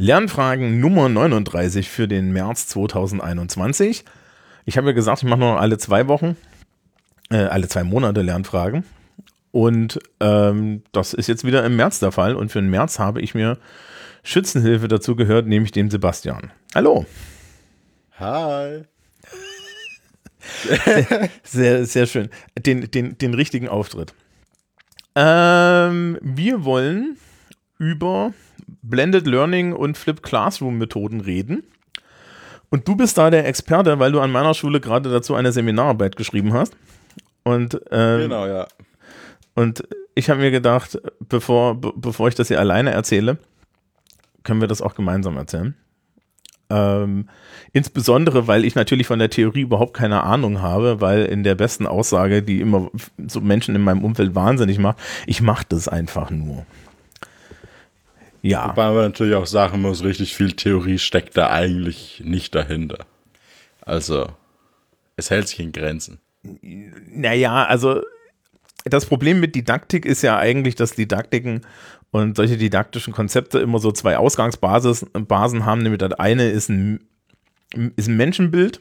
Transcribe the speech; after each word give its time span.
Lernfragen 0.00 0.80
Nummer 0.80 1.10
39 1.10 1.90
für 1.90 2.08
den 2.08 2.32
März 2.32 2.68
2021. 2.68 4.06
Ich 4.64 4.78
habe 4.78 4.86
ja 4.86 4.92
gesagt, 4.94 5.22
ich 5.22 5.28
mache 5.28 5.40
nur 5.40 5.60
alle 5.60 5.76
zwei 5.76 6.08
Wochen, 6.08 6.38
äh, 7.28 7.36
alle 7.36 7.68
zwei 7.68 7.84
Monate 7.84 8.22
Lernfragen. 8.22 8.84
Und 9.50 9.98
ähm, 10.20 10.84
das 10.92 11.12
ist 11.12 11.26
jetzt 11.26 11.44
wieder 11.44 11.66
im 11.66 11.76
März 11.76 11.98
der 11.98 12.12
Fall. 12.12 12.34
Und 12.34 12.50
für 12.50 12.62
den 12.62 12.70
März 12.70 12.98
habe 12.98 13.20
ich 13.20 13.34
mir 13.34 13.58
Schützenhilfe 14.22 14.88
dazu 14.88 15.16
gehört, 15.16 15.46
nämlich 15.46 15.70
dem 15.70 15.90
Sebastian. 15.90 16.50
Hallo. 16.74 17.04
Hi. 18.18 18.84
sehr, 21.42 21.84
sehr 21.84 22.06
schön. 22.06 22.30
Den, 22.58 22.90
den, 22.90 23.18
den 23.18 23.34
richtigen 23.34 23.68
Auftritt. 23.68 24.14
Ähm, 25.14 26.16
wir 26.22 26.64
wollen 26.64 27.18
über 27.76 28.32
Blended 28.82 29.26
Learning 29.26 29.72
und 29.72 29.98
Flip 29.98 30.22
Classroom 30.22 30.78
Methoden 30.78 31.20
reden. 31.20 31.64
Und 32.70 32.86
du 32.86 32.96
bist 32.96 33.18
da 33.18 33.30
der 33.30 33.46
Experte, 33.46 33.98
weil 33.98 34.12
du 34.12 34.20
an 34.20 34.30
meiner 34.30 34.54
Schule 34.54 34.80
gerade 34.80 35.10
dazu 35.10 35.34
eine 35.34 35.52
Seminararbeit 35.52 36.16
geschrieben 36.16 36.52
hast. 36.52 36.76
Und, 37.42 37.80
ähm, 37.90 38.20
genau, 38.20 38.46
ja. 38.46 38.68
Und 39.54 39.86
ich 40.14 40.30
habe 40.30 40.40
mir 40.40 40.50
gedacht, 40.50 40.98
bevor, 41.20 41.80
bevor 41.80 42.28
ich 42.28 42.34
das 42.34 42.48
hier 42.48 42.60
alleine 42.60 42.90
erzähle, 42.92 43.38
können 44.44 44.60
wir 44.60 44.68
das 44.68 44.82
auch 44.82 44.94
gemeinsam 44.94 45.36
erzählen. 45.36 45.74
Ähm, 46.70 47.28
insbesondere, 47.72 48.46
weil 48.46 48.64
ich 48.64 48.76
natürlich 48.76 49.08
von 49.08 49.18
der 49.18 49.30
Theorie 49.30 49.62
überhaupt 49.62 49.94
keine 49.94 50.22
Ahnung 50.22 50.62
habe, 50.62 51.00
weil 51.00 51.24
in 51.24 51.42
der 51.42 51.56
besten 51.56 51.86
Aussage, 51.86 52.42
die 52.42 52.60
immer 52.60 52.90
so 53.26 53.40
Menschen 53.40 53.74
in 53.74 53.82
meinem 53.82 54.04
Umfeld 54.04 54.36
wahnsinnig 54.36 54.78
macht, 54.78 54.98
ich 55.26 55.42
mache 55.42 55.64
das 55.68 55.88
einfach 55.88 56.30
nur. 56.30 56.64
Ja. 58.42 58.68
Wobei 58.68 58.86
man 58.90 59.04
natürlich 59.04 59.34
auch 59.34 59.46
sagen 59.46 59.82
muss, 59.82 60.02
richtig 60.02 60.34
viel 60.34 60.52
Theorie 60.52 60.98
steckt 60.98 61.36
da 61.36 61.50
eigentlich 61.50 62.22
nicht 62.24 62.54
dahinter. 62.54 63.04
Also, 63.82 64.28
es 65.16 65.30
hält 65.30 65.48
sich 65.48 65.60
in 65.60 65.72
Grenzen. 65.72 66.20
Naja, 66.42 67.64
also 67.64 68.02
das 68.84 69.04
Problem 69.04 69.40
mit 69.40 69.54
Didaktik 69.54 70.06
ist 70.06 70.22
ja 70.22 70.38
eigentlich, 70.38 70.74
dass 70.74 70.94
Didaktiken 70.94 71.62
und 72.10 72.36
solche 72.36 72.56
didaktischen 72.56 73.12
Konzepte 73.12 73.58
immer 73.58 73.78
so 73.78 73.92
zwei 73.92 74.16
Ausgangsbasen 74.16 75.64
haben. 75.66 75.82
Nämlich 75.82 75.98
das 75.98 76.12
eine 76.14 76.48
ist 76.48 76.70
ein, 76.70 77.00
ist 77.96 78.08
ein 78.08 78.16
Menschenbild 78.16 78.80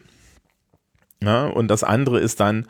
ja, 1.24 1.48
und 1.48 1.68
das 1.68 1.84
andere 1.84 2.20
ist 2.20 2.40
dann 2.40 2.68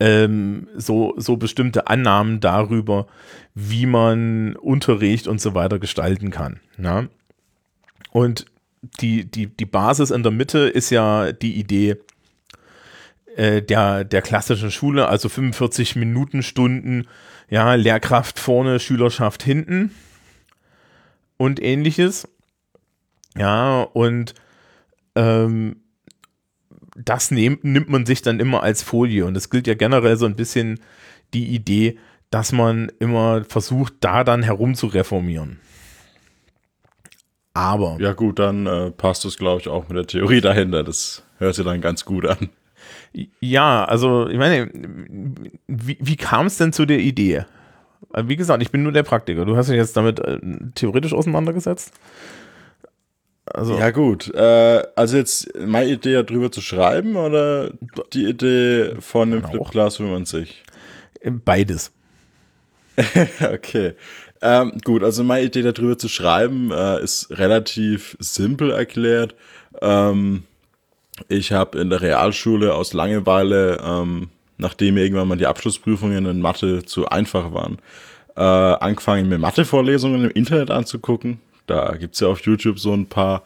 ähm, 0.00 0.66
so, 0.74 1.14
so 1.18 1.36
bestimmte 1.36 1.86
Annahmen 1.86 2.40
darüber, 2.40 3.06
wie 3.54 3.86
man 3.86 4.56
Unterricht 4.56 5.28
und 5.28 5.40
so 5.40 5.54
weiter 5.54 5.78
gestalten 5.78 6.30
kann. 6.30 6.60
Ja. 6.78 7.06
Und 8.10 8.46
die, 9.00 9.30
die, 9.30 9.46
die 9.46 9.66
Basis 9.66 10.10
in 10.10 10.22
der 10.22 10.32
Mitte 10.32 10.60
ist 10.60 10.90
ja 10.90 11.32
die 11.32 11.58
Idee, 11.58 11.96
äh, 13.36 13.62
der, 13.62 14.04
der 14.04 14.22
klassischen 14.22 14.70
Schule, 14.70 15.08
also 15.08 15.28
45 15.28 15.96
Minuten 15.96 16.42
Stunden, 16.42 17.06
ja, 17.48 17.74
Lehrkraft 17.74 18.38
vorne, 18.38 18.80
Schülerschaft 18.80 19.42
hinten 19.42 19.94
und 21.36 21.62
ähnliches. 21.62 22.26
Ja, 23.36 23.82
und 23.82 24.34
ähm, 25.14 25.76
das 26.96 27.30
nehm, 27.30 27.58
nimmt 27.62 27.88
man 27.88 28.06
sich 28.06 28.22
dann 28.22 28.40
immer 28.40 28.62
als 28.62 28.82
Folie. 28.82 29.24
Und 29.24 29.36
es 29.36 29.50
gilt 29.50 29.66
ja 29.66 29.74
generell 29.74 30.16
so 30.16 30.26
ein 30.26 30.36
bisschen 30.36 30.80
die 31.34 31.46
Idee, 31.48 31.98
dass 32.30 32.52
man 32.52 32.90
immer 32.98 33.44
versucht, 33.44 33.94
da 34.00 34.24
dann 34.24 34.42
herum 34.42 34.74
zu 34.74 34.86
reformieren. 34.86 35.58
Aber. 37.54 37.96
Ja, 38.00 38.12
gut, 38.12 38.38
dann 38.38 38.66
äh, 38.66 38.90
passt 38.90 39.24
es, 39.24 39.36
glaube 39.36 39.60
ich, 39.60 39.68
auch 39.68 39.88
mit 39.88 39.96
der 39.96 40.06
Theorie 40.06 40.40
dahinter. 40.40 40.84
Das 40.84 41.24
hört 41.38 41.54
sich 41.54 41.64
dann 41.64 41.80
ganz 41.80 42.04
gut 42.04 42.26
an. 42.26 42.48
Ja, 43.40 43.84
also 43.84 44.28
ich 44.28 44.38
meine, 44.38 44.70
wie, 45.66 45.98
wie 46.00 46.16
kam 46.16 46.46
es 46.46 46.58
denn 46.58 46.72
zu 46.72 46.86
der 46.86 47.00
Idee? 47.00 47.44
Wie 48.16 48.36
gesagt, 48.36 48.62
ich 48.62 48.70
bin 48.70 48.82
nur 48.82 48.92
der 48.92 49.02
Praktiker. 49.02 49.44
Du 49.44 49.56
hast 49.56 49.68
dich 49.68 49.76
jetzt 49.76 49.96
damit 49.96 50.20
äh, 50.20 50.38
theoretisch 50.74 51.12
auseinandergesetzt? 51.12 51.92
Also, 53.52 53.78
ja, 53.78 53.90
gut. 53.90 54.32
Äh, 54.34 54.82
also 54.94 55.16
jetzt 55.16 55.48
meine 55.58 55.90
Idee 55.90 56.22
darüber 56.22 56.52
zu 56.52 56.60
schreiben 56.60 57.16
oder 57.16 57.72
die 58.12 58.26
Idee 58.26 58.94
von 59.00 59.30
dem 59.30 59.44
Flip 59.44 59.76
an 59.76 60.24
sich? 60.24 60.62
Beides. 61.44 61.92
okay. 63.52 63.94
Ähm, 64.42 64.78
gut, 64.84 65.02
also 65.02 65.22
meine 65.22 65.46
Idee 65.46 65.62
darüber 65.62 65.98
zu 65.98 66.08
schreiben 66.08 66.70
äh, 66.70 67.02
ist 67.02 67.30
relativ 67.30 68.16
simpel 68.20 68.70
erklärt. 68.70 69.34
Ähm, 69.82 70.44
ich 71.28 71.52
habe 71.52 71.78
in 71.78 71.90
der 71.90 72.00
Realschule 72.00 72.74
aus 72.74 72.94
Langeweile, 72.94 73.80
ähm, 73.84 74.28
nachdem 74.56 74.96
irgendwann 74.96 75.28
mal 75.28 75.36
die 75.36 75.46
Abschlussprüfungen 75.46 76.24
in 76.24 76.40
Mathe 76.40 76.84
zu 76.84 77.06
einfach 77.08 77.52
waren, 77.52 77.78
äh, 78.36 78.40
angefangen, 78.40 79.28
mir 79.28 79.38
Mathe-Vorlesungen 79.38 80.24
im 80.24 80.30
Internet 80.30 80.70
anzugucken. 80.70 81.40
Da 81.70 81.96
gibt 81.96 82.14
es 82.14 82.20
ja 82.20 82.28
auf 82.28 82.40
YouTube 82.42 82.78
so 82.78 82.92
ein 82.92 83.06
paar. 83.06 83.42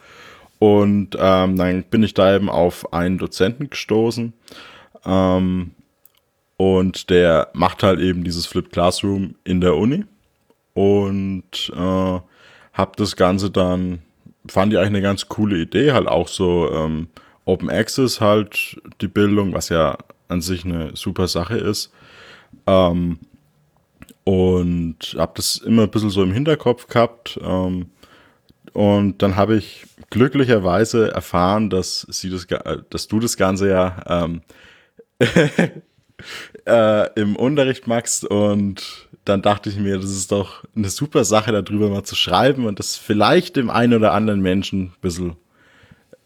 Und 0.58 1.16
ähm, 1.18 1.56
dann 1.56 1.82
bin 1.84 2.02
ich 2.02 2.14
da 2.14 2.34
eben 2.34 2.48
auf 2.48 2.92
einen 2.92 3.18
Dozenten 3.18 3.70
gestoßen. 3.70 4.32
Ähm, 5.04 5.72
und 6.56 7.10
der 7.10 7.50
macht 7.52 7.82
halt 7.82 8.00
eben 8.00 8.24
dieses 8.24 8.46
Flip 8.46 8.70
Classroom 8.70 9.34
in 9.44 9.60
der 9.60 9.76
Uni. 9.76 10.04
Und 10.74 11.72
äh, 11.74 12.20
habe 12.72 12.92
das 12.96 13.16
Ganze 13.16 13.50
dann, 13.50 14.02
fand 14.48 14.72
ich 14.72 14.78
eigentlich 14.78 14.88
eine 14.88 15.02
ganz 15.02 15.28
coole 15.28 15.58
Idee, 15.58 15.92
halt 15.92 16.08
auch 16.08 16.28
so 16.28 16.70
ähm, 16.72 17.08
Open 17.44 17.70
Access 17.70 18.20
halt 18.20 18.80
die 19.00 19.08
Bildung, 19.08 19.52
was 19.52 19.68
ja 19.68 19.98
an 20.28 20.40
sich 20.40 20.64
eine 20.64 20.96
super 20.96 21.28
Sache 21.28 21.56
ist. 21.56 21.92
Ähm, 22.66 23.18
und 24.24 25.16
habe 25.18 25.32
das 25.36 25.56
immer 25.56 25.82
ein 25.82 25.90
bisschen 25.90 26.10
so 26.10 26.22
im 26.22 26.32
Hinterkopf 26.32 26.88
gehabt. 26.88 27.38
Ähm, 27.42 27.90
und 28.74 29.22
dann 29.22 29.36
habe 29.36 29.56
ich 29.56 29.86
glücklicherweise 30.10 31.10
erfahren, 31.12 31.70
dass 31.70 32.06
sie 32.10 32.28
das, 32.28 32.46
dass 32.90 33.08
du 33.08 33.20
das 33.20 33.36
Ganze 33.36 33.70
ja 33.70 34.02
ähm, 34.06 34.42
äh, 36.66 37.20
im 37.20 37.36
Unterricht 37.36 37.86
machst 37.86 38.24
und 38.24 39.08
dann 39.24 39.40
dachte 39.40 39.70
ich 39.70 39.76
mir, 39.76 39.96
das 39.96 40.10
ist 40.10 40.32
doch 40.32 40.64
eine 40.76 40.90
super 40.90 41.24
Sache, 41.24 41.50
darüber 41.52 41.88
mal 41.88 42.02
zu 42.02 42.14
schreiben 42.14 42.66
und 42.66 42.78
das 42.78 42.96
vielleicht 42.96 43.56
dem 43.56 43.70
einen 43.70 43.94
oder 43.94 44.12
anderen 44.12 44.40
Menschen 44.40 44.82
ein 44.82 44.94
bisschen 45.00 45.36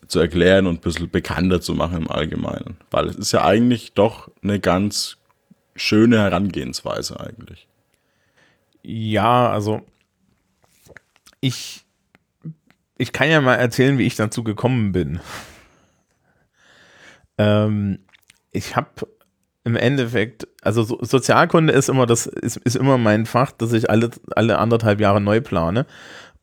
zu 0.09 0.19
erklären 0.19 0.67
und 0.67 0.77
ein 0.77 0.81
bisschen 0.81 1.11
bekannter 1.11 1.61
zu 1.61 1.75
machen 1.75 1.99
im 1.99 2.11
Allgemeinen. 2.11 2.79
Weil 2.91 3.07
es 3.07 3.17
ist 3.17 3.33
ja 3.33 3.45
eigentlich 3.45 3.93
doch 3.93 4.31
eine 4.43 4.59
ganz 4.59 5.19
schöne 5.77 6.19
Herangehensweise 6.19 7.21
eigentlich. 7.21 7.69
Ja, 8.83 9.51
also 9.51 9.83
ich, 11.41 11.85
ich 12.99 13.13
kann 13.13 13.31
ja 13.31 13.41
mal 13.41 13.55
erzählen, 13.55 13.97
wie 13.97 14.07
ich 14.07 14.17
dazu 14.17 14.43
gekommen 14.43 14.93
bin. 14.93 15.21
Ähm, 17.39 18.01
ich 18.51 18.77
habe 18.77 19.09
im 19.65 19.77
Endeffekt, 19.77 20.49
also 20.63 20.83
so, 20.83 20.99
Sozialkunde 21.01 21.73
ist 21.73 21.89
immer 21.89 22.07
das, 22.07 22.27
ist, 22.27 22.57
ist 22.57 22.77
immer 22.77 22.99
mein 22.99 23.27
Fach, 23.27 23.53
das 23.53 23.73
ich 23.73 23.89
alle, 23.89 24.11
alle 24.35 24.59
anderthalb 24.59 25.01
Jahre 25.01 25.21
neu 25.21 25.41
plane. 25.41 25.87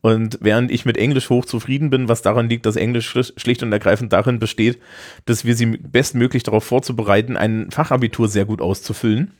Und 0.01 0.37
während 0.41 0.71
ich 0.71 0.85
mit 0.85 0.97
Englisch 0.97 1.29
hoch 1.29 1.45
zufrieden 1.45 1.89
bin, 1.89 2.07
was 2.07 2.21
daran 2.21 2.47
liegt, 2.47 2.65
dass 2.67 2.75
Englisch 2.75 3.09
schlicht 3.37 3.63
und 3.63 3.71
ergreifend 3.71 4.13
darin 4.13 4.39
besteht, 4.39 4.79
dass 5.25 5.45
wir 5.45 5.55
sie 5.55 5.65
bestmöglich 5.65 6.43
darauf 6.43 6.63
vorzubereiten, 6.63 7.35
ein 7.37 7.71
Fachabitur 7.71 8.29
sehr 8.29 8.45
gut 8.45 8.61
auszufüllen 8.61 9.31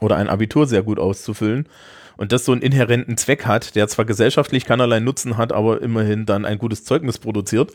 oder 0.00 0.16
ein 0.16 0.28
Abitur 0.28 0.66
sehr 0.66 0.84
gut 0.84 1.00
auszufüllen 1.00 1.66
und 2.16 2.32
das 2.32 2.44
so 2.44 2.52
einen 2.52 2.62
inhärenten 2.62 3.16
Zweck 3.16 3.46
hat, 3.46 3.74
der 3.74 3.88
zwar 3.88 4.04
gesellschaftlich 4.04 4.64
keinerlei 4.64 5.00
Nutzen 5.00 5.36
hat, 5.36 5.52
aber 5.52 5.82
immerhin 5.82 6.26
dann 6.26 6.44
ein 6.44 6.58
gutes 6.58 6.84
Zeugnis 6.84 7.18
produziert, 7.18 7.72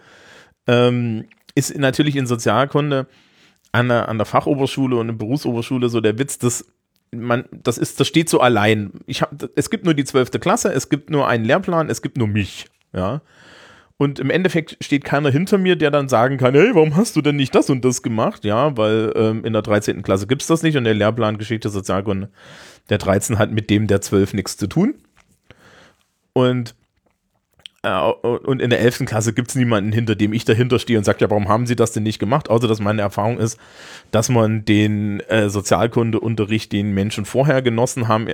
ähm, 0.68 1.26
ist 1.56 1.78
natürlich 1.78 2.16
in 2.16 2.28
Sozialkunde 2.28 3.08
an 3.72 3.90
der, 3.90 4.10
an 4.10 4.18
der 4.18 4.26
Fachoberschule 4.26 4.96
und 4.96 5.10
in 5.10 5.18
Berufsoberschule 5.18 5.90
so 5.90 6.02
der 6.02 6.20
Witz, 6.20 6.38
dass 6.38 6.66
man, 7.12 7.46
das 7.52 7.78
ist, 7.78 8.00
das 8.00 8.08
steht 8.08 8.30
so 8.30 8.42
allein. 8.42 8.92
Ich 9.06 9.22
hab, 9.22 9.32
es 9.56 9.70
gibt 9.70 9.86
nur 9.86 9.94
die 9.94 10.04
zwölfte 10.04 10.40
Klasse, 10.40 10.72
es 10.72 10.90
gibt 10.90 11.10
nur 11.10 11.28
einen 11.28 11.46
Lehrplan, 11.46 11.90
es 11.90 12.02
gibt 12.02 12.18
nur 12.18 12.28
mich, 12.28 12.66
ja. 12.94 13.22
Und 14.00 14.20
im 14.20 14.30
Endeffekt 14.30 14.78
steht 14.80 15.04
keiner 15.04 15.32
hinter 15.32 15.58
mir, 15.58 15.76
der 15.76 15.90
dann 15.90 16.08
sagen 16.08 16.38
kann, 16.38 16.54
hey, 16.54 16.70
warum 16.74 16.96
hast 16.96 17.16
du 17.16 17.24
denn 17.24 17.36
nicht 17.36 17.56
das 17.56 17.68
und 17.72 17.84
das 17.84 18.04
gemacht? 18.04 18.46
Ja, 18.46 18.78
weil 18.78 19.12
ähm, 19.16 19.44
in 19.44 19.54
der 19.54 19.64
13. 19.64 20.04
Klasse 20.04 20.28
gibt 20.28 20.44
es 20.44 20.48
das 20.48 20.62
nicht 20.62 20.78
und 20.78 20.84
der 20.84 20.94
Lehrplan 20.94 21.40
Geschichte, 21.40 21.70
Sozialkunde 21.70 22.30
der 22.90 22.98
13 22.98 23.38
hat 23.38 23.52
mit 23.52 23.70
dem 23.70 23.88
der 23.88 24.02
12 24.02 24.34
nichts 24.34 24.58
zu 24.58 24.68
tun. 24.68 24.96
Und 26.34 26.76
äh, 27.84 28.00
und 28.00 28.62
in 28.62 28.70
der 28.70 28.80
11. 28.82 29.06
Klasse 29.06 29.34
gibt 29.34 29.50
es 29.50 29.56
niemanden, 29.56 29.92
hinter 29.92 30.16
dem 30.16 30.34
ich 30.34 30.46
dahinter 30.46 30.80
stehe 30.80 30.98
und 30.98 31.06
sage, 31.06 31.20
ja, 31.22 31.30
warum 31.30 31.48
haben 31.48 31.68
sie 31.68 31.76
das 31.76 31.92
denn 31.92 32.04
nicht 32.04 32.20
gemacht? 32.20 32.50
Außer, 32.50 32.68
dass 32.68 32.80
meine 32.80 33.02
Erfahrung 33.02 33.38
ist, 33.38 33.60
dass 34.12 34.30
man 34.30 34.66
den 34.66 35.20
äh, 35.22 35.50
Sozialkundeunterricht, 35.50 36.72
den 36.72 36.92
Menschen 36.94 37.26
vorher 37.26 37.62
genossen 37.62 38.08
haben, 38.08 38.28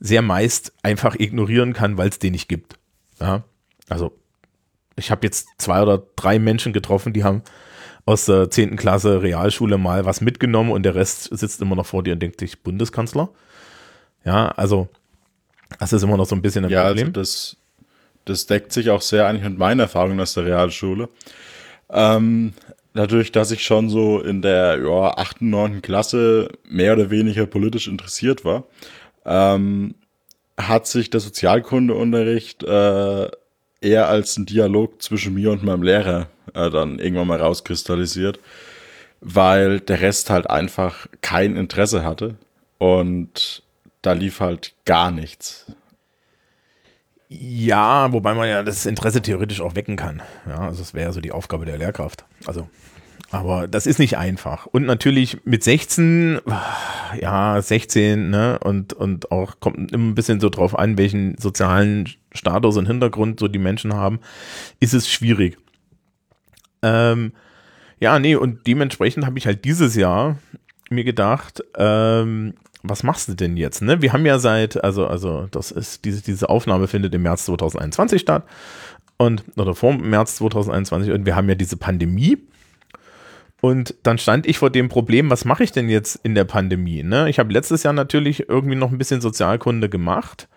sehr 0.00 0.22
meist 0.22 0.72
einfach 0.82 1.16
ignorieren 1.18 1.72
kann, 1.72 1.98
weil 1.98 2.08
es 2.08 2.18
den 2.18 2.32
nicht 2.32 2.48
gibt. 2.48 2.78
Ja? 3.20 3.44
Also 3.88 4.12
ich 4.96 5.10
habe 5.10 5.26
jetzt 5.26 5.48
zwei 5.58 5.82
oder 5.82 6.02
drei 6.16 6.38
Menschen 6.38 6.72
getroffen, 6.72 7.12
die 7.12 7.24
haben 7.24 7.42
aus 8.04 8.24
der 8.24 8.50
10. 8.50 8.76
Klasse 8.76 9.22
Realschule 9.22 9.76
mal 9.76 10.04
was 10.04 10.20
mitgenommen 10.20 10.72
und 10.72 10.82
der 10.82 10.94
Rest 10.94 11.28
sitzt 11.36 11.60
immer 11.60 11.76
noch 11.76 11.86
vor 11.86 12.02
dir 12.02 12.14
und 12.14 12.20
denkt 12.20 12.40
sich, 12.40 12.62
Bundeskanzler? 12.62 13.28
Ja, 14.24 14.48
also 14.48 14.88
das 15.78 15.92
ist 15.92 16.02
immer 16.02 16.16
noch 16.16 16.26
so 16.26 16.34
ein 16.34 16.42
bisschen 16.42 16.64
ein 16.64 16.70
ja, 16.70 16.86
Problem. 16.86 17.08
Also 17.08 17.20
das, 17.20 17.56
das 18.24 18.46
deckt 18.46 18.72
sich 18.72 18.90
auch 18.90 19.02
sehr 19.02 19.26
eigentlich 19.26 19.44
mit 19.44 19.58
meinen 19.58 19.80
Erfahrungen 19.80 20.20
aus 20.20 20.34
der 20.34 20.44
Realschule. 20.44 21.08
Ähm, 21.90 22.52
dadurch, 22.94 23.32
dass 23.32 23.50
ich 23.50 23.64
schon 23.64 23.88
so 23.88 24.20
in 24.20 24.42
der 24.42 24.78
ja, 24.82 25.16
8., 25.16 25.42
9. 25.42 25.82
Klasse 25.82 26.48
mehr 26.68 26.94
oder 26.94 27.10
weniger 27.10 27.46
politisch 27.46 27.88
interessiert 27.88 28.44
war, 28.44 28.64
ähm, 29.24 29.94
hat 30.58 30.86
sich 30.86 31.10
der 31.10 31.20
Sozialkundeunterricht 31.20 32.64
äh, 32.64 33.30
eher 33.80 34.08
als 34.08 34.36
ein 34.36 34.46
Dialog 34.46 35.00
zwischen 35.00 35.34
mir 35.34 35.52
und 35.52 35.62
meinem 35.62 35.82
Lehrer 35.82 36.28
äh, 36.54 36.70
dann 36.70 36.98
irgendwann 36.98 37.28
mal 37.28 37.40
rauskristallisiert, 37.40 38.40
weil 39.20 39.80
der 39.80 40.00
Rest 40.00 40.30
halt 40.30 40.50
einfach 40.50 41.06
kein 41.20 41.56
Interesse 41.56 42.04
hatte 42.04 42.36
und 42.78 43.62
da 44.08 44.14
lief 44.14 44.40
halt 44.40 44.72
gar 44.86 45.10
nichts. 45.10 45.66
Ja, 47.28 48.10
wobei 48.10 48.32
man 48.32 48.48
ja 48.48 48.62
das 48.62 48.86
Interesse 48.86 49.20
theoretisch 49.20 49.60
auch 49.60 49.74
wecken 49.74 49.96
kann. 49.96 50.22
Ja, 50.46 50.60
also 50.60 50.78
das 50.78 50.94
wäre 50.94 51.08
ja 51.08 51.12
so 51.12 51.20
die 51.20 51.32
Aufgabe 51.32 51.66
der 51.66 51.76
Lehrkraft. 51.76 52.24
Also, 52.46 52.70
aber 53.30 53.68
das 53.68 53.86
ist 53.86 53.98
nicht 53.98 54.16
einfach. 54.16 54.64
Und 54.64 54.86
natürlich 54.86 55.44
mit 55.44 55.62
16, 55.62 56.40
ja, 57.20 57.60
16, 57.60 58.30
ne, 58.30 58.58
und, 58.60 58.94
und 58.94 59.30
auch 59.30 59.60
kommt 59.60 59.92
immer 59.92 60.06
ein 60.06 60.14
bisschen 60.14 60.40
so 60.40 60.48
drauf 60.48 60.78
an, 60.78 60.96
welchen 60.96 61.36
sozialen 61.36 62.08
Status 62.32 62.78
und 62.78 62.86
Hintergrund 62.86 63.38
so 63.40 63.46
die 63.46 63.58
Menschen 63.58 63.92
haben, 63.92 64.20
ist 64.80 64.94
es 64.94 65.10
schwierig. 65.10 65.58
Ähm, 66.80 67.32
ja, 68.00 68.18
nee, 68.18 68.36
und 68.36 68.66
dementsprechend 68.66 69.26
habe 69.26 69.38
ich 69.38 69.44
halt 69.44 69.66
dieses 69.66 69.96
Jahr 69.96 70.38
mir 70.88 71.04
gedacht, 71.04 71.62
ähm, 71.76 72.54
was 72.88 73.02
machst 73.02 73.28
du 73.28 73.34
denn 73.34 73.56
jetzt? 73.56 73.82
Ne? 73.82 74.02
Wir 74.02 74.12
haben 74.12 74.26
ja 74.26 74.38
seit, 74.38 74.82
also, 74.82 75.06
also 75.06 75.48
das 75.50 75.70
ist, 75.70 76.04
diese, 76.04 76.22
diese 76.22 76.48
Aufnahme 76.48 76.88
findet 76.88 77.14
im 77.14 77.22
März 77.22 77.44
2021 77.46 78.20
statt 78.20 78.44
und 79.16 79.44
oder 79.56 79.74
vor 79.74 79.92
März 79.92 80.36
2021 80.36 81.12
und 81.12 81.26
wir 81.26 81.36
haben 81.36 81.48
ja 81.48 81.54
diese 81.54 81.76
Pandemie. 81.76 82.38
Und 83.60 83.96
dann 84.04 84.18
stand 84.18 84.46
ich 84.46 84.58
vor 84.58 84.70
dem 84.70 84.88
Problem, 84.88 85.30
was 85.30 85.44
mache 85.44 85.64
ich 85.64 85.72
denn 85.72 85.88
jetzt 85.88 86.20
in 86.22 86.36
der 86.36 86.44
Pandemie? 86.44 87.02
Ne? 87.02 87.28
Ich 87.28 87.40
habe 87.40 87.52
letztes 87.52 87.82
Jahr 87.82 87.92
natürlich 87.92 88.48
irgendwie 88.48 88.76
noch 88.76 88.92
ein 88.92 88.98
bisschen 88.98 89.20
Sozialkunde 89.20 89.88
gemacht. 89.88 90.48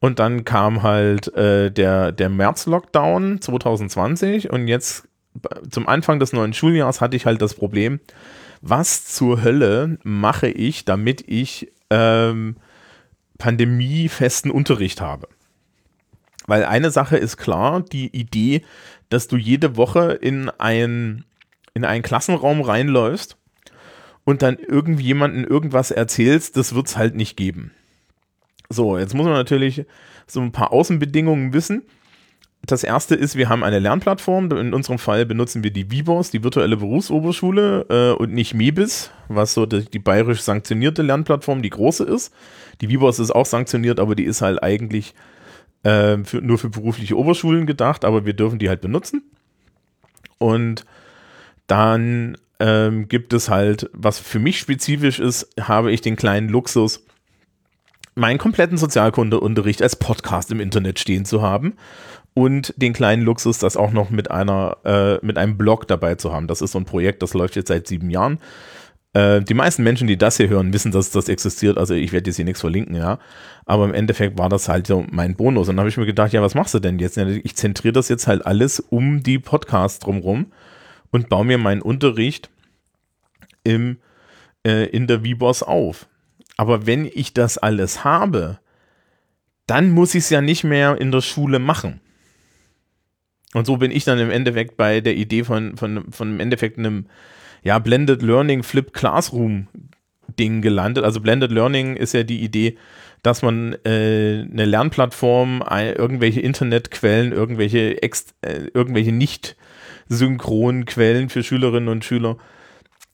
Und 0.00 0.18
dann 0.18 0.44
kam 0.44 0.82
halt 0.82 1.34
äh, 1.34 1.70
der, 1.70 2.12
der 2.12 2.28
März-Lockdown 2.28 3.40
2020 3.40 4.50
und 4.50 4.68
jetzt 4.68 5.08
zum 5.70 5.88
Anfang 5.88 6.20
des 6.20 6.34
neuen 6.34 6.52
Schuljahres 6.52 7.00
hatte 7.00 7.16
ich 7.16 7.24
halt 7.24 7.40
das 7.40 7.54
Problem, 7.54 8.00
was 8.68 9.04
zur 9.04 9.42
Hölle 9.42 9.98
mache 10.02 10.48
ich, 10.48 10.84
damit 10.84 11.24
ich 11.28 11.72
ähm, 11.90 12.56
pandemiefesten 13.38 14.50
Unterricht 14.50 15.00
habe? 15.00 15.28
Weil 16.46 16.64
eine 16.64 16.90
Sache 16.90 17.16
ist 17.16 17.36
klar, 17.36 17.82
die 17.82 18.14
Idee, 18.16 18.62
dass 19.08 19.28
du 19.28 19.36
jede 19.36 19.76
Woche 19.76 20.12
in, 20.12 20.50
ein, 20.50 21.24
in 21.74 21.84
einen 21.84 22.02
Klassenraum 22.02 22.60
reinläufst 22.60 23.36
und 24.24 24.42
dann 24.42 24.58
irgendwie 24.58 25.04
jemanden 25.04 25.44
irgendwas 25.44 25.90
erzählst, 25.90 26.56
das 26.56 26.74
wird 26.74 26.86
es 26.86 26.96
halt 26.96 27.14
nicht 27.14 27.36
geben. 27.36 27.72
So, 28.68 28.98
jetzt 28.98 29.14
muss 29.14 29.26
man 29.26 29.34
natürlich 29.34 29.84
so 30.26 30.40
ein 30.40 30.52
paar 30.52 30.72
Außenbedingungen 30.72 31.52
wissen 31.52 31.82
das 32.66 32.82
erste 32.82 33.14
ist, 33.14 33.36
wir 33.36 33.48
haben 33.48 33.62
eine 33.62 33.78
Lernplattform. 33.78 34.50
In 34.52 34.74
unserem 34.74 34.98
Fall 34.98 35.24
benutzen 35.24 35.62
wir 35.62 35.70
die 35.70 35.90
VIBOS, 35.90 36.30
die 36.30 36.42
virtuelle 36.42 36.76
Berufsoberschule, 36.76 37.86
äh, 37.88 38.20
und 38.20 38.32
nicht 38.32 38.54
MEBIS, 38.54 39.10
was 39.28 39.54
so 39.54 39.66
die, 39.66 39.84
die 39.84 39.98
bayerisch 39.98 40.40
sanktionierte 40.40 41.02
Lernplattform, 41.02 41.62
die 41.62 41.70
große 41.70 42.04
ist. 42.04 42.34
Die 42.80 42.88
VIBOS 42.88 43.20
ist 43.20 43.30
auch 43.30 43.46
sanktioniert, 43.46 44.00
aber 44.00 44.14
die 44.14 44.24
ist 44.24 44.42
halt 44.42 44.62
eigentlich 44.62 45.14
äh, 45.84 46.18
für, 46.24 46.38
nur 46.42 46.58
für 46.58 46.68
berufliche 46.68 47.16
Oberschulen 47.16 47.66
gedacht, 47.66 48.04
aber 48.04 48.26
wir 48.26 48.34
dürfen 48.34 48.58
die 48.58 48.68
halt 48.68 48.80
benutzen. 48.80 49.22
Und 50.38 50.84
dann 51.68 52.36
ähm, 52.58 53.08
gibt 53.08 53.32
es 53.32 53.48
halt, 53.48 53.88
was 53.92 54.18
für 54.18 54.38
mich 54.38 54.58
spezifisch 54.58 55.20
ist, 55.20 55.48
habe 55.60 55.92
ich 55.92 56.00
den 56.00 56.16
kleinen 56.16 56.48
Luxus, 56.48 57.04
meinen 58.14 58.38
kompletten 58.38 58.78
Sozialkundeunterricht 58.78 59.82
als 59.82 59.96
Podcast 59.96 60.50
im 60.50 60.60
Internet 60.60 60.98
stehen 60.98 61.26
zu 61.26 61.42
haben 61.42 61.74
und 62.36 62.74
den 62.76 62.92
kleinen 62.92 63.22
Luxus, 63.22 63.58
das 63.58 63.78
auch 63.78 63.92
noch 63.92 64.10
mit 64.10 64.30
einer, 64.30 64.76
äh, 64.84 65.24
mit 65.24 65.38
einem 65.38 65.56
Blog 65.56 65.88
dabei 65.88 66.16
zu 66.16 66.34
haben. 66.34 66.48
Das 66.48 66.60
ist 66.60 66.72
so 66.72 66.78
ein 66.78 66.84
Projekt, 66.84 67.22
das 67.22 67.32
läuft 67.32 67.56
jetzt 67.56 67.68
seit 67.68 67.86
sieben 67.86 68.10
Jahren. 68.10 68.40
Äh, 69.14 69.40
die 69.40 69.54
meisten 69.54 69.82
Menschen, 69.82 70.06
die 70.06 70.18
das 70.18 70.36
hier 70.36 70.50
hören, 70.50 70.74
wissen, 70.74 70.92
dass 70.92 71.10
das 71.10 71.30
existiert. 71.30 71.78
Also 71.78 71.94
ich 71.94 72.12
werde 72.12 72.28
jetzt 72.28 72.36
hier 72.36 72.44
nichts 72.44 72.60
verlinken, 72.60 72.94
ja. 72.94 73.18
Aber 73.64 73.86
im 73.86 73.94
Endeffekt 73.94 74.38
war 74.38 74.50
das 74.50 74.68
halt 74.68 74.86
so 74.86 75.06
mein 75.10 75.34
Bonus. 75.34 75.70
Und 75.70 75.76
dann 75.76 75.80
habe 75.80 75.88
ich 75.88 75.96
mir 75.96 76.04
gedacht, 76.04 76.34
ja, 76.34 76.42
was 76.42 76.54
machst 76.54 76.74
du 76.74 76.78
denn 76.78 76.98
jetzt? 76.98 77.16
Ich 77.16 77.56
zentriere 77.56 77.94
das 77.94 78.10
jetzt 78.10 78.26
halt 78.26 78.44
alles 78.44 78.80
um 78.80 79.22
die 79.22 79.38
Podcasts 79.38 80.00
drumrum 80.00 80.52
und 81.12 81.30
baue 81.30 81.46
mir 81.46 81.56
meinen 81.56 81.80
Unterricht 81.80 82.50
im, 83.64 83.96
äh, 84.62 84.84
in 84.90 85.06
der 85.06 85.20
VBOS 85.20 85.62
auf. 85.62 86.06
Aber 86.58 86.86
wenn 86.86 87.06
ich 87.06 87.32
das 87.32 87.56
alles 87.56 88.04
habe, 88.04 88.58
dann 89.66 89.90
muss 89.90 90.14
ich 90.14 90.24
es 90.24 90.30
ja 90.30 90.42
nicht 90.42 90.64
mehr 90.64 91.00
in 91.00 91.10
der 91.10 91.22
Schule 91.22 91.58
machen. 91.58 92.02
Und 93.56 93.64
so 93.64 93.78
bin 93.78 93.90
ich 93.90 94.04
dann 94.04 94.18
im 94.18 94.30
Endeffekt 94.30 94.76
bei 94.76 95.00
der 95.00 95.16
Idee 95.16 95.42
von, 95.42 95.78
von, 95.78 96.12
von 96.12 96.32
im 96.32 96.40
Endeffekt 96.40 96.76
einem 96.76 97.06
ja, 97.62 97.78
Blended 97.78 98.20
Learning 98.20 98.62
Flip 98.62 98.92
Classroom 98.92 99.68
Ding 100.38 100.60
gelandet. 100.60 101.04
Also 101.04 101.22
Blended 101.22 101.50
Learning 101.50 101.96
ist 101.96 102.12
ja 102.12 102.22
die 102.22 102.42
Idee, 102.42 102.76
dass 103.22 103.40
man 103.40 103.72
äh, 103.86 104.42
eine 104.42 104.66
Lernplattform, 104.66 105.62
ein, 105.62 105.94
irgendwelche 105.94 106.42
Internetquellen, 106.42 107.32
irgendwelche, 107.32 108.02
ex, 108.02 108.26
äh, 108.42 108.64
irgendwelche 108.74 109.12
nicht 109.12 109.56
synchronen 110.06 110.84
Quellen 110.84 111.30
für 111.30 111.42
Schülerinnen 111.42 111.88
und 111.88 112.04
Schüler 112.04 112.36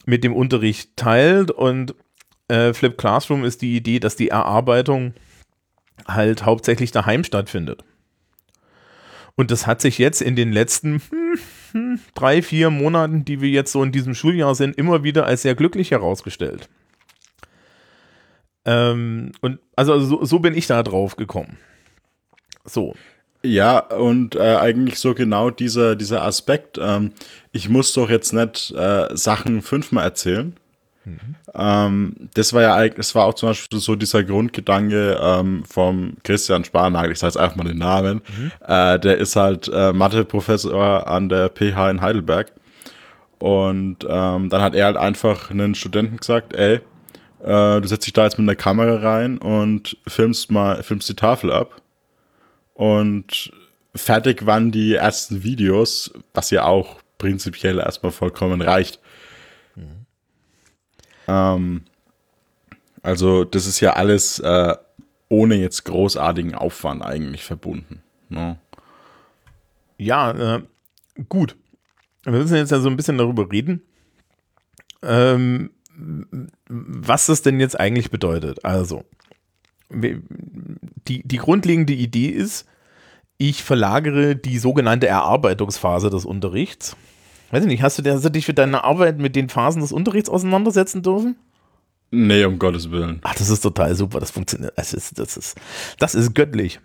mit 0.07 0.25
dem 0.25 0.35
Unterricht 0.35 0.97
teilt. 0.97 1.53
Und 1.53 1.95
äh, 2.49 2.73
Flip 2.73 2.99
Classroom 2.99 3.45
ist 3.45 3.63
die 3.63 3.77
Idee, 3.77 4.01
dass 4.01 4.17
die 4.17 4.31
Erarbeitung 4.31 5.15
halt 6.09 6.45
hauptsächlich 6.45 6.91
daheim 6.91 7.23
stattfindet. 7.23 7.85
Und 9.35 9.51
das 9.51 9.67
hat 9.67 9.81
sich 9.81 9.99
jetzt 9.99 10.21
in 10.21 10.37
den 10.37 10.53
letzten 10.53 11.01
hm, 11.11 11.39
hm, 11.73 12.01
drei, 12.15 12.43
vier 12.43 12.71
Monaten, 12.71 13.25
die 13.25 13.41
wir 13.41 13.49
jetzt 13.49 13.73
so 13.73 13.83
in 13.83 13.93
diesem 13.93 14.15
Schuljahr 14.15 14.55
sind, 14.55 14.77
immer 14.77 15.03
wieder 15.03 15.27
als 15.27 15.43
sehr 15.43 15.55
glücklich 15.55 15.91
herausgestellt. 15.91 16.69
Ähm, 18.65 19.33
und 19.41 19.59
also 19.75 19.99
so, 20.01 20.25
so, 20.25 20.39
bin 20.39 20.55
ich 20.55 20.67
da 20.67 20.83
drauf 20.83 21.17
gekommen. 21.17 21.59
So. 22.65 22.95
Ja, 23.45 23.81
und 23.81 24.37
äh, 24.37 24.57
eigentlich 24.57 25.01
so 25.01 25.15
genau 25.15 25.51
dieser, 25.51 25.97
dieser 25.97 26.23
Aspekt, 26.23 26.79
ähm, 26.81 27.13
ich 27.51 27.69
muss 27.69 27.93
doch 27.93 28.09
jetzt 28.09 28.33
nicht 28.33 28.71
äh, 28.71 29.09
Sachen 29.17 29.63
fünfmal 29.63 30.05
erzählen, 30.05 30.55
Ähm, 31.55 32.29
das 32.35 32.53
war 32.53 32.63
ja 32.63 32.75
eigentlich, 32.75 32.95
das 32.95 33.15
war 33.15 33.25
auch 33.25 33.35
zum 33.35 33.51
Beispiel 33.51 33.79
so 33.79 33.97
dieser 33.97 34.23
Grundgedanke 34.25 35.19
ähm, 35.21 35.65
vom 35.65 36.17
Christian 36.23 36.65
Sparnagel, 36.65 37.13
ich 37.13 37.19
sage 37.19 37.31
jetzt 37.31 37.37
einfach 37.37 37.57
mal 37.57 37.65
den 37.65 37.79
Namen, 37.79 38.23
mhm. 38.37 38.53
äh, 38.67 38.99
der 38.99 39.19
ist 39.19 39.37
halt 39.37 39.69
äh, 39.73 39.93
Mathe-Professor 39.93 41.07
an 41.07 41.29
der 41.29 41.49
PH 41.49 41.91
in 41.91 42.01
Heidelberg. 42.01 42.53
Und 43.39 44.07
ähm, 44.09 44.51
dann 44.51 44.63
hat 44.63 44.75
er 44.77 44.85
halt 44.87 44.97
einfach 44.97 45.51
einen 45.51 45.75
Studenten 45.75 46.19
gesagt, 46.19 46.55
ey, 46.55 46.81
äh, 47.43 47.81
du 47.81 47.87
setzt 47.87 48.07
dich 48.07 48.13
da 48.13 48.25
jetzt 48.25 48.39
mit 48.39 48.49
einer 48.49 48.55
Kamera 48.55 48.97
rein 48.97 49.39
und 49.39 49.97
filmst 50.07 50.53
mal, 50.53 50.83
filmst 50.85 51.09
die 51.09 51.17
Tafel 51.17 51.51
ab. 51.51 51.83
Und 52.75 53.53
fertig 53.95 54.47
waren 54.47 54.71
die 54.71 54.95
ersten 54.95 55.43
Videos, 55.43 56.13
was 56.35 56.51
ja 56.51 56.65
auch 56.65 57.01
prinzipiell 57.19 57.79
erstmal 57.79 58.13
vollkommen 58.13 58.61
reicht. 58.61 59.01
Ähm, 61.33 61.83
also 63.03 63.45
das 63.45 63.67
ist 63.67 63.81
ja 63.81 63.95
alles 63.95 64.39
äh, 64.39 64.75
ohne 65.29 65.57
jetzt 65.57 65.85
großartigen 65.85 66.55
Aufwand 66.55 67.03
eigentlich 67.03 67.45
verbunden. 67.45 68.03
Ne? 68.29 68.59
Ja, 69.97 70.57
äh, 70.57 70.63
gut. 71.29 71.57
Wir 72.25 72.33
müssen 72.33 72.57
jetzt 72.57 72.71
ja 72.71 72.81
so 72.81 72.89
ein 72.89 72.97
bisschen 72.97 73.19
darüber 73.19 73.51
reden, 73.51 73.83
ähm, 75.03 75.71
was 76.69 77.27
das 77.27 77.43
denn 77.43 77.59
jetzt 77.59 77.79
eigentlich 77.79 78.11
bedeutet. 78.11 78.65
Also, 78.65 79.05
die, 79.91 80.23
die 81.27 81.37
grundlegende 81.37 81.93
Idee 81.93 82.29
ist, 82.29 82.67
ich 83.39 83.65
verlagere 83.65 84.37
die 84.37 84.59
sogenannte 84.59 85.09
Erarbeitungsphase 85.09 86.11
des 86.11 86.25
Unterrichts 86.25 86.97
Weiß 87.53 87.63
ich 87.63 87.69
nicht, 87.69 87.83
hast 87.83 87.99
du, 87.99 88.11
hast 88.11 88.25
du 88.25 88.31
dich 88.31 88.47
für 88.47 88.55
deine 88.55 88.83
Arbeit 88.83 89.19
mit 89.19 89.37
den 89.37 89.51
Phasen 89.51 89.83
des 89.83 89.93
Unterrichts 89.93 90.31
auseinandersetzen 90.31 91.03
dürfen? 91.03 91.37
Nee, 92.11 92.45
um 92.45 92.59
Gottes 92.59 92.91
Willen. 92.91 93.21
Ach, 93.25 93.35
das 93.35 93.51
ist 93.51 93.61
total 93.61 93.95
super, 93.95 94.21
das 94.21 94.31
funktioniert. 94.31 94.73
Das 94.77 94.95
ist, 94.95 95.19
das 95.19 95.37
ist, 95.37 95.57
das 95.99 96.15
ist 96.15 96.35
göttlich. 96.35 96.81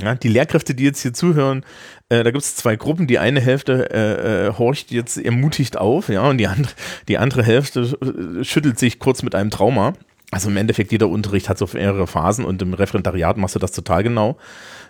Ja, 0.00 0.16
die 0.16 0.28
Lehrkräfte, 0.28 0.74
die 0.74 0.82
jetzt 0.82 1.02
hier 1.02 1.12
zuhören, 1.12 1.64
äh, 2.08 2.24
da 2.24 2.32
gibt 2.32 2.42
es 2.42 2.56
zwei 2.56 2.74
Gruppen. 2.74 3.06
Die 3.06 3.20
eine 3.20 3.40
Hälfte 3.40 3.88
äh, 3.92 4.46
äh, 4.48 4.52
horcht 4.58 4.90
jetzt 4.90 5.18
ermutigt 5.18 5.78
auf, 5.78 6.08
ja, 6.08 6.28
und 6.28 6.38
die 6.38 6.48
andere, 6.48 6.72
die 7.06 7.18
andere 7.18 7.44
Hälfte 7.44 7.96
schüttelt 8.42 8.80
sich 8.80 8.98
kurz 8.98 9.22
mit 9.22 9.36
einem 9.36 9.50
Trauma. 9.50 9.92
Also 10.32 10.50
im 10.50 10.56
Endeffekt, 10.56 10.90
jeder 10.90 11.08
Unterricht 11.08 11.48
hat 11.48 11.58
so 11.58 11.68
mehrere 11.72 12.08
Phasen 12.08 12.44
und 12.44 12.60
im 12.60 12.74
Referendariat 12.74 13.36
machst 13.36 13.54
du 13.54 13.60
das 13.60 13.70
total 13.70 14.02
genau. 14.02 14.36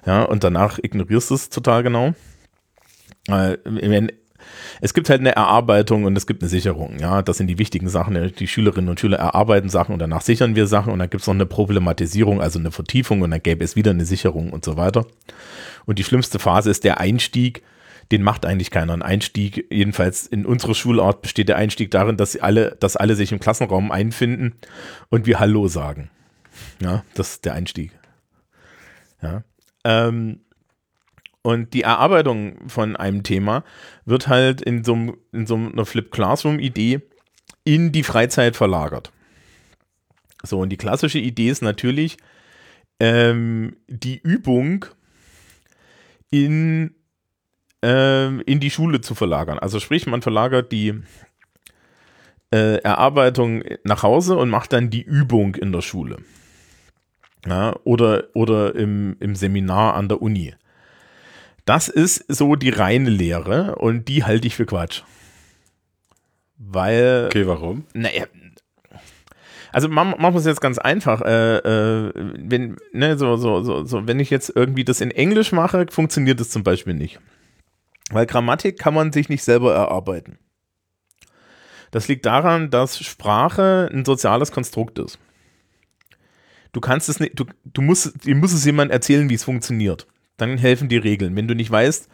Ja, 0.06 0.22
und 0.22 0.42
danach 0.42 0.78
ignorierst 0.82 1.28
du 1.28 1.34
es 1.34 1.50
total 1.50 1.82
genau. 1.82 2.14
Äh, 3.28 3.58
es 4.80 4.94
gibt 4.94 5.10
halt 5.10 5.20
eine 5.20 5.34
Erarbeitung 5.34 6.04
und 6.04 6.16
es 6.16 6.26
gibt 6.26 6.42
eine 6.42 6.48
Sicherung. 6.48 6.98
Ja, 6.98 7.22
das 7.22 7.38
sind 7.38 7.46
die 7.46 7.58
wichtigen 7.58 7.88
Sachen. 7.88 8.32
Die 8.38 8.48
Schülerinnen 8.48 8.90
und 8.90 9.00
Schüler 9.00 9.18
erarbeiten 9.18 9.68
Sachen 9.68 9.92
und 9.92 9.98
danach 9.98 10.22
sichern 10.22 10.54
wir 10.56 10.66
Sachen 10.66 10.92
und 10.92 10.98
dann 10.98 11.10
gibt 11.10 11.22
es 11.22 11.26
noch 11.26 11.34
eine 11.34 11.46
Problematisierung, 11.46 12.40
also 12.40 12.58
eine 12.58 12.70
Vertiefung 12.70 13.22
und 13.22 13.30
dann 13.30 13.42
gäbe 13.42 13.64
es 13.64 13.76
wieder 13.76 13.90
eine 13.90 14.04
Sicherung 14.04 14.52
und 14.52 14.64
so 14.64 14.76
weiter. 14.76 15.06
Und 15.86 15.98
die 15.98 16.04
schlimmste 16.04 16.38
Phase 16.38 16.70
ist 16.70 16.84
der 16.84 17.00
Einstieg. 17.00 17.62
Den 18.12 18.22
macht 18.22 18.46
eigentlich 18.46 18.70
keiner. 18.70 18.92
Ein 18.92 19.02
Einstieg, 19.02 19.66
jedenfalls 19.70 20.26
in 20.26 20.46
unserer 20.46 20.74
Schulart, 20.74 21.22
besteht 21.22 21.48
der 21.48 21.56
Einstieg 21.56 21.90
darin, 21.90 22.16
dass 22.16 22.36
alle, 22.36 22.76
dass 22.78 22.96
alle 22.96 23.16
sich 23.16 23.32
im 23.32 23.40
Klassenraum 23.40 23.90
einfinden 23.90 24.54
und 25.08 25.26
wir 25.26 25.40
Hallo 25.40 25.66
sagen. 25.66 26.10
Ja, 26.80 27.04
das 27.14 27.32
ist 27.32 27.44
der 27.44 27.54
Einstieg. 27.54 27.90
Ja. 29.22 29.42
Ähm, 29.84 30.40
und 31.46 31.74
die 31.74 31.82
Erarbeitung 31.82 32.68
von 32.68 32.96
einem 32.96 33.22
Thema 33.22 33.62
wird 34.04 34.26
halt 34.26 34.60
in 34.62 34.82
so, 34.82 35.16
in 35.30 35.46
so 35.46 35.54
einer 35.54 35.86
Flip 35.86 36.10
Classroom-Idee 36.10 37.02
in 37.62 37.92
die 37.92 38.02
Freizeit 38.02 38.56
verlagert. 38.56 39.12
So, 40.42 40.58
und 40.58 40.70
die 40.70 40.76
klassische 40.76 41.20
Idee 41.20 41.48
ist 41.50 41.62
natürlich, 41.62 42.16
ähm, 42.98 43.76
die 43.86 44.18
Übung 44.18 44.86
in, 46.32 46.96
ähm, 47.80 48.42
in 48.44 48.58
die 48.58 48.72
Schule 48.72 49.00
zu 49.00 49.14
verlagern. 49.14 49.60
Also 49.60 49.78
sprich, 49.78 50.08
man 50.08 50.22
verlagert 50.22 50.72
die 50.72 50.94
äh, 52.52 52.78
Erarbeitung 52.78 53.62
nach 53.84 54.02
Hause 54.02 54.36
und 54.36 54.50
macht 54.50 54.72
dann 54.72 54.90
die 54.90 55.02
Übung 55.02 55.54
in 55.54 55.70
der 55.70 55.82
Schule. 55.82 56.16
Ja, 57.46 57.76
oder 57.84 58.24
oder 58.34 58.74
im, 58.74 59.16
im 59.20 59.36
Seminar 59.36 59.94
an 59.94 60.08
der 60.08 60.20
Uni. 60.20 60.52
Das 61.66 61.88
ist 61.88 62.24
so 62.28 62.54
die 62.54 62.70
reine 62.70 63.10
Lehre 63.10 63.74
und 63.74 64.06
die 64.08 64.24
halte 64.24 64.46
ich 64.46 64.54
für 64.54 64.66
Quatsch. 64.66 65.02
Weil. 66.56 67.24
Okay, 67.26 67.46
warum? 67.46 67.84
Naja. 67.92 68.24
Also 69.72 69.88
machen 69.88 70.16
wir 70.18 70.34
es 70.36 70.46
jetzt 70.46 70.60
ganz 70.60 70.78
einfach. 70.78 71.20
Äh, 71.22 71.56
äh, 71.58 72.12
wenn, 72.14 72.76
ne, 72.92 73.18
so, 73.18 73.36
so, 73.36 73.62
so, 73.62 73.84
so, 73.84 74.06
wenn 74.06 74.20
ich 74.20 74.30
jetzt 74.30 74.52
irgendwie 74.54 74.84
das 74.84 75.00
in 75.00 75.10
Englisch 75.10 75.52
mache, 75.52 75.86
funktioniert 75.90 76.40
das 76.40 76.50
zum 76.50 76.62
Beispiel 76.62 76.94
nicht. 76.94 77.18
Weil 78.10 78.26
Grammatik 78.26 78.78
kann 78.78 78.94
man 78.94 79.12
sich 79.12 79.28
nicht 79.28 79.42
selber 79.42 79.74
erarbeiten. 79.74 80.38
Das 81.90 82.06
liegt 82.06 82.24
daran, 82.26 82.70
dass 82.70 82.98
Sprache 82.98 83.90
ein 83.92 84.04
soziales 84.04 84.52
Konstrukt 84.52 85.00
ist. 85.00 85.18
Du 86.72 86.80
kannst 86.80 87.08
es 87.08 87.18
nicht, 87.18 87.38
du, 87.38 87.44
du 87.64 87.82
musst, 87.82 88.24
du 88.24 88.34
musst 88.36 88.54
es 88.54 88.64
jemandem 88.64 88.92
erzählen, 88.92 89.28
wie 89.28 89.34
es 89.34 89.44
funktioniert 89.44 90.06
dann 90.36 90.58
helfen 90.58 90.88
die 90.88 90.96
Regeln. 90.96 91.36
Wenn 91.36 91.48
du 91.48 91.54
nicht 91.54 91.70
weißt, 91.70 92.08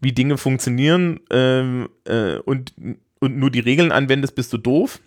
wie 0.00 0.12
Dinge 0.12 0.38
funktionieren 0.38 1.20
ähm, 1.30 1.88
äh, 2.04 2.36
und, 2.38 2.72
und 3.20 3.36
nur 3.36 3.50
die 3.50 3.60
Regeln 3.60 3.92
anwendest, 3.92 4.34
bist 4.34 4.52
du 4.52 4.58
doof. 4.58 5.00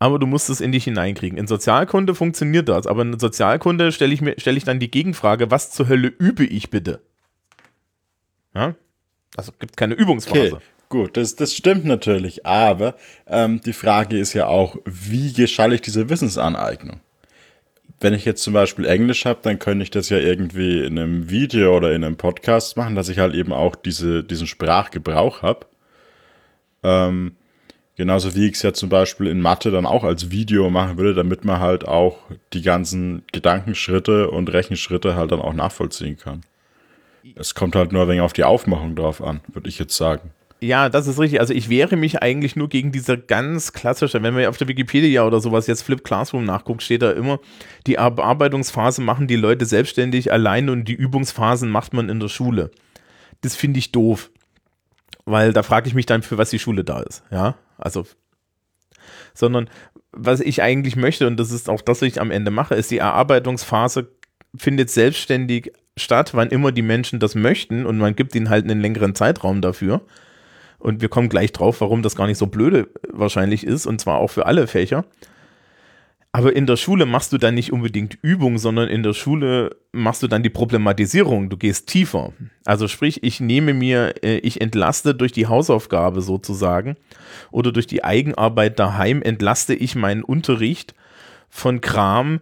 Aber 0.00 0.18
du 0.18 0.26
musst 0.26 0.50
es 0.50 0.60
in 0.60 0.72
dich 0.72 0.84
hineinkriegen. 0.84 1.38
In 1.38 1.46
Sozialkunde 1.46 2.14
funktioniert 2.14 2.68
das, 2.68 2.86
aber 2.86 3.02
in 3.02 3.18
Sozialkunde 3.18 3.92
stelle 3.92 4.12
ich, 4.12 4.20
stell 4.38 4.56
ich 4.56 4.64
dann 4.64 4.80
die 4.80 4.90
Gegenfrage, 4.90 5.50
was 5.50 5.70
zur 5.70 5.88
Hölle 5.88 6.08
übe 6.08 6.44
ich 6.44 6.70
bitte? 6.70 7.00
Ja? 8.54 8.74
Also 9.36 9.52
gibt 9.58 9.76
keine 9.76 9.94
Übungsphase. 9.94 10.56
Okay. 10.56 10.64
Gut, 10.88 11.16
das, 11.16 11.34
das 11.34 11.54
stimmt 11.54 11.84
natürlich, 11.84 12.44
aber 12.46 12.94
ähm, 13.26 13.60
die 13.60 13.72
Frage 13.72 14.18
ist 14.18 14.32
ja 14.32 14.46
auch, 14.46 14.76
wie 14.84 15.32
geschalle 15.32 15.74
ich 15.74 15.80
diese 15.80 16.08
Wissensaneignung? 16.08 17.00
Wenn 18.04 18.12
ich 18.12 18.26
jetzt 18.26 18.42
zum 18.42 18.52
Beispiel 18.52 18.84
Englisch 18.84 19.24
habe, 19.24 19.40
dann 19.42 19.58
könnte 19.58 19.82
ich 19.82 19.90
das 19.90 20.10
ja 20.10 20.18
irgendwie 20.18 20.84
in 20.84 20.98
einem 20.98 21.30
Video 21.30 21.74
oder 21.74 21.94
in 21.94 22.04
einem 22.04 22.16
Podcast 22.16 22.76
machen, 22.76 22.96
dass 22.96 23.08
ich 23.08 23.18
halt 23.18 23.34
eben 23.34 23.50
auch 23.50 23.74
diese, 23.74 24.22
diesen 24.22 24.46
Sprachgebrauch 24.46 25.40
habe. 25.40 25.66
Ähm, 26.82 27.34
genauso 27.96 28.34
wie 28.34 28.46
ich 28.46 28.56
es 28.56 28.62
ja 28.62 28.74
zum 28.74 28.90
Beispiel 28.90 29.26
in 29.26 29.40
Mathe 29.40 29.70
dann 29.70 29.86
auch 29.86 30.04
als 30.04 30.30
Video 30.30 30.68
machen 30.68 30.98
würde, 30.98 31.14
damit 31.14 31.46
man 31.46 31.60
halt 31.60 31.88
auch 31.88 32.18
die 32.52 32.60
ganzen 32.60 33.22
Gedankenschritte 33.32 34.30
und 34.30 34.52
Rechenschritte 34.52 35.16
halt 35.16 35.32
dann 35.32 35.40
auch 35.40 35.54
nachvollziehen 35.54 36.18
kann. 36.18 36.42
Es 37.36 37.54
kommt 37.54 37.74
halt 37.74 37.92
nur 37.92 38.02
ein 38.02 38.08
wenig 38.08 38.20
auf 38.20 38.34
die 38.34 38.44
Aufmachung 38.44 38.96
drauf 38.96 39.22
an, 39.22 39.40
würde 39.50 39.70
ich 39.70 39.78
jetzt 39.78 39.96
sagen. 39.96 40.30
Ja, 40.60 40.88
das 40.88 41.06
ist 41.06 41.18
richtig. 41.18 41.40
Also 41.40 41.52
ich 41.52 41.68
wehre 41.68 41.96
mich 41.96 42.22
eigentlich 42.22 42.56
nur 42.56 42.68
gegen 42.68 42.90
diese 42.90 43.18
ganz 43.18 43.72
klassische, 43.72 44.22
wenn 44.22 44.34
man 44.34 44.46
auf 44.46 44.56
der 44.56 44.68
Wikipedia 44.68 45.26
oder 45.26 45.40
sowas 45.40 45.66
jetzt 45.66 45.82
Flip 45.82 46.02
Classroom 46.02 46.44
nachguckt, 46.44 46.82
steht 46.82 47.02
da 47.02 47.10
immer, 47.10 47.38
die 47.86 47.94
Bearbeitungsphase 47.94 49.02
machen 49.02 49.26
die 49.26 49.36
Leute 49.36 49.66
selbstständig 49.66 50.32
allein 50.32 50.70
und 50.70 50.86
die 50.86 50.94
Übungsphasen 50.94 51.68
macht 51.68 51.92
man 51.92 52.08
in 52.08 52.20
der 52.20 52.28
Schule. 52.28 52.70
Das 53.42 53.56
finde 53.56 53.78
ich 53.78 53.92
doof. 53.92 54.30
Weil 55.26 55.52
da 55.52 55.62
frage 55.62 55.88
ich 55.88 55.94
mich 55.94 56.06
dann, 56.06 56.22
für 56.22 56.38
was 56.38 56.50
die 56.50 56.58
Schule 56.58 56.84
da 56.84 57.00
ist. 57.00 57.22
Ja, 57.30 57.56
also, 57.78 58.06
sondern 59.32 59.68
was 60.12 60.40
ich 60.40 60.62
eigentlich 60.62 60.96
möchte, 60.96 61.26
und 61.26 61.38
das 61.38 61.50
ist 61.50 61.68
auch 61.68 61.80
das, 61.80 62.00
was 62.00 62.08
ich 62.08 62.20
am 62.20 62.30
Ende 62.30 62.50
mache, 62.50 62.74
ist 62.74 62.90
die 62.90 62.98
Erarbeitungsphase 62.98 64.08
findet 64.56 64.90
selbstständig 64.90 65.72
statt, 65.96 66.34
wann 66.34 66.48
immer 66.50 66.72
die 66.72 66.82
Menschen 66.82 67.20
das 67.20 67.34
möchten 67.34 67.86
und 67.86 67.98
man 67.98 68.16
gibt 68.16 68.34
ihnen 68.34 68.48
halt 68.48 68.64
einen 68.64 68.80
längeren 68.80 69.14
Zeitraum 69.14 69.60
dafür. 69.60 70.02
Und 70.84 71.00
wir 71.00 71.08
kommen 71.08 71.30
gleich 71.30 71.50
drauf, 71.50 71.80
warum 71.80 72.02
das 72.02 72.14
gar 72.14 72.26
nicht 72.26 72.36
so 72.36 72.46
blöde 72.46 72.88
wahrscheinlich 73.10 73.66
ist, 73.66 73.86
und 73.86 74.02
zwar 74.02 74.18
auch 74.18 74.28
für 74.28 74.44
alle 74.44 74.66
Fächer. 74.66 75.06
Aber 76.30 76.54
in 76.54 76.66
der 76.66 76.76
Schule 76.76 77.06
machst 77.06 77.32
du 77.32 77.38
dann 77.38 77.54
nicht 77.54 77.72
unbedingt 77.72 78.18
Übung, 78.20 78.58
sondern 78.58 78.90
in 78.90 79.02
der 79.02 79.14
Schule 79.14 79.76
machst 79.92 80.22
du 80.22 80.26
dann 80.26 80.42
die 80.42 80.50
Problematisierung. 80.50 81.48
Du 81.48 81.56
gehst 81.56 81.86
tiefer. 81.86 82.34
Also 82.66 82.86
sprich, 82.86 83.22
ich 83.22 83.40
nehme 83.40 83.72
mir, 83.72 84.16
äh, 84.22 84.38
ich 84.38 84.60
entlaste 84.60 85.14
durch 85.14 85.32
die 85.32 85.46
Hausaufgabe 85.46 86.20
sozusagen 86.20 86.96
oder 87.50 87.72
durch 87.72 87.86
die 87.86 88.04
Eigenarbeit 88.04 88.78
daheim 88.78 89.22
entlaste 89.22 89.72
ich 89.72 89.94
meinen 89.94 90.22
Unterricht 90.22 90.94
von 91.48 91.80
Kram, 91.80 92.40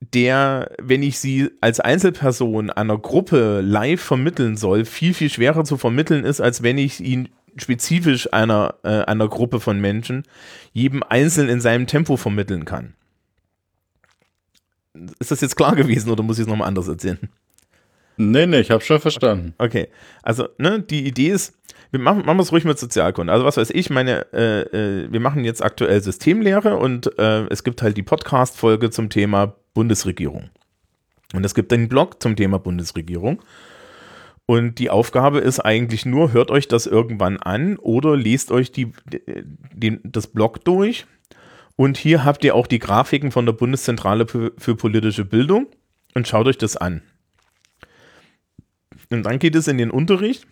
der, 0.00 0.72
wenn 0.82 1.04
ich 1.04 1.20
sie 1.20 1.50
als 1.60 1.78
Einzelperson 1.78 2.70
einer 2.70 2.98
Gruppe 2.98 3.60
live 3.60 4.00
vermitteln 4.00 4.56
soll, 4.56 4.84
viel, 4.84 5.14
viel 5.14 5.30
schwerer 5.30 5.64
zu 5.64 5.76
vermitteln 5.76 6.24
ist, 6.24 6.40
als 6.40 6.64
wenn 6.64 6.78
ich 6.78 7.00
ihn 7.00 7.28
spezifisch 7.56 8.32
einer, 8.32 8.74
äh, 8.82 9.02
einer 9.02 9.28
Gruppe 9.28 9.60
von 9.60 9.80
Menschen 9.80 10.24
jedem 10.72 11.02
einzeln 11.02 11.48
in 11.48 11.60
seinem 11.60 11.86
Tempo 11.86 12.16
vermitteln 12.16 12.64
kann. 12.64 12.94
Ist 15.18 15.30
das 15.30 15.40
jetzt 15.40 15.56
klar 15.56 15.74
gewesen 15.76 16.10
oder 16.10 16.22
muss 16.22 16.38
ich 16.38 16.42
es 16.42 16.48
nochmal 16.48 16.68
anders 16.68 16.88
erzählen? 16.88 17.28
Nee, 18.16 18.46
nee, 18.46 18.60
ich 18.60 18.70
habe 18.70 18.82
schon 18.82 19.00
verstanden. 19.00 19.54
Okay, 19.58 19.88
also 20.22 20.48
ne, 20.58 20.80
die 20.80 21.06
Idee 21.06 21.30
ist, 21.30 21.58
wir 21.90 21.98
machen, 21.98 22.24
machen 22.24 22.38
es 22.40 22.52
ruhig 22.52 22.64
mit 22.64 22.78
Sozialkunde. 22.78 23.32
Also 23.32 23.44
was 23.44 23.56
weiß 23.56 23.70
ich, 23.70 23.90
meine, 23.90 24.32
äh, 24.32 24.60
äh, 24.62 25.12
wir 25.12 25.20
machen 25.20 25.44
jetzt 25.44 25.62
aktuell 25.64 26.00
Systemlehre 26.00 26.76
und 26.76 27.18
äh, 27.18 27.46
es 27.48 27.64
gibt 27.64 27.82
halt 27.82 27.96
die 27.96 28.02
Podcast-Folge 28.02 28.90
zum 28.90 29.10
Thema 29.10 29.54
Bundesregierung. 29.74 30.50
Und 31.34 31.44
es 31.44 31.54
gibt 31.54 31.72
einen 31.72 31.88
Blog 31.88 32.22
zum 32.22 32.36
Thema 32.36 32.58
Bundesregierung. 32.58 33.42
Und 34.46 34.78
die 34.78 34.90
Aufgabe 34.90 35.38
ist 35.38 35.60
eigentlich 35.60 36.04
nur, 36.04 36.32
hört 36.32 36.50
euch 36.50 36.68
das 36.68 36.86
irgendwann 36.86 37.38
an 37.38 37.76
oder 37.78 38.16
lest 38.16 38.50
euch 38.50 38.72
die, 38.72 38.92
die, 39.72 40.00
das 40.02 40.26
Blog 40.26 40.64
durch. 40.64 41.06
Und 41.76 41.96
hier 41.96 42.24
habt 42.24 42.44
ihr 42.44 42.54
auch 42.54 42.66
die 42.66 42.78
Grafiken 42.78 43.32
von 43.32 43.46
der 43.46 43.54
Bundeszentrale 43.54 44.26
für, 44.26 44.76
politische 44.76 45.24
Bildung 45.24 45.66
und 46.14 46.28
schaut 46.28 46.46
euch 46.46 46.58
das 46.58 46.76
an. 46.76 47.02
Und 49.10 49.24
dann 49.24 49.38
geht 49.38 49.54
es 49.54 49.66
in 49.66 49.78
den 49.78 49.90
Unterricht. 49.90 50.46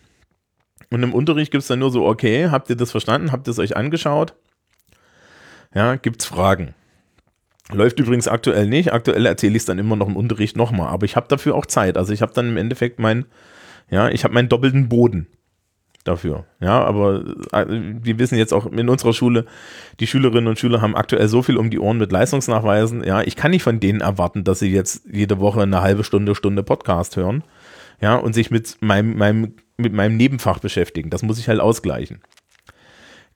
Und 0.91 1.03
im 1.03 1.15
Unterricht 1.15 1.53
gibt 1.53 1.63
es 1.63 1.69
dann 1.69 1.79
nur 1.79 1.91
so, 1.91 2.07
okay, 2.07 2.49
habt 2.51 2.71
ihr 2.71 2.77
das 2.77 2.91
verstanden? 2.91 3.31
Habt 3.31 3.47
ihr 3.47 3.53
es 3.53 3.59
euch 3.59 3.77
angeschaut? 3.77 4.35
Ja, 5.75 5.97
gibt 5.97 6.23
es 6.23 6.27
Fragen. 6.27 6.75
Läuft 7.71 7.99
übrigens 8.01 8.29
aktuell 8.29 8.67
nicht. 8.67 8.93
Aktuell 8.93 9.25
erzähle 9.25 9.53
ich 9.53 9.63
es 9.63 9.65
dann 9.65 9.79
immer 9.79 9.97
noch 9.97 10.09
im 10.09 10.17
Unterricht 10.17 10.57
nochmal. 10.57 10.89
Aber 10.89 11.07
ich 11.07 11.17
habe 11.17 11.29
dafür 11.29 11.55
auch 11.55 11.67
Zeit. 11.67 11.97
Also 11.97 12.13
ich 12.13 12.21
habe 12.21 12.35
dann 12.35 12.49
im 12.49 12.57
Endeffekt 12.57 12.99
mein 12.99 13.27
ja, 13.93 14.09
ich 14.09 14.25
habe 14.25 14.33
meinen 14.33 14.49
doppelten 14.49 14.89
Boden 14.89 15.27
dafür. 16.05 16.47
Ja, 16.61 16.83
aber 16.83 17.23
äh, 17.53 17.67
wir 17.69 18.19
wissen 18.19 18.39
jetzt 18.39 18.55
auch 18.55 18.67
in 18.67 18.89
unserer 18.89 19.13
Schule, 19.13 19.45
die 20.01 20.07
Schülerinnen 20.07 20.49
und 20.49 20.59
Schüler 20.59 20.81
haben 20.81 20.97
aktuell 20.97 21.29
so 21.29 21.43
viel 21.43 21.59
um 21.59 21.69
die 21.69 21.79
Ohren 21.79 21.99
mit 21.99 22.11
Leistungsnachweisen. 22.11 23.05
Ja, 23.05 23.21
ich 23.21 23.37
kann 23.37 23.51
nicht 23.51 23.63
von 23.63 23.81
denen 23.81 24.01
erwarten, 24.01 24.45
dass 24.45 24.61
sie 24.61 24.73
jetzt 24.73 25.03
jede 25.13 25.41
Woche 25.41 25.61
eine 25.61 25.83
halbe 25.83 26.05
Stunde, 26.05 26.35
Stunde 26.35 26.63
Podcast 26.63 27.17
hören. 27.17 27.45
Ja, 28.01 28.17
und 28.17 28.33
sich 28.33 28.51
mit 28.51 28.79
meinem, 28.81 29.17
meinem, 29.17 29.55
mit 29.77 29.93
meinem 29.93 30.17
Nebenfach 30.17 30.59
beschäftigen. 30.59 31.11
Das 31.11 31.23
muss 31.23 31.39
ich 31.39 31.49
halt 31.49 31.61
ausgleichen. 31.61 32.23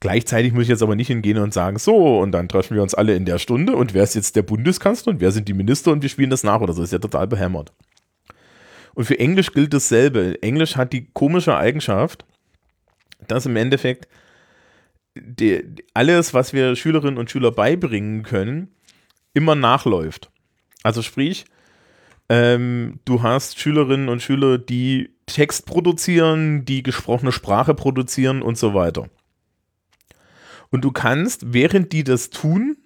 Gleichzeitig 0.00 0.54
muss 0.54 0.62
ich 0.62 0.68
jetzt 0.70 0.82
aber 0.82 0.96
nicht 0.96 1.08
hingehen 1.08 1.38
und 1.38 1.52
sagen, 1.52 1.78
so, 1.78 2.18
und 2.18 2.32
dann 2.32 2.48
treffen 2.48 2.75
wir 2.75 2.82
uns 2.82 2.94
alle 2.94 3.14
in 3.14 3.26
der 3.26 3.38
Stunde 3.38 3.76
und 3.76 3.92
wer 3.92 4.02
ist 4.02 4.14
jetzt 4.14 4.36
der 4.36 4.42
Bundeskanzler 4.42 5.12
und 5.12 5.20
wer 5.20 5.32
sind 5.32 5.48
die 5.48 5.54
Minister 5.54 5.92
und 5.92 6.02
wir 6.02 6.08
spielen 6.08 6.30
das 6.30 6.44
nach 6.44 6.60
oder 6.62 6.72
so. 6.72 6.82
Ist 6.82 6.92
ja 6.92 6.98
total 6.98 7.26
behämmert. 7.26 7.72
Und 8.96 9.04
für 9.04 9.18
Englisch 9.18 9.52
gilt 9.52 9.74
dasselbe. 9.74 10.42
Englisch 10.42 10.76
hat 10.76 10.94
die 10.94 11.04
komische 11.12 11.54
Eigenschaft, 11.54 12.24
dass 13.28 13.44
im 13.44 13.56
Endeffekt 13.56 14.08
die, 15.14 15.62
alles, 15.92 16.32
was 16.32 16.54
wir 16.54 16.74
Schülerinnen 16.76 17.18
und 17.18 17.30
Schüler 17.30 17.52
beibringen 17.52 18.22
können, 18.22 18.74
immer 19.34 19.54
nachläuft. 19.54 20.30
Also 20.82 21.02
sprich, 21.02 21.44
ähm, 22.30 22.98
du 23.04 23.22
hast 23.22 23.58
Schülerinnen 23.58 24.08
und 24.08 24.22
Schüler, 24.22 24.56
die 24.56 25.10
Text 25.26 25.66
produzieren, 25.66 26.64
die 26.64 26.82
gesprochene 26.82 27.32
Sprache 27.32 27.74
produzieren 27.74 28.40
und 28.40 28.56
so 28.56 28.72
weiter. 28.72 29.10
Und 30.70 30.86
du 30.86 30.90
kannst, 30.90 31.52
während 31.52 31.92
die 31.92 32.02
das 32.02 32.30
tun, 32.30 32.78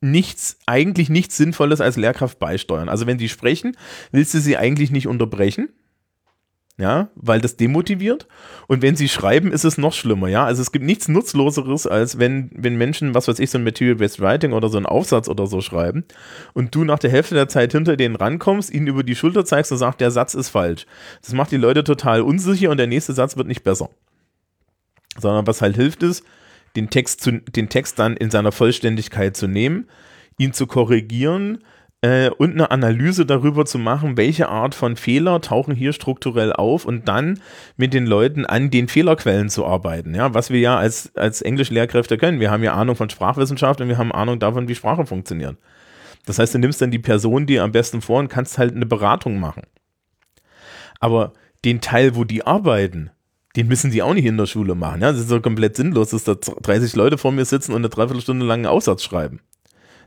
nichts, 0.00 0.58
eigentlich 0.66 1.08
nichts 1.08 1.36
Sinnvolles 1.36 1.80
als 1.80 1.96
Lehrkraft 1.96 2.38
beisteuern. 2.38 2.88
Also 2.88 3.06
wenn 3.06 3.18
die 3.18 3.28
sprechen, 3.28 3.76
willst 4.12 4.34
du 4.34 4.40
sie 4.40 4.56
eigentlich 4.56 4.90
nicht 4.90 5.06
unterbrechen, 5.08 5.70
ja, 6.78 7.08
weil 7.14 7.40
das 7.40 7.56
demotiviert. 7.56 8.28
Und 8.66 8.82
wenn 8.82 8.96
sie 8.96 9.08
schreiben, 9.08 9.50
ist 9.50 9.64
es 9.64 9.78
noch 9.78 9.94
schlimmer, 9.94 10.28
ja. 10.28 10.44
Also 10.44 10.60
es 10.60 10.72
gibt 10.72 10.84
nichts 10.84 11.08
Nutzloseres, 11.08 11.86
als 11.86 12.18
wenn, 12.18 12.50
wenn 12.54 12.76
Menschen, 12.76 13.14
was 13.14 13.28
weiß 13.28 13.38
ich, 13.38 13.50
so 13.50 13.56
ein 13.56 13.64
Material-Based 13.64 14.20
Writing 14.20 14.52
oder 14.52 14.68
so 14.68 14.76
einen 14.76 14.84
Aufsatz 14.84 15.28
oder 15.28 15.46
so 15.46 15.62
schreiben 15.62 16.04
und 16.52 16.74
du 16.74 16.84
nach 16.84 16.98
der 16.98 17.10
Hälfte 17.10 17.34
der 17.34 17.48
Zeit 17.48 17.72
hinter 17.72 17.96
denen 17.96 18.16
rankommst, 18.16 18.70
ihnen 18.70 18.88
über 18.88 19.02
die 19.04 19.16
Schulter 19.16 19.46
zeigst 19.46 19.72
und 19.72 19.78
sagst, 19.78 20.00
der 20.00 20.10
Satz 20.10 20.34
ist 20.34 20.50
falsch. 20.50 20.84
Das 21.22 21.32
macht 21.32 21.50
die 21.50 21.56
Leute 21.56 21.82
total 21.82 22.20
unsicher 22.20 22.70
und 22.70 22.76
der 22.76 22.86
nächste 22.86 23.14
Satz 23.14 23.38
wird 23.38 23.48
nicht 23.48 23.64
besser. 23.64 23.88
Sondern 25.18 25.46
was 25.46 25.62
halt 25.62 25.76
hilft 25.76 26.02
ist, 26.02 26.24
den 26.76 26.90
Text, 26.90 27.22
zu, 27.22 27.32
den 27.40 27.68
Text 27.68 27.98
dann 27.98 28.16
in 28.16 28.30
seiner 28.30 28.52
Vollständigkeit 28.52 29.36
zu 29.36 29.46
nehmen, 29.46 29.88
ihn 30.38 30.52
zu 30.52 30.66
korrigieren 30.66 31.64
äh, 32.02 32.30
und 32.30 32.52
eine 32.52 32.70
Analyse 32.70 33.26
darüber 33.26 33.64
zu 33.64 33.78
machen, 33.78 34.16
welche 34.16 34.48
Art 34.48 34.74
von 34.74 34.96
Fehler 34.96 35.40
tauchen 35.40 35.74
hier 35.74 35.92
strukturell 35.92 36.52
auf 36.52 36.84
und 36.84 37.08
dann 37.08 37.40
mit 37.76 37.94
den 37.94 38.06
Leuten 38.06 38.44
an 38.44 38.70
den 38.70 38.88
Fehlerquellen 38.88 39.48
zu 39.48 39.66
arbeiten. 39.66 40.14
Ja, 40.14 40.34
was 40.34 40.50
wir 40.50 40.60
ja 40.60 40.76
als, 40.76 41.14
als 41.16 41.42
Englischlehrkräfte 41.42 42.18
können. 42.18 42.40
Wir 42.40 42.50
haben 42.50 42.62
ja 42.62 42.74
Ahnung 42.74 42.96
von 42.96 43.10
Sprachwissenschaft 43.10 43.80
und 43.80 43.88
wir 43.88 43.98
haben 43.98 44.12
Ahnung 44.12 44.38
davon, 44.38 44.68
wie 44.68 44.74
Sprache 44.74 45.06
funktioniert. 45.06 45.56
Das 46.26 46.38
heißt, 46.38 46.54
du 46.54 46.58
nimmst 46.58 46.82
dann 46.82 46.90
die 46.90 46.98
Person 46.98 47.46
dir 47.46 47.62
am 47.62 47.72
besten 47.72 48.02
vor 48.02 48.18
und 48.18 48.28
kannst 48.28 48.58
halt 48.58 48.74
eine 48.74 48.86
Beratung 48.86 49.40
machen. 49.40 49.62
Aber 51.00 51.32
den 51.64 51.80
Teil, 51.80 52.16
wo 52.16 52.24
die 52.24 52.46
arbeiten, 52.46 53.10
den 53.56 53.68
müssen 53.68 53.90
die 53.90 54.02
auch 54.02 54.14
nicht 54.14 54.26
in 54.26 54.36
der 54.36 54.46
Schule 54.46 54.74
machen. 54.74 55.00
Ja? 55.00 55.10
Das 55.10 55.20
ist 55.20 55.28
so 55.28 55.40
komplett 55.40 55.76
sinnlos, 55.76 56.10
dass 56.10 56.24
da 56.24 56.34
30 56.34 56.94
Leute 56.94 57.18
vor 57.18 57.32
mir 57.32 57.44
sitzen 57.44 57.72
und 57.72 57.78
eine 57.78 57.88
Dreiviertelstunde 57.88 58.44
lang 58.44 58.60
einen 58.60 58.66
Aussatz 58.66 59.02
schreiben. 59.02 59.40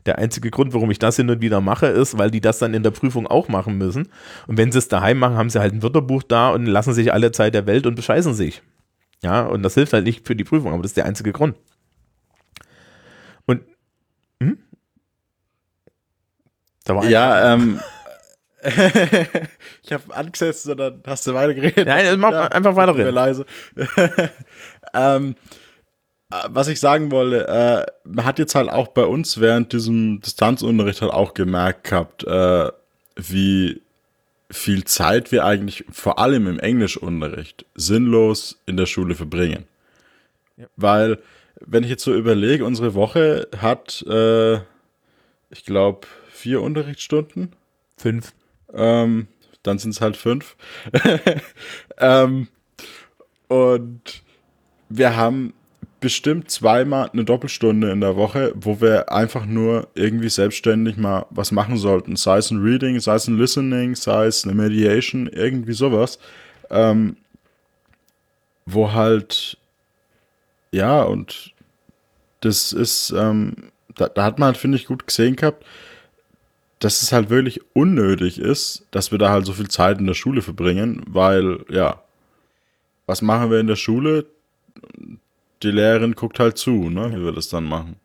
Der 0.06 0.18
einzige 0.18 0.50
Grund, 0.50 0.72
warum 0.72 0.90
ich 0.90 0.98
das 0.98 1.16
hin 1.16 1.28
und 1.28 1.42
wieder 1.42 1.60
mache, 1.60 1.86
ist, 1.86 2.16
weil 2.16 2.30
die 2.30 2.40
das 2.40 2.58
dann 2.58 2.72
in 2.72 2.82
der 2.82 2.90
Prüfung 2.90 3.26
auch 3.26 3.48
machen 3.48 3.76
müssen. 3.76 4.08
Und 4.46 4.56
wenn 4.56 4.72
sie 4.72 4.78
es 4.78 4.88
daheim 4.88 5.18
machen, 5.18 5.36
haben 5.36 5.50
sie 5.50 5.60
halt 5.60 5.74
ein 5.74 5.82
Wörterbuch 5.82 6.22
da 6.22 6.50
und 6.50 6.64
lassen 6.64 6.94
sich 6.94 7.12
alle 7.12 7.32
Zeit 7.32 7.54
der 7.54 7.66
Welt 7.66 7.86
und 7.86 7.96
bescheißen 7.96 8.32
sich. 8.32 8.62
Ja, 9.22 9.42
und 9.42 9.62
das 9.62 9.74
hilft 9.74 9.92
halt 9.92 10.04
nicht 10.04 10.26
für 10.26 10.34
die 10.34 10.44
Prüfung, 10.44 10.72
aber 10.72 10.82
das 10.82 10.92
ist 10.92 10.96
der 10.96 11.04
einzige 11.04 11.32
Grund. 11.32 11.56
Und, 13.44 13.62
hm? 14.42 14.58
Da 16.84 16.96
war 16.96 17.04
ja, 17.04 17.52
ähm, 17.52 17.80
ich 19.82 19.92
habe 19.92 20.14
angesetzt 20.14 20.68
und 20.68 20.76
dann 20.76 21.02
hast 21.06 21.26
du 21.26 21.34
weitergeredet. 21.34 21.86
Nein, 21.86 22.18
mach 22.18 22.32
ja, 22.32 22.46
einfach 22.48 22.76
weiterreden. 22.76 23.14
leise. 23.14 23.46
ähm, 24.94 25.34
was 26.48 26.68
ich 26.68 26.78
sagen 26.78 27.10
wollte, 27.10 27.48
äh, 27.48 27.86
man 28.04 28.24
hat 28.24 28.38
jetzt 28.38 28.54
halt 28.54 28.68
auch 28.68 28.88
bei 28.88 29.04
uns 29.04 29.40
während 29.40 29.72
diesem 29.72 30.20
Distanzunterricht 30.20 31.02
halt 31.02 31.12
auch 31.12 31.34
gemerkt 31.34 31.84
gehabt, 31.84 32.24
äh, 32.24 32.70
wie 33.16 33.82
viel 34.50 34.84
Zeit 34.84 35.32
wir 35.32 35.44
eigentlich 35.44 35.84
vor 35.90 36.18
allem 36.18 36.46
im 36.46 36.58
Englischunterricht 36.58 37.66
sinnlos 37.74 38.60
in 38.66 38.76
der 38.76 38.86
Schule 38.86 39.14
verbringen. 39.14 39.64
Ja. 40.56 40.66
Weil, 40.76 41.18
wenn 41.60 41.84
ich 41.84 41.90
jetzt 41.90 42.04
so 42.04 42.14
überlege, 42.14 42.64
unsere 42.64 42.94
Woche 42.94 43.48
hat, 43.56 44.04
äh, 44.08 44.56
ich 45.50 45.64
glaube, 45.64 46.06
vier 46.30 46.62
Unterrichtsstunden. 46.62 47.52
Fünf. 47.96 48.32
Ähm, 48.74 49.28
dann 49.62 49.78
sind 49.78 49.90
es 49.90 50.00
halt 50.00 50.16
fünf. 50.16 50.56
ähm, 51.98 52.48
und 53.48 54.22
wir 54.88 55.16
haben 55.16 55.52
bestimmt 56.00 56.50
zweimal 56.50 57.10
eine 57.12 57.24
Doppelstunde 57.24 57.90
in 57.90 58.00
der 58.00 58.16
Woche, 58.16 58.52
wo 58.56 58.80
wir 58.80 59.12
einfach 59.12 59.44
nur 59.44 59.88
irgendwie 59.94 60.30
selbstständig 60.30 60.96
mal 60.96 61.26
was 61.30 61.52
machen 61.52 61.76
sollten. 61.76 62.16
Sei 62.16 62.38
es 62.38 62.50
ein 62.50 62.62
Reading, 62.62 62.98
sei 63.00 63.14
es 63.16 63.28
ein 63.28 63.38
Listening, 63.38 63.94
sei 63.94 64.26
es 64.26 64.44
eine 64.44 64.54
Mediation, 64.54 65.26
irgendwie 65.26 65.74
sowas. 65.74 66.18
Ähm, 66.70 67.16
wo 68.64 68.92
halt, 68.92 69.58
ja, 70.72 71.02
und 71.02 71.54
das 72.40 72.72
ist, 72.72 73.10
ähm, 73.10 73.70
da, 73.94 74.08
da 74.08 74.24
hat 74.24 74.38
man 74.38 74.46
halt, 74.46 74.56
finde 74.56 74.78
ich, 74.78 74.86
gut 74.86 75.06
gesehen 75.06 75.36
gehabt, 75.36 75.64
dass 76.80 77.02
es 77.02 77.12
halt 77.12 77.30
wirklich 77.30 77.60
unnötig 77.74 78.40
ist, 78.40 78.86
dass 78.90 79.12
wir 79.12 79.18
da 79.18 79.30
halt 79.30 79.46
so 79.46 79.52
viel 79.52 79.68
Zeit 79.68 79.98
in 79.98 80.06
der 80.06 80.14
Schule 80.14 80.42
verbringen, 80.42 81.02
weil, 81.06 81.64
ja, 81.68 82.02
was 83.06 83.22
machen 83.22 83.50
wir 83.50 83.60
in 83.60 83.66
der 83.66 83.76
Schule? 83.76 84.26
Die 85.62 85.70
Lehrerin 85.70 86.14
guckt 86.14 86.40
halt 86.40 86.56
zu, 86.56 86.88
ne, 86.88 87.12
wie 87.14 87.22
wir 87.22 87.32
das 87.32 87.48
dann 87.48 87.64
machen. 87.64 87.96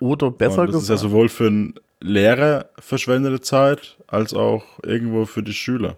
Oder 0.00 0.32
besser 0.32 0.62
Und 0.62 0.66
das 0.68 0.80
gesagt. 0.80 0.82
ist 0.82 0.88
ja 0.88 0.96
sowohl 0.96 1.28
für 1.28 1.46
einen 1.46 1.74
Lehrer 2.00 2.66
verschwendete 2.78 3.40
Zeit, 3.40 3.96
als 4.08 4.34
auch 4.34 4.64
irgendwo 4.82 5.26
für 5.26 5.42
die 5.42 5.54
Schüler. 5.54 5.96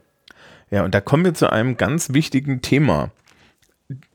Ja, 0.71 0.85
und 0.85 0.95
da 0.95 1.01
kommen 1.01 1.25
wir 1.25 1.35
zu 1.35 1.51
einem 1.51 1.77
ganz 1.77 2.13
wichtigen 2.13 2.61
Thema. 2.61 3.11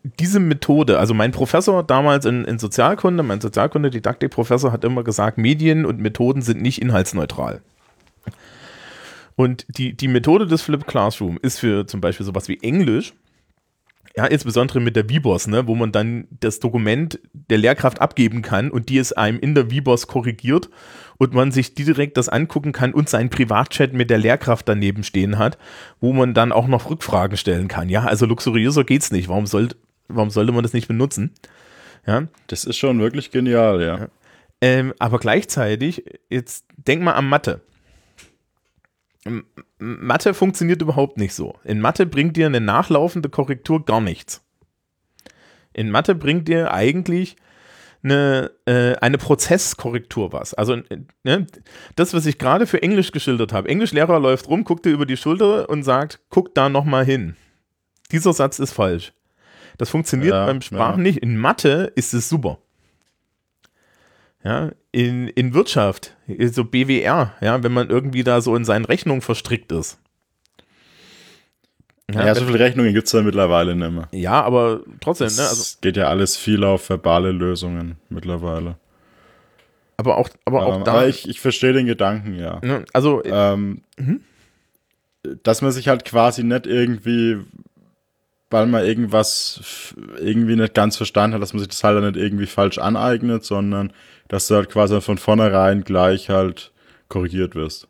Diese 0.03 0.39
Methode, 0.39 0.99
also 0.99 1.13
mein 1.13 1.31
Professor 1.31 1.81
damals 1.81 2.25
in, 2.25 2.45
in 2.45 2.59
Sozialkunde, 2.59 3.23
mein 3.23 3.41
Sozialkunde-Didaktik-Professor 3.41 4.71
hat 4.71 4.83
immer 4.83 5.03
gesagt, 5.03 5.37
Medien 5.37 5.85
und 5.85 5.99
Methoden 5.99 6.41
sind 6.41 6.61
nicht 6.61 6.81
inhaltsneutral. 6.81 7.61
Und 9.41 9.65
die, 9.69 9.97
die 9.97 10.07
Methode 10.07 10.45
des 10.45 10.61
Flip 10.61 10.85
Classroom 10.85 11.39
ist 11.41 11.57
für 11.57 11.87
zum 11.87 11.99
Beispiel 11.99 12.27
sowas 12.27 12.47
wie 12.47 12.59
Englisch, 12.61 13.13
ja, 14.15 14.27
insbesondere 14.27 14.79
mit 14.79 14.95
der 14.95 15.05
VBOS, 15.05 15.47
ne, 15.47 15.65
wo 15.65 15.73
man 15.73 15.91
dann 15.91 16.27
das 16.29 16.59
Dokument 16.59 17.19
der 17.33 17.57
Lehrkraft 17.57 18.01
abgeben 18.01 18.43
kann 18.43 18.69
und 18.69 18.89
die 18.89 18.99
es 18.99 19.13
einem 19.13 19.39
in 19.39 19.55
der 19.55 19.71
VBOS 19.71 20.05
korrigiert 20.05 20.69
und 21.17 21.33
man 21.33 21.51
sich 21.51 21.73
direkt 21.73 22.17
das 22.17 22.29
angucken 22.29 22.71
kann 22.71 22.93
und 22.93 23.09
seinen 23.09 23.31
Privatchat 23.31 23.93
mit 23.93 24.11
der 24.11 24.19
Lehrkraft 24.19 24.69
daneben 24.69 25.03
stehen 25.03 25.39
hat, 25.39 25.57
wo 25.99 26.13
man 26.13 26.35
dann 26.35 26.51
auch 26.51 26.67
noch 26.67 26.91
Rückfragen 26.91 27.35
stellen 27.35 27.67
kann. 27.67 27.89
Ja, 27.89 28.03
also 28.03 28.27
luxuriöser 28.27 28.83
geht's 28.83 29.11
nicht. 29.11 29.27
Warum, 29.27 29.47
soll, 29.47 29.69
warum 30.07 30.29
sollte 30.29 30.51
man 30.51 30.61
das 30.61 30.73
nicht 30.73 30.87
benutzen? 30.87 31.31
Ja. 32.05 32.27
Das 32.45 32.63
ist 32.63 32.77
schon 32.77 32.99
wirklich 32.99 33.31
genial, 33.31 33.81
ja. 33.81 33.97
ja. 33.97 34.07
Ähm, 34.61 34.93
aber 34.99 35.17
gleichzeitig, 35.17 36.03
jetzt 36.29 36.65
denk 36.77 37.01
mal 37.01 37.13
an 37.13 37.27
Mathe. 37.27 37.61
Mathe 39.77 40.33
funktioniert 40.33 40.81
überhaupt 40.81 41.17
nicht 41.17 41.33
so. 41.33 41.59
In 41.63 41.79
Mathe 41.79 42.05
bringt 42.05 42.37
dir 42.37 42.47
eine 42.47 42.61
nachlaufende 42.61 43.29
Korrektur 43.29 43.85
gar 43.85 44.01
nichts. 44.01 44.43
In 45.73 45.91
Mathe 45.91 46.15
bringt 46.15 46.47
dir 46.47 46.73
eigentlich 46.73 47.35
eine, 48.03 48.51
äh, 48.65 48.95
eine 48.95 49.17
Prozesskorrektur 49.17 50.33
was. 50.33 50.53
Also 50.53 50.77
ne, 51.23 51.47
das, 51.95 52.13
was 52.13 52.25
ich 52.25 52.39
gerade 52.39 52.65
für 52.65 52.81
Englisch 52.81 53.11
geschildert 53.11 53.53
habe. 53.53 53.69
Englischlehrer 53.69 54.19
läuft 54.19 54.47
rum, 54.47 54.63
guckt 54.63 54.85
dir 54.85 54.91
über 54.91 55.05
die 55.05 55.17
Schulter 55.17 55.69
und 55.69 55.83
sagt, 55.83 56.19
guck 56.29 56.55
da 56.55 56.69
nochmal 56.69 57.05
hin. 57.05 57.35
Dieser 58.11 58.33
Satz 58.33 58.59
ist 58.59 58.73
falsch. 58.73 59.13
Das 59.77 59.89
funktioniert 59.89 60.33
ja, 60.33 60.45
beim 60.45 60.61
Sprachen 60.61 61.05
ja. 61.05 61.11
nicht. 61.11 61.19
In 61.19 61.37
Mathe 61.37 61.91
ist 61.95 62.13
es 62.13 62.27
super. 62.27 62.59
Ja, 64.43 64.71
in, 64.91 65.27
in 65.27 65.53
Wirtschaft, 65.53 66.15
so 66.51 66.63
BWR, 66.63 67.33
ja, 67.41 67.63
wenn 67.63 67.71
man 67.71 67.89
irgendwie 67.89 68.23
da 68.23 68.41
so 68.41 68.55
in 68.55 68.65
seinen 68.65 68.85
Rechnungen 68.85 69.21
verstrickt 69.21 69.71
ist. 69.71 69.99
Ja, 72.13 72.25
ja 72.25 72.35
so 72.35 72.45
viele 72.45 72.59
Rechnungen 72.59 72.93
gibt 72.93 73.05
es 73.05 73.11
da 73.11 73.21
mittlerweile 73.21 73.75
nicht 73.75 73.91
mehr. 73.91 74.07
Ja, 74.11 74.41
aber 74.41 74.81
trotzdem, 74.99 75.27
es 75.27 75.37
ne? 75.37 75.43
Also, 75.43 75.77
geht 75.81 75.97
ja 75.97 76.07
alles 76.07 76.37
viel 76.37 76.63
auf 76.63 76.89
verbale 76.89 77.31
Lösungen 77.31 77.97
mittlerweile. 78.09 78.75
Aber 79.97 80.17
auch, 80.17 80.29
aber 80.45 80.65
auch 80.65 80.77
ähm, 80.77 80.83
da. 80.83 80.93
Aber 80.93 81.07
ich, 81.07 81.29
ich 81.29 81.39
verstehe 81.39 81.73
den 81.73 81.85
Gedanken, 81.85 82.35
ja. 82.37 82.59
Ne, 82.63 82.85
also, 82.91 83.23
ähm, 83.23 83.81
mhm. 83.97 84.21
dass 85.43 85.61
man 85.61 85.71
sich 85.71 85.87
halt 85.87 86.05
quasi 86.05 86.43
nicht 86.43 86.65
irgendwie 86.65 87.37
weil 88.51 88.67
man 88.67 88.85
irgendwas 88.85 89.93
irgendwie 90.19 90.55
nicht 90.55 90.73
ganz 90.73 90.97
verstanden 90.97 91.35
hat, 91.35 91.41
dass 91.41 91.53
man 91.53 91.59
sich 91.59 91.69
das 91.69 91.83
halt 91.83 92.03
nicht 92.03 92.17
irgendwie 92.21 92.45
falsch 92.45 92.77
aneignet, 92.77 93.43
sondern 93.43 93.93
dass 94.27 94.47
du 94.47 94.55
halt 94.55 94.69
quasi 94.69 95.01
von 95.01 95.17
vornherein 95.17 95.83
gleich 95.83 96.29
halt 96.29 96.71
korrigiert 97.07 97.55
wirst. 97.55 97.87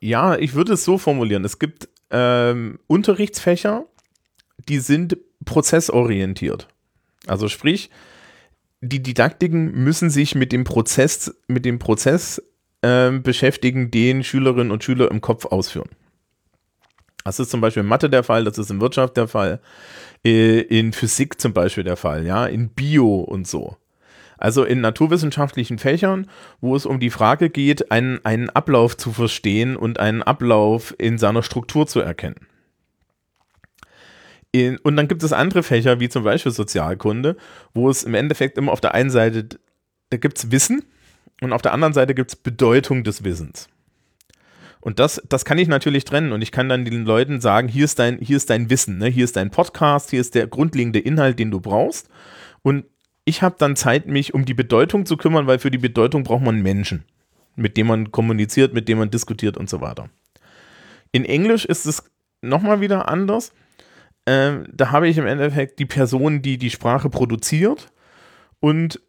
Ja, 0.00 0.36
ich 0.36 0.54
würde 0.54 0.74
es 0.74 0.84
so 0.84 0.98
formulieren. 0.98 1.44
Es 1.44 1.58
gibt 1.58 1.88
ähm, 2.10 2.78
Unterrichtsfächer, 2.86 3.84
die 4.68 4.78
sind 4.78 5.16
prozessorientiert. 5.44 6.68
Also 7.26 7.48
sprich, 7.48 7.90
die 8.80 9.02
Didaktiken 9.02 9.72
müssen 9.72 10.10
sich 10.10 10.34
mit 10.34 10.52
dem 10.52 10.64
Prozess, 10.64 11.34
mit 11.48 11.64
dem 11.64 11.78
Prozess 11.78 12.42
äh, 12.82 13.10
beschäftigen, 13.12 13.90
den 13.90 14.24
Schülerinnen 14.24 14.70
und 14.70 14.84
Schüler 14.84 15.10
im 15.10 15.20
Kopf 15.20 15.46
ausführen. 15.46 15.88
Das 17.24 17.40
ist 17.40 17.50
zum 17.50 17.62
Beispiel 17.62 17.82
in 17.82 17.88
Mathe 17.88 18.10
der 18.10 18.22
Fall, 18.22 18.44
das 18.44 18.58
ist 18.58 18.70
in 18.70 18.82
Wirtschaft 18.82 19.16
der 19.16 19.28
Fall, 19.28 19.60
äh, 20.24 20.60
in 20.60 20.92
Physik 20.92 21.40
zum 21.40 21.54
Beispiel 21.54 21.82
der 21.82 21.96
Fall, 21.96 22.26
ja, 22.26 22.44
in 22.46 22.68
Bio 22.68 23.20
und 23.20 23.48
so. 23.48 23.76
Also 24.36 24.64
in 24.64 24.82
naturwissenschaftlichen 24.82 25.78
Fächern, 25.78 26.28
wo 26.60 26.76
es 26.76 26.84
um 26.84 27.00
die 27.00 27.08
Frage 27.08 27.48
geht, 27.48 27.90
einen, 27.90 28.22
einen 28.24 28.50
Ablauf 28.50 28.96
zu 28.96 29.10
verstehen 29.10 29.74
und 29.74 29.98
einen 29.98 30.22
Ablauf 30.22 30.94
in 30.98 31.16
seiner 31.16 31.42
Struktur 31.42 31.86
zu 31.86 32.00
erkennen. 32.00 32.46
In, 34.52 34.76
und 34.78 34.96
dann 34.96 35.08
gibt 35.08 35.22
es 35.22 35.32
andere 35.32 35.62
Fächer, 35.62 36.00
wie 36.00 36.10
zum 36.10 36.24
Beispiel 36.24 36.52
Sozialkunde, 36.52 37.36
wo 37.72 37.88
es 37.88 38.04
im 38.04 38.14
Endeffekt 38.14 38.58
immer 38.58 38.70
auf 38.70 38.82
der 38.82 38.92
einen 38.92 39.10
Seite, 39.10 39.48
da 40.10 40.18
gibt 40.18 40.36
es 40.38 40.50
Wissen 40.50 40.84
und 41.40 41.54
auf 41.54 41.62
der 41.62 41.72
anderen 41.72 41.94
Seite 41.94 42.14
gibt 42.14 42.30
es 42.30 42.36
Bedeutung 42.36 43.02
des 43.02 43.24
Wissens. 43.24 43.68
Und 44.84 44.98
das, 44.98 45.18
das 45.26 45.46
kann 45.46 45.56
ich 45.56 45.66
natürlich 45.66 46.04
trennen 46.04 46.32
und 46.32 46.42
ich 46.42 46.52
kann 46.52 46.68
dann 46.68 46.84
den 46.84 47.06
Leuten 47.06 47.40
sagen, 47.40 47.68
hier 47.68 47.86
ist 47.86 47.98
dein, 47.98 48.18
hier 48.18 48.36
ist 48.36 48.50
dein 48.50 48.68
Wissen, 48.68 48.98
ne? 48.98 49.06
hier 49.06 49.24
ist 49.24 49.34
dein 49.34 49.50
Podcast, 49.50 50.10
hier 50.10 50.20
ist 50.20 50.34
der 50.34 50.46
grundlegende 50.46 50.98
Inhalt, 50.98 51.38
den 51.38 51.50
du 51.50 51.58
brauchst. 51.58 52.10
Und 52.60 52.84
ich 53.24 53.40
habe 53.40 53.56
dann 53.58 53.76
Zeit, 53.76 54.06
mich 54.06 54.34
um 54.34 54.44
die 54.44 54.52
Bedeutung 54.52 55.06
zu 55.06 55.16
kümmern, 55.16 55.46
weil 55.46 55.58
für 55.58 55.70
die 55.70 55.78
Bedeutung 55.78 56.22
braucht 56.22 56.42
man 56.42 56.60
Menschen, 56.60 57.06
mit 57.56 57.78
dem 57.78 57.86
man 57.86 58.12
kommuniziert, 58.12 58.74
mit 58.74 58.86
dem 58.86 58.98
man 58.98 59.10
diskutiert 59.10 59.56
und 59.56 59.70
so 59.70 59.80
weiter. 59.80 60.10
In 61.12 61.24
Englisch 61.24 61.64
ist 61.64 61.86
es 61.86 62.02
nochmal 62.42 62.82
wieder 62.82 63.08
anders. 63.08 63.54
Ähm, 64.26 64.66
da 64.70 64.90
habe 64.90 65.08
ich 65.08 65.16
im 65.16 65.26
Endeffekt 65.26 65.78
die 65.78 65.86
Person, 65.86 66.42
die 66.42 66.58
die 66.58 66.68
Sprache 66.68 67.08
produziert 67.08 67.90
und, 68.60 69.00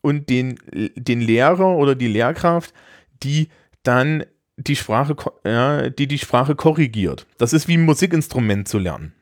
und 0.00 0.30
den, 0.30 0.58
den 0.72 1.20
Lehrer 1.20 1.76
oder 1.76 1.94
die 1.94 2.08
Lehrkraft, 2.08 2.72
die 3.22 3.50
dann 3.82 4.24
die 4.56 4.76
Sprache, 4.76 5.16
ja, 5.44 5.90
die 5.90 6.06
die 6.06 6.18
Sprache 6.18 6.54
korrigiert. 6.54 7.26
Das 7.38 7.52
ist 7.52 7.68
wie 7.68 7.76
ein 7.76 7.84
Musikinstrument 7.84 8.68
zu 8.68 8.78
lernen. 8.78 9.12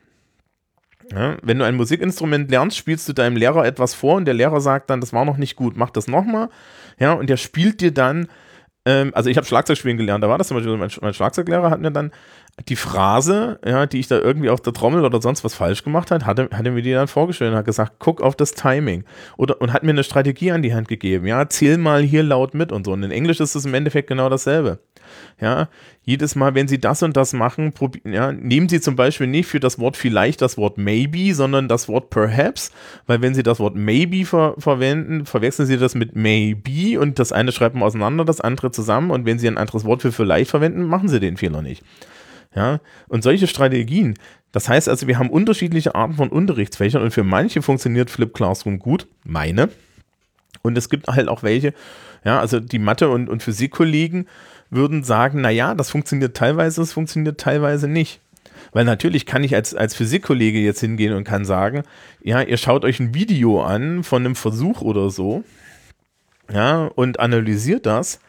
Ja, 1.13 1.37
wenn 1.43 1.59
du 1.59 1.65
ein 1.65 1.75
Musikinstrument 1.75 2.51
lernst, 2.51 2.77
spielst 2.77 3.09
du 3.09 3.13
deinem 3.13 3.37
Lehrer 3.37 3.65
etwas 3.65 3.95
vor 3.95 4.17
und 4.17 4.27
der 4.27 4.35
Lehrer 4.35 4.61
sagt 4.61 4.91
dann, 4.91 5.01
das 5.01 5.13
war 5.13 5.25
noch 5.25 5.39
nicht 5.39 5.57
gut, 5.57 5.77
mach 5.77 5.91
das 5.91 6.07
nochmal. 6.07 6.49
Ja, 6.99 7.15
und 7.15 7.29
der 7.29 7.37
spielt 7.37 7.81
dir 7.81 7.93
dann, 7.93 8.29
ähm, 8.85 9.11
also 9.15 9.29
ich 9.29 9.37
habe 9.37 9.47
Schlagzeugspielen 9.47 9.97
gelernt, 9.97 10.23
da 10.23 10.29
war 10.29 10.39
das 10.39 10.49
zum 10.49 10.57
Beispiel, 10.57 10.77
mein, 10.77 10.91
mein 11.01 11.15
Schlagzeuglehrer 11.15 11.69
hat 11.69 11.81
mir 11.81 11.91
dann 11.91 12.13
die 12.69 12.77
Phrase, 12.77 13.59
ja, 13.65 13.87
die 13.87 13.99
ich 13.99 14.07
da 14.07 14.19
irgendwie 14.19 14.51
auf 14.51 14.61
der 14.61 14.73
Trommel 14.73 15.05
oder 15.05 15.21
sonst 15.21 15.45
was 15.45 15.55
falsch 15.55 15.83
gemacht 15.83 16.11
hat, 16.11 16.27
hatte, 16.27 16.49
hatte 16.53 16.71
mir 16.71 16.83
die 16.83 16.93
dann 16.93 17.09
vorgestellt 17.09 17.53
und 17.53 17.59
hat 17.59 17.65
gesagt, 17.65 17.95
guck 17.99 18.21
auf 18.21 18.37
das 18.37 18.53
Timing. 18.53 19.05
Oder, 19.37 19.61
und 19.61 19.73
hat 19.73 19.83
mir 19.83 19.91
eine 19.91 20.05
Strategie 20.05 20.53
an 20.53 20.63
die 20.63 20.75
Hand 20.75 20.89
gegeben. 20.89 21.27
Ja, 21.27 21.49
zähl 21.49 21.79
mal 21.79 22.03
hier 22.03 22.23
laut 22.23 22.55
mit 22.55 22.71
und 22.71 22.85
so. 22.85 22.93
Und 22.93 23.03
in 23.03 23.11
Englisch 23.11 23.41
ist 23.41 23.55
es 23.55 23.65
im 23.65 23.75
Endeffekt 23.75 24.09
genau 24.09 24.29
dasselbe. 24.29 24.79
Ja, 25.41 25.69
jedes 26.03 26.35
Mal, 26.35 26.55
wenn 26.55 26.69
Sie 26.69 26.81
das 26.81 27.03
und 27.03 27.17
das 27.17 27.33
machen, 27.33 27.73
ja, 28.05 28.33
nehmen 28.33 28.69
Sie 28.69 28.81
zum 28.81 28.97
Beispiel 28.97 29.27
nicht 29.27 29.47
für 29.47 29.61
das 29.61 29.79
Wort 29.79 29.97
vielleicht 29.97 30.43
das 30.43 30.57
Wort 30.57 30.79
maybe, 30.79 31.35
sondern 31.35 31.69
das 31.69 31.89
Wort 31.89 32.11
perhaps, 32.11 32.73
weil 33.07 33.23
wenn 33.23 33.35
Sie 33.35 33.43
das 33.43 33.59
Wort 33.59 33.77
maybe 33.77 34.25
ver 34.25 34.55
verwenden, 34.59 35.27
verwechseln 35.27 35.67
Sie 35.67 35.77
das 35.77 35.95
mit 35.95 36.17
maybe 36.17 36.99
und 37.01 37.19
das 37.19 37.33
eine 37.33 37.53
schreibt 37.53 37.75
man 37.75 37.85
auseinander, 37.85 38.25
das 38.25 38.41
andere 38.41 38.71
zusammen 38.71 39.11
und 39.11 39.25
wenn 39.25 39.39
Sie 39.39 39.47
ein 39.47 39.59
anderes 39.59 39.85
Wort 39.85 40.03
für 40.03 40.13
vielleicht 40.13 40.51
verwenden, 40.51 40.85
machen 40.85 41.09
Sie 41.09 41.21
den 41.21 41.37
Fehler 41.37 41.63
nicht. 41.63 41.83
Ja, 42.55 42.81
und 43.09 43.23
solche 43.23 43.47
Strategien, 43.47 44.19
das 44.53 44.69
heißt 44.69 44.89
also, 44.89 45.07
wir 45.07 45.19
haben 45.19 45.31
unterschiedliche 45.31 45.95
Arten 45.95 46.15
von 46.15 46.29
Unterrichtsfächern 46.29 47.03
und 47.03 47.13
für 47.13 47.23
manche 47.23 47.63
funktioniert 47.63 48.11
Flip 48.11 48.33
Classroom 48.35 48.79
gut, 48.81 49.07
meine. 49.25 49.69
Und 50.63 50.77
es 50.77 50.91
gibt 50.91 51.07
halt 51.07 51.29
auch 51.29 51.43
welche, 51.43 51.73
ja, 52.25 52.41
also 52.41 52.61
die 52.61 52.79
Mathe- 52.79 53.09
und, 53.09 53.29
und 53.29 53.43
Physikkollegen 53.43 54.27
würden 54.71 55.03
sagen, 55.03 55.41
naja, 55.41 55.75
das 55.75 55.91
funktioniert 55.91 56.37
teilweise, 56.37 56.83
es 56.83 56.93
funktioniert 56.93 57.41
teilweise 57.41 57.89
nicht. 57.89 58.21
Weil 58.73 58.85
natürlich 58.85 59.27
kann 59.27 59.43
ich 59.43 59.55
als, 59.55 59.75
als 59.75 59.95
Physikkollege 59.95 60.61
jetzt 60.61 60.81
hingehen 60.81 61.15
und 61.15 61.25
kann 61.25 61.45
sagen, 61.45 61.83
ja, 62.23 62.41
ihr 62.41 62.57
schaut 62.57 62.85
euch 62.85 63.01
ein 63.01 63.15
Video 63.15 63.63
an 63.63 64.05
von 64.05 64.25
einem 64.25 64.37
Versuch 64.37 64.81
oder 64.81 65.11
so, 65.11 65.45
ja, 66.53 66.87
und 66.95 67.21
analysiert 67.21 67.87
das, 67.87 68.21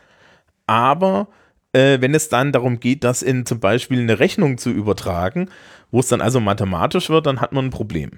aber 0.68 1.28
äh, 1.74 2.00
wenn 2.02 2.16
es 2.16 2.30
dann 2.30 2.52
darum 2.52 2.80
geht, 2.80 3.04
das 3.04 3.22
in 3.22 3.46
zum 3.46 3.60
Beispiel 3.60 4.00
eine 4.00 4.20
Rechnung 4.20 4.58
zu 4.58 4.70
übertragen, 4.70 5.50
wo 5.92 6.00
es 6.00 6.08
dann 6.08 6.22
also 6.22 6.40
mathematisch 6.40 7.10
wird, 7.10 7.26
dann 7.26 7.42
hat 7.42 7.52
man 7.52 7.66
ein 7.66 7.72
Problem. 7.72 8.12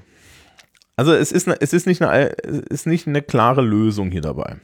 Also 0.95 1.13
es 1.13 1.31
ist, 1.31 1.47
es 1.47 1.73
ist, 1.73 1.88
nicht, 1.88 2.01
eine, 2.01 2.27
ist 2.27 2.86
nicht 2.86 3.07
eine 3.07 3.21
klare 3.21 3.62
Lösung 3.62 4.12
hier 4.12 4.21
dabei. 4.21 4.57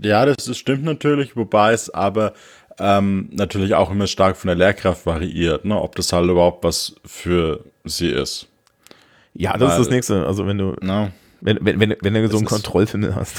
Ja, 0.00 0.26
das, 0.26 0.36
das 0.44 0.56
stimmt 0.56 0.84
natürlich, 0.84 1.36
wobei 1.36 1.72
es 1.72 1.90
aber 1.90 2.34
ähm, 2.78 3.28
natürlich 3.32 3.74
auch 3.74 3.90
immer 3.90 4.06
stark 4.06 4.36
von 4.36 4.48
der 4.48 4.56
Lehrkraft 4.56 5.06
variiert, 5.06 5.64
ne? 5.64 5.80
ob 5.80 5.94
das 5.96 6.12
halt 6.12 6.28
überhaupt 6.28 6.64
was 6.64 6.96
für 7.04 7.64
sie 7.84 8.10
ist. 8.10 8.48
Ja, 9.34 9.52
das 9.52 9.62
Weil, 9.62 9.68
ist 9.68 9.86
das 9.86 9.90
Nächste. 9.90 10.26
Also 10.26 10.46
wenn 10.46 10.58
du, 10.58 10.76
no, 10.80 11.10
wenn, 11.40 11.58
wenn, 11.60 11.78
wenn, 11.78 11.96
wenn 12.00 12.14
du 12.14 12.28
so 12.28 12.38
einen 12.38 12.46
Kontrollfindel 12.46 13.14
hast. 13.14 13.36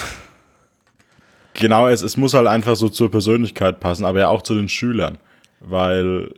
Genau, 1.54 1.88
es, 1.88 2.02
es 2.02 2.18
muss 2.18 2.34
halt 2.34 2.48
einfach 2.48 2.76
so 2.76 2.89
zur 2.89 3.10
Persönlichkeit 3.10 3.80
passen, 3.80 4.06
aber 4.06 4.20
ja 4.20 4.28
auch 4.28 4.41
zu 4.41 4.56
den 4.56 4.68
Schülern, 4.68 5.18
weil 5.62 6.34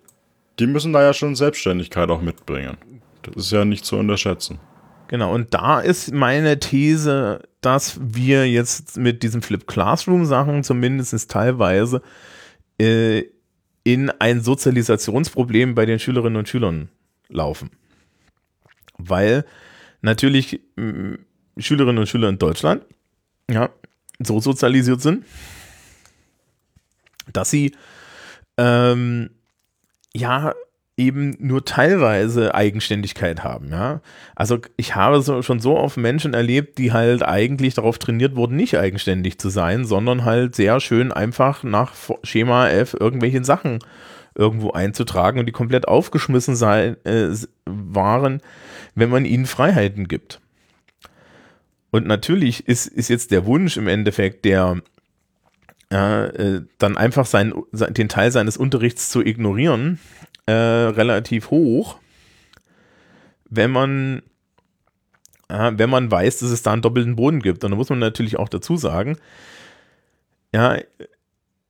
die 0.60 0.68
müssen 0.68 0.94
da 0.94 1.02
ja 1.02 1.14
schon 1.14 1.36
Selbstständigkeit 1.36 2.10
auch 2.10 2.22
mitbringen. 2.22 2.78
Das 3.24 3.46
ist 3.46 3.52
ja 3.52 3.66
nicht 3.66 3.84
zu 3.84 3.98
unterschätzen. 3.98 4.60
Genau, 5.08 5.34
und 5.34 5.54
da 5.54 5.80
ist 5.80 6.14
meine 6.14 6.60
These, 6.60 7.42
dass 7.68 8.00
wir 8.00 8.50
jetzt 8.50 8.96
mit 8.96 9.24
diesen 9.24 9.42
Flip 9.42 9.68
Classroom 9.68 10.26
Sachen 10.26 10.64
zumindest 10.64 11.30
teilweise 11.30 12.02
äh, 12.80 13.24
in 13.84 14.10
ein 14.10 14.40
Sozialisationsproblem 14.40 15.76
bei 15.76 15.86
den 15.86 16.00
Schülerinnen 16.00 16.38
und 16.38 16.48
Schülern 16.48 16.88
laufen. 17.28 17.72
Weil 18.98 19.44
natürlich 20.00 20.62
Schülerinnen 21.58 21.98
und 21.98 22.08
Schüler 22.08 22.30
in 22.30 22.40
Deutschland 22.40 22.86
ja, 23.52 23.70
so 24.18 24.40
sozialisiert 24.40 25.02
sind, 25.02 25.26
dass 27.34 27.50
sie 27.50 27.76
ähm, 28.56 29.32
ja 30.14 30.56
eben 30.98 31.36
nur 31.40 31.64
teilweise 31.64 32.56
Eigenständigkeit 32.56 33.44
haben, 33.44 33.70
ja. 33.70 34.02
Also 34.36 34.58
ich 34.78 34.96
habe 34.96 35.22
so, 35.22 35.44
schon 35.44 35.60
so 35.60 35.78
oft 35.78 35.98
Menschen 35.98 36.34
erlebt, 36.34 36.80
die 36.80 36.92
halt 36.92 37.24
eigentlich 37.24 37.76
darauf 37.76 38.00
trainiert 38.00 38.36
wurden, 38.36 38.56
nicht 38.56 38.78
eigenständig 38.78 39.38
zu 39.38 39.50
sein, 39.50 39.86
sondern 39.86 40.26
halt 40.26 40.56
sehr 40.56 40.80
schön 40.80 41.12
einfach 41.12 41.64
nach 41.64 41.94
Schema 42.24 42.68
F 42.70 42.96
irgendwelche 43.00 43.44
Sachen 43.44 43.80
irgendwo 44.34 44.72
einzutragen 44.72 45.40
und 45.40 45.46
die 45.46 45.52
komplett 45.52 45.88
aufgeschmissen 45.88 46.56
sein, 46.56 46.98
äh, 47.06 47.30
waren, 47.66 48.42
wenn 48.96 49.10
man 49.10 49.26
ihnen 49.26 49.46
Freiheiten 49.46 50.08
gibt. 50.08 50.42
Und 51.92 52.08
natürlich 52.08 52.68
ist, 52.68 52.88
ist 52.88 53.10
jetzt 53.10 53.32
der 53.32 53.46
Wunsch 53.46 53.78
im 53.78 53.88
Endeffekt 53.88 54.46
der, 54.46 54.82
äh, 55.90 56.62
dann 56.78 56.98
einfach 56.98 57.26
sein, 57.26 57.54
den 57.72 58.10
Teil 58.10 58.32
seines 58.32 58.58
Unterrichts 58.58 59.10
zu 59.10 59.24
ignorieren, 59.24 60.00
äh, 60.48 60.52
relativ 60.52 61.52
hoch, 61.52 61.98
wenn 63.50 63.70
man, 63.70 64.24
äh, 65.50 65.72
wenn 65.76 65.90
man 65.90 66.10
weiß, 66.10 66.40
dass 66.40 66.50
es 66.50 66.64
da 66.64 66.74
einen 66.74 66.82
doppelten 66.82 67.16
Boden 67.16 67.42
gibt. 67.42 67.64
Und 67.64 67.72
da 67.72 67.78
muss 67.78 67.90
man 67.90 68.00
natürlich 68.00 68.40
auch 68.40 68.50
dazu 68.50 68.78
sagen, 68.78 69.18
ja, 70.54 70.78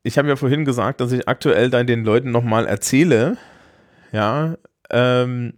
ich 0.04 0.18
habe 0.18 0.30
ja 0.30 0.36
vorhin 0.36 0.64
gesagt, 0.64 1.02
dass 1.02 1.12
ich 1.12 1.28
aktuell 1.28 1.70
dann 1.70 1.88
den 1.88 2.06
Leuten 2.06 2.32
nochmal 2.32 2.66
erzähle, 2.66 3.38
ja, 4.12 4.56
ähm, 4.90 5.54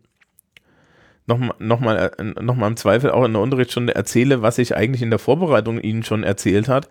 nochmal 1.27 1.55
noch 1.59 1.79
mal, 1.79 2.11
noch 2.41 2.55
mal 2.55 2.67
im 2.67 2.77
Zweifel 2.77 3.11
auch 3.11 3.25
in 3.25 3.33
der 3.33 3.41
Unterrichtsstunde 3.41 3.93
erzähle, 3.93 4.41
was 4.41 4.57
ich 4.57 4.75
eigentlich 4.75 5.03
in 5.03 5.11
der 5.11 5.19
Vorbereitung 5.19 5.79
ihnen 5.79 6.03
schon 6.03 6.23
erzählt 6.23 6.67
hat. 6.67 6.87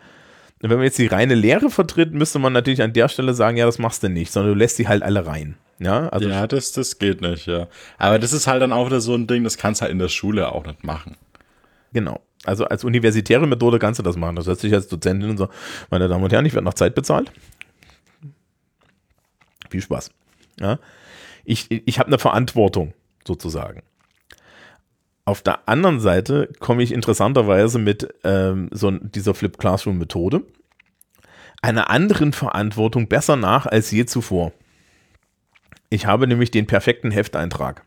Und 0.62 0.71
wenn 0.71 0.77
man 0.77 0.85
jetzt 0.85 0.99
die 0.99 1.07
reine 1.07 1.35
Lehre 1.35 1.71
vertritt, 1.71 2.12
müsste 2.12 2.38
man 2.38 2.53
natürlich 2.53 2.83
an 2.83 2.93
der 2.93 3.09
Stelle 3.09 3.35
sagen, 3.35 3.57
ja, 3.57 3.67
das 3.67 3.79
machst 3.79 4.03
du 4.03 4.09
nicht, 4.09 4.31
sondern 4.31 4.53
du 4.53 4.59
lässt 4.59 4.79
die 4.79 4.88
halt 4.88 5.03
alle 5.03 5.27
rein. 5.27 5.57
Ja, 5.79 6.09
also 6.09 6.29
ja 6.29 6.47
das, 6.47 6.73
das 6.73 6.99
geht 6.99 7.21
nicht, 7.21 7.47
ja. 7.47 7.69
Aber 7.99 8.19
das 8.19 8.33
ist 8.33 8.47
halt 8.47 8.62
dann 8.62 8.73
auch 8.73 8.87
wieder 8.87 9.01
so 9.01 9.14
ein 9.14 9.27
Ding, 9.27 9.45
das 9.45 9.59
kannst 9.59 9.81
du 9.81 9.83
halt 9.83 9.93
in 9.93 9.99
der 9.99 10.09
Schule 10.09 10.51
auch 10.53 10.67
nicht 10.67 10.83
machen. 10.83 11.17
Genau. 11.93 12.21
Also 12.45 12.64
als 12.64 12.85
universitäre 12.85 13.47
Methode 13.47 13.79
kannst 13.79 13.99
du 13.99 14.03
das 14.03 14.17
machen. 14.17 14.37
Das 14.37 14.47
heißt, 14.47 14.64
ich 14.64 14.75
als 14.75 14.88
Dozentin 14.88 15.31
und 15.31 15.38
so, 15.38 15.49
meine 15.91 16.09
Damen 16.09 16.25
und 16.25 16.33
Herren, 16.33 16.47
ich 16.47 16.55
werde 16.55 16.64
nach 16.64 16.75
Zeit 16.75 16.95
bezahlt. 16.95 17.33
Viel 19.71 19.83
Spaß. 19.83 20.11
Ja. 20.61 20.79
Ich, 21.45 21.71
ich 21.71 21.99
habe 21.99 22.09
eine 22.09 22.19
Verantwortung, 22.19 22.95
sozusagen. 23.27 23.83
Auf 25.25 25.43
der 25.43 25.69
anderen 25.69 26.01
Seite 26.01 26.51
komme 26.59 26.83
ich 26.83 26.93
interessanterweise 26.93 27.79
mit 27.79 28.14
ähm, 28.25 28.69
so 28.73 28.91
dieser 28.91 29.35
Flip 29.35 29.59
Classroom 29.59 29.99
Methode 29.99 30.43
einer 31.61 31.91
anderen 31.91 32.33
Verantwortung 32.33 33.09
besser 33.09 33.37
nach 33.37 33.67
als 33.67 33.91
je 33.91 34.07
zuvor. 34.07 34.53
Ich 35.90 36.07
habe 36.07 36.27
nämlich 36.27 36.51
den 36.51 36.66
perfekten 36.66 37.11
Hefteintrag. 37.11 37.85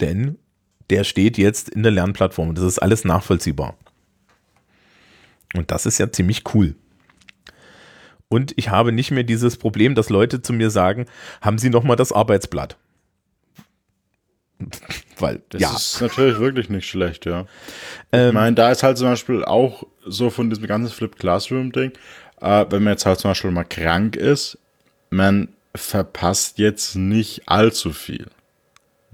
Denn 0.00 0.38
der 0.90 1.04
steht 1.04 1.38
jetzt 1.38 1.68
in 1.68 1.82
der 1.82 1.92
Lernplattform. 1.92 2.54
Das 2.54 2.64
ist 2.64 2.78
alles 2.78 3.04
nachvollziehbar. 3.04 3.76
Und 5.54 5.70
das 5.70 5.86
ist 5.86 5.98
ja 5.98 6.10
ziemlich 6.12 6.42
cool. 6.54 6.74
Und 8.28 8.52
ich 8.56 8.70
habe 8.70 8.92
nicht 8.92 9.10
mehr 9.10 9.22
dieses 9.22 9.56
Problem, 9.56 9.94
dass 9.94 10.10
Leute 10.10 10.42
zu 10.42 10.52
mir 10.52 10.70
sagen, 10.70 11.06
haben 11.40 11.58
Sie 11.58 11.70
noch 11.70 11.84
mal 11.84 11.96
das 11.96 12.12
Arbeitsblatt? 12.12 12.76
Weil, 15.18 15.42
das 15.48 15.60
ja. 15.60 15.74
ist 15.74 16.00
natürlich 16.00 16.38
wirklich 16.38 16.68
nicht 16.68 16.88
schlecht, 16.88 17.24
ja. 17.26 17.46
Ähm, 18.12 18.28
ich 18.28 18.34
meine, 18.34 18.56
da 18.56 18.70
ist 18.70 18.82
halt 18.82 18.98
zum 18.98 19.08
Beispiel 19.08 19.44
auch 19.44 19.84
so 20.04 20.30
von 20.30 20.50
diesem 20.50 20.66
ganzen 20.66 20.92
Flip 20.92 21.14
Classroom-Ding, 21.16 21.92
äh, 22.40 22.66
wenn 22.70 22.82
man 22.82 22.92
jetzt 22.92 23.06
halt 23.06 23.18
zum 23.18 23.30
Beispiel 23.30 23.50
mal 23.50 23.64
krank 23.64 24.16
ist, 24.16 24.58
man 25.10 25.48
verpasst 25.74 26.58
jetzt 26.58 26.96
nicht 26.96 27.48
allzu 27.48 27.92
viel. 27.92 28.26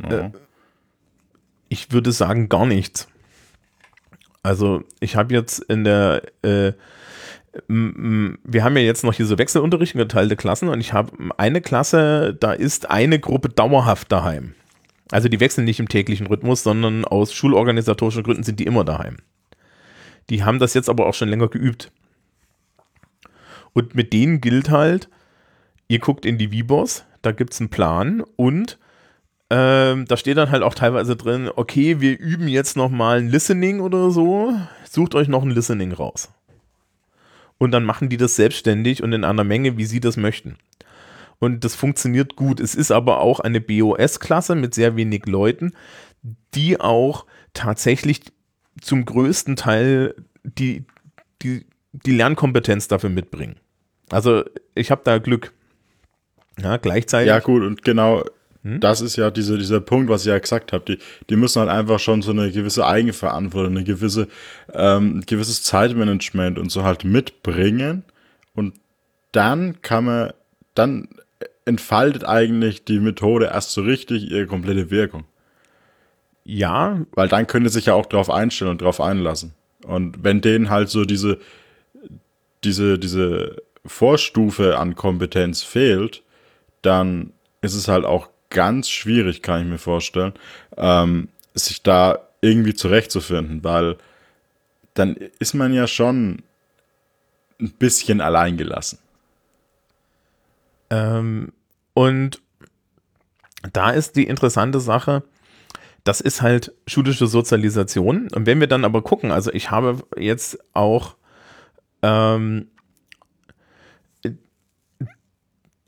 Ja. 0.02 0.26
Äh, 0.26 0.30
ich 1.68 1.92
würde 1.92 2.12
sagen, 2.12 2.48
gar 2.48 2.66
nichts. 2.66 3.08
Also, 4.42 4.82
ich 5.00 5.16
habe 5.16 5.34
jetzt 5.34 5.60
in 5.60 5.84
der 5.84 6.22
äh, 6.42 6.72
wir 7.68 8.64
haben 8.64 8.76
ja 8.76 8.82
jetzt 8.82 9.04
noch 9.04 9.12
hier 9.12 9.26
so 9.26 9.36
Wechselunterricht 9.36 9.92
geteilte 9.92 10.36
Klassen 10.36 10.68
und 10.68 10.80
ich 10.80 10.92
habe 10.92 11.12
eine 11.36 11.60
Klasse, 11.60 12.34
da 12.38 12.52
ist 12.52 12.90
eine 12.90 13.18
Gruppe 13.18 13.50
dauerhaft 13.50 14.10
daheim. 14.10 14.54
Also 15.10 15.28
die 15.28 15.40
wechseln 15.40 15.66
nicht 15.66 15.78
im 15.78 15.88
täglichen 15.88 16.26
Rhythmus, 16.26 16.62
sondern 16.62 17.04
aus 17.04 17.34
schulorganisatorischen 17.34 18.22
Gründen 18.22 18.42
sind 18.42 18.58
die 18.58 18.64
immer 18.64 18.84
daheim. 18.84 19.18
Die 20.30 20.44
haben 20.44 20.58
das 20.58 20.72
jetzt 20.72 20.88
aber 20.88 21.06
auch 21.06 21.12
schon 21.12 21.28
länger 21.28 21.48
geübt. 21.48 21.92
Und 23.74 23.94
mit 23.94 24.12
denen 24.12 24.40
gilt 24.40 24.70
halt, 24.70 25.08
ihr 25.88 25.98
guckt 25.98 26.26
in 26.26 26.38
die 26.38 26.52
Vibos, 26.52 27.04
da 27.22 27.32
gibt 27.32 27.52
es 27.52 27.60
einen 27.60 27.70
Plan 27.70 28.22
und 28.36 28.78
ähm, 29.50 30.06
da 30.06 30.16
steht 30.16 30.36
dann 30.36 30.50
halt 30.50 30.62
auch 30.62 30.74
teilweise 30.74 31.16
drin, 31.16 31.50
okay, 31.54 32.00
wir 32.00 32.18
üben 32.18 32.48
jetzt 32.48 32.76
nochmal 32.76 33.18
ein 33.18 33.28
Listening 33.28 33.80
oder 33.80 34.10
so, 34.10 34.52
sucht 34.88 35.14
euch 35.14 35.28
noch 35.28 35.42
ein 35.42 35.50
Listening 35.50 35.92
raus 35.92 36.30
und 37.62 37.70
dann 37.70 37.84
machen 37.84 38.08
die 38.08 38.16
das 38.16 38.34
selbstständig 38.34 39.04
und 39.04 39.12
in 39.12 39.22
einer 39.22 39.44
Menge, 39.44 39.76
wie 39.76 39.84
sie 39.84 40.00
das 40.00 40.16
möchten. 40.16 40.56
Und 41.38 41.62
das 41.62 41.76
funktioniert 41.76 42.34
gut. 42.34 42.58
Es 42.58 42.74
ist 42.74 42.90
aber 42.90 43.20
auch 43.20 43.38
eine 43.38 43.60
BOS-Klasse 43.60 44.56
mit 44.56 44.74
sehr 44.74 44.96
wenig 44.96 45.26
Leuten, 45.26 45.72
die 46.54 46.80
auch 46.80 47.24
tatsächlich 47.54 48.20
zum 48.80 49.04
größten 49.04 49.54
Teil 49.54 50.16
die, 50.42 50.86
die, 51.42 51.66
die 51.92 52.10
Lernkompetenz 52.10 52.88
dafür 52.88 53.10
mitbringen. 53.10 53.60
Also 54.12 54.44
ich 54.74 54.90
habe 54.90 55.02
da 55.04 55.18
Glück. 55.18 55.52
Ja, 56.60 56.76
gleichzeitig. 56.76 57.28
Ja, 57.28 57.40
gut, 57.40 57.62
und 57.62 57.82
genau 57.82 58.22
hm? 58.64 58.78
Das 58.80 59.00
ist 59.00 59.16
ja 59.16 59.30
diese, 59.30 59.58
dieser 59.58 59.80
Punkt, 59.80 60.08
was 60.08 60.22
ich 60.22 60.28
ja 60.28 60.38
gesagt 60.38 60.72
habe. 60.72 60.84
Die, 60.84 60.98
die 61.28 61.36
müssen 61.36 61.60
halt 61.60 61.70
einfach 61.70 61.98
schon 61.98 62.22
so 62.22 62.30
eine 62.30 62.50
gewisse 62.50 62.86
Eigenverantwortung, 62.86 63.76
eine 63.76 63.84
gewisse, 63.84 64.28
ähm, 64.72 65.22
gewisses 65.26 65.62
Zeitmanagement 65.62 66.58
und 66.58 66.70
so 66.70 66.84
halt 66.84 67.04
mitbringen. 67.04 68.04
Und 68.54 68.74
dann 69.32 69.82
kann 69.82 70.04
man, 70.04 70.32
dann 70.74 71.08
entfaltet 71.64 72.24
eigentlich 72.24 72.84
die 72.84 73.00
Methode 73.00 73.46
erst 73.46 73.72
so 73.72 73.82
richtig 73.82 74.30
ihre 74.30 74.46
komplette 74.46 74.90
Wirkung. 74.90 75.24
Ja. 76.44 77.00
Weil 77.14 77.28
dann 77.28 77.46
können 77.46 77.66
sie 77.66 77.74
sich 77.74 77.86
ja 77.86 77.94
auch 77.94 78.06
drauf 78.06 78.30
einstellen 78.30 78.70
und 78.70 78.82
drauf 78.82 79.00
einlassen. 79.00 79.54
Und 79.84 80.22
wenn 80.22 80.40
denen 80.40 80.70
halt 80.70 80.88
so 80.88 81.04
diese, 81.04 81.38
diese, 82.62 82.96
diese 83.00 83.56
Vorstufe 83.84 84.78
an 84.78 84.94
Kompetenz 84.94 85.62
fehlt, 85.62 86.22
dann 86.82 87.32
ist 87.60 87.74
es 87.74 87.88
halt 87.88 88.04
auch 88.04 88.28
ganz 88.50 88.88
schwierig, 88.90 89.42
kann 89.42 89.62
ich 89.62 89.66
mir 89.66 89.78
vorstellen, 89.78 90.34
ähm, 90.76 91.28
sich 91.54 91.82
da 91.82 92.18
irgendwie 92.40 92.74
zurechtzufinden, 92.74 93.64
weil 93.64 93.96
dann 94.94 95.16
ist 95.38 95.54
man 95.54 95.72
ja 95.72 95.86
schon 95.86 96.42
ein 97.60 97.70
bisschen 97.72 98.20
alleingelassen. 98.20 98.98
Ähm, 100.90 101.52
und 101.94 102.42
da 103.72 103.90
ist 103.90 104.16
die 104.16 104.26
interessante 104.26 104.80
Sache, 104.80 105.22
das 106.04 106.20
ist 106.20 106.42
halt 106.42 106.72
schulische 106.86 107.26
Sozialisation. 107.26 108.28
Und 108.34 108.46
wenn 108.46 108.60
wir 108.60 108.66
dann 108.66 108.84
aber 108.84 109.02
gucken, 109.02 109.30
also 109.30 109.52
ich 109.52 109.70
habe 109.70 110.02
jetzt 110.16 110.58
auch 110.74 111.14
ähm, 112.02 112.68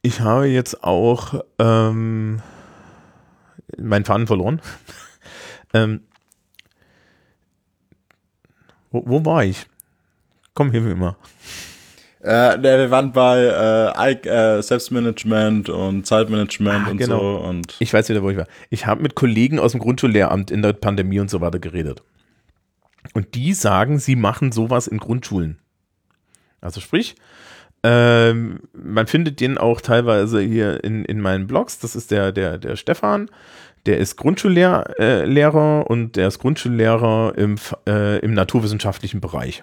ich 0.04 0.20
habe 0.20 0.46
jetzt 0.46 0.84
auch 0.84 1.42
ähm, 1.58 2.42
meinen 3.78 4.04
Faden 4.04 4.26
verloren. 4.26 4.60
ähm, 5.74 6.02
wo, 8.90 9.02
wo, 9.06 9.24
war 9.24 9.44
ich? 9.44 9.66
Komm, 10.52 10.70
hilf 10.72 10.84
mir 10.84 10.94
mal. 10.94 11.16
Äh, 12.20 12.62
wir 12.62 12.90
waren 12.90 13.12
bei 13.12 13.44
äh, 13.44 14.12
äh, 14.28 14.62
Selbstmanagement 14.62 15.70
und 15.70 16.06
Zeitmanagement 16.06 16.86
ah, 16.86 16.90
und 16.90 16.98
genau. 16.98 17.20
so. 17.20 17.38
Und 17.38 17.76
ich 17.78 17.92
weiß 17.92 18.10
wieder, 18.10 18.22
wo 18.22 18.28
ich 18.28 18.36
war. 18.36 18.46
Ich 18.68 18.84
habe 18.84 19.02
mit 19.02 19.14
Kollegen 19.14 19.58
aus 19.58 19.72
dem 19.72 19.80
Grundschullehramt 19.80 20.50
in 20.50 20.60
der 20.60 20.74
Pandemie 20.74 21.20
und 21.20 21.30
so 21.30 21.40
weiter 21.40 21.58
geredet. 21.58 22.02
Und 23.14 23.34
die 23.34 23.54
sagen, 23.54 23.98
sie 23.98 24.16
machen 24.16 24.52
sowas 24.52 24.86
in 24.86 24.98
Grundschulen. 24.98 25.60
Also 26.60 26.82
sprich, 26.82 27.16
ähm, 27.84 28.60
man 28.72 29.06
findet 29.06 29.40
den 29.40 29.58
auch 29.58 29.82
teilweise 29.82 30.40
hier 30.40 30.82
in, 30.82 31.04
in 31.04 31.20
meinen 31.20 31.46
Blogs. 31.46 31.78
Das 31.78 31.94
ist 31.94 32.10
der, 32.10 32.32
der, 32.32 32.56
der 32.56 32.76
Stefan. 32.76 33.30
Der 33.84 33.98
ist 33.98 34.16
Grundschullehrer 34.16 34.98
äh, 34.98 35.82
und 35.86 36.16
der 36.16 36.28
ist 36.28 36.38
Grundschullehrer 36.38 37.34
im, 37.36 37.56
äh, 37.86 38.18
im 38.20 38.32
naturwissenschaftlichen 38.32 39.20
Bereich. 39.20 39.62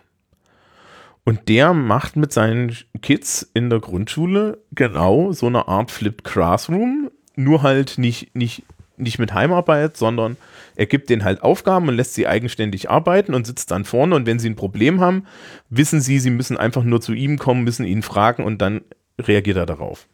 Und 1.24 1.50
der 1.50 1.74
macht 1.74 2.16
mit 2.16 2.32
seinen 2.32 2.78
Kids 3.02 3.50
in 3.56 3.72
der 3.72 3.80
Grundschule 3.80 4.60
genau 4.72 5.32
so 5.32 5.48
eine 5.48 5.68
Art 5.68 5.90
Flipped 5.90 6.24
Classroom, 6.24 7.10
nur 7.36 7.64
halt 7.64 7.98
nicht, 7.98 8.36
nicht 8.36 8.64
nicht 9.02 9.20
mit 9.20 9.34
Heimarbeit, 9.34 9.98
sondern 9.98 10.38
er 10.82 10.88
gibt 10.88 11.12
denen 11.12 11.24
halt 11.24 11.44
Aufgaben 11.44 11.88
und 11.90 11.96
lässt 11.96 12.16
sie 12.16 12.26
eigenständig 12.26 12.90
arbeiten 12.90 13.36
und 13.36 13.46
sitzt 13.46 13.70
dann 13.70 13.86
vorne 13.86 14.16
und 14.16 14.26
wenn 14.26 14.40
sie 14.40 14.50
ein 14.50 14.56
Problem 14.56 15.00
haben, 15.00 15.28
wissen 15.70 16.02
sie, 16.02 16.18
sie 16.18 16.32
müssen 16.32 16.58
einfach 16.58 16.84
nur 16.84 17.00
zu 17.00 17.14
ihm 17.14 17.38
kommen, 17.38 17.64
müssen 17.64 17.86
ihn 17.86 18.02
fragen 18.02 18.44
und 18.44 18.64
dann 18.64 18.82
reagiert 19.20 19.58
er 19.58 19.68
darauf. 19.68 20.08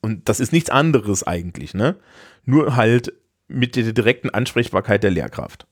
Und 0.00 0.26
das 0.30 0.40
ist 0.40 0.54
nichts 0.54 0.70
anderes 0.70 1.22
eigentlich, 1.22 1.74
ne? 1.74 1.96
Nur 2.46 2.76
halt 2.76 3.12
mit 3.46 3.76
der 3.76 3.92
direkten 3.92 4.30
Ansprechbarkeit 4.30 5.02
der 5.02 5.10
Lehrkraft. 5.10 5.66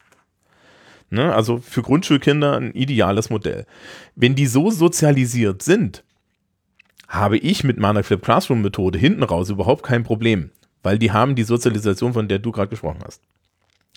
Ne? 1.08 1.34
Also 1.34 1.56
für 1.56 1.80
Grundschulkinder 1.80 2.54
ein 2.54 2.72
ideales 2.72 3.30
Modell. 3.30 3.64
Wenn 4.14 4.34
die 4.34 4.46
so 4.46 4.70
sozialisiert 4.70 5.62
sind, 5.62 6.04
habe 7.08 7.38
ich 7.38 7.64
mit 7.64 7.78
meiner 7.78 8.02
Flip 8.02 8.20
Classroom 8.20 8.60
Methode 8.60 8.98
hinten 8.98 9.22
raus 9.22 9.48
überhaupt 9.48 9.84
kein 9.84 10.04
Problem. 10.04 10.50
Weil 10.82 10.98
die 10.98 11.12
haben 11.12 11.34
die 11.34 11.42
Sozialisation, 11.42 12.12
von 12.12 12.28
der 12.28 12.38
du 12.38 12.52
gerade 12.52 12.68
gesprochen 12.68 13.00
hast. 13.04 13.22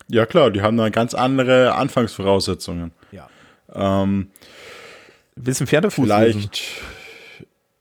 Ja, 0.08 0.26
klar, 0.26 0.52
die 0.52 0.62
haben 0.62 0.78
da 0.78 0.90
ganz 0.90 1.14
andere 1.14 1.74
Anfangsvoraussetzungen. 1.76 2.92
Ja. 3.12 3.30
Ähm, 3.74 4.28
bisschen 5.36 5.68
Pferdefuß. 5.68 6.06
Vielleicht. 6.06 6.62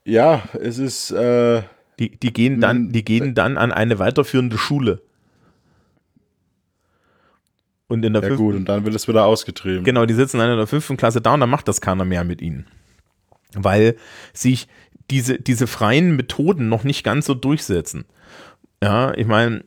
Ja, 0.05 0.43
es 0.53 0.77
ist. 0.77 1.11
Äh, 1.11 1.63
die, 1.99 2.17
die, 2.17 2.33
gehen 2.33 2.61
dann, 2.61 2.91
die 2.91 3.05
gehen 3.05 3.35
dann 3.35 3.57
an 3.57 3.71
eine 3.71 3.99
weiterführende 3.99 4.57
Schule. 4.57 5.01
Und 7.87 8.05
in 8.05 8.13
der 8.13 8.21
ja, 8.21 8.29
fünften, 8.29 8.45
gut, 8.45 8.55
und 8.55 8.69
dann 8.69 8.85
wird 8.85 8.95
es 8.95 9.07
wieder 9.07 9.25
ausgetrieben. 9.25 9.83
Genau, 9.83 10.05
die 10.05 10.13
sitzen 10.13 10.37
dann 10.37 10.49
in 10.49 10.57
der 10.57 10.65
fünften 10.65 10.95
Klasse 10.95 11.19
da 11.21 11.33
und 11.33 11.41
dann 11.41 11.49
macht 11.49 11.67
das 11.67 11.81
keiner 11.81 12.05
mehr 12.05 12.23
mit 12.23 12.41
ihnen. 12.41 12.65
Weil 13.53 13.97
sich 14.33 14.69
diese, 15.09 15.37
diese 15.37 15.67
freien 15.67 16.15
Methoden 16.15 16.69
noch 16.69 16.85
nicht 16.85 17.03
ganz 17.03 17.25
so 17.25 17.33
durchsetzen. 17.33 18.05
Ja, 18.83 19.13
ich 19.15 19.27
meine, 19.27 19.63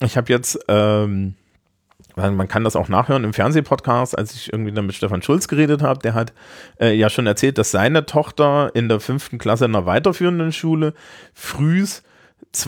ich 0.00 0.16
habe 0.16 0.32
jetzt, 0.32 0.58
ähm, 0.68 1.34
man 2.16 2.48
kann 2.48 2.64
das 2.64 2.76
auch 2.76 2.88
nachhören 2.88 3.24
im 3.24 3.32
Fernsehpodcast, 3.32 4.16
als 4.16 4.34
ich 4.34 4.52
irgendwie 4.52 4.72
dann 4.72 4.86
mit 4.86 4.94
Stefan 4.94 5.22
Schulz 5.22 5.48
geredet 5.48 5.82
habe, 5.82 6.00
der 6.00 6.14
hat 6.14 6.32
äh, 6.80 6.92
ja 6.92 7.10
schon 7.10 7.26
erzählt, 7.26 7.58
dass 7.58 7.70
seine 7.70 8.06
Tochter 8.06 8.70
in 8.74 8.88
der 8.88 9.00
fünften 9.00 9.38
Klasse 9.38 9.64
in 9.64 9.74
einer 9.74 9.86
weiterführenden 9.86 10.52
Schule 10.52 10.94
frühs 11.34 12.02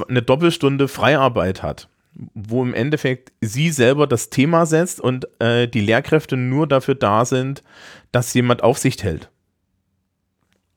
eine 0.09 0.23
Doppelstunde 0.23 0.89
Freiarbeit 0.89 1.63
hat, 1.63 1.89
wo 2.35 2.63
im 2.63 2.75
Endeffekt 2.75 3.33
sie 3.41 3.71
selber 3.71 4.07
das 4.07 4.31
Thema 4.31 4.67
setzt 4.67 5.01
und 5.01 5.29
äh, 5.41 5.69
die 5.69 5.81
Lehrkräfte 5.81 6.37
nur 6.37 6.67
dafür 6.67 6.95
da 6.95 7.25
sind, 7.25 7.63
dass 8.11 8.35
jemand 8.35 8.63
Aufsicht 8.63 9.03
hält 9.05 9.31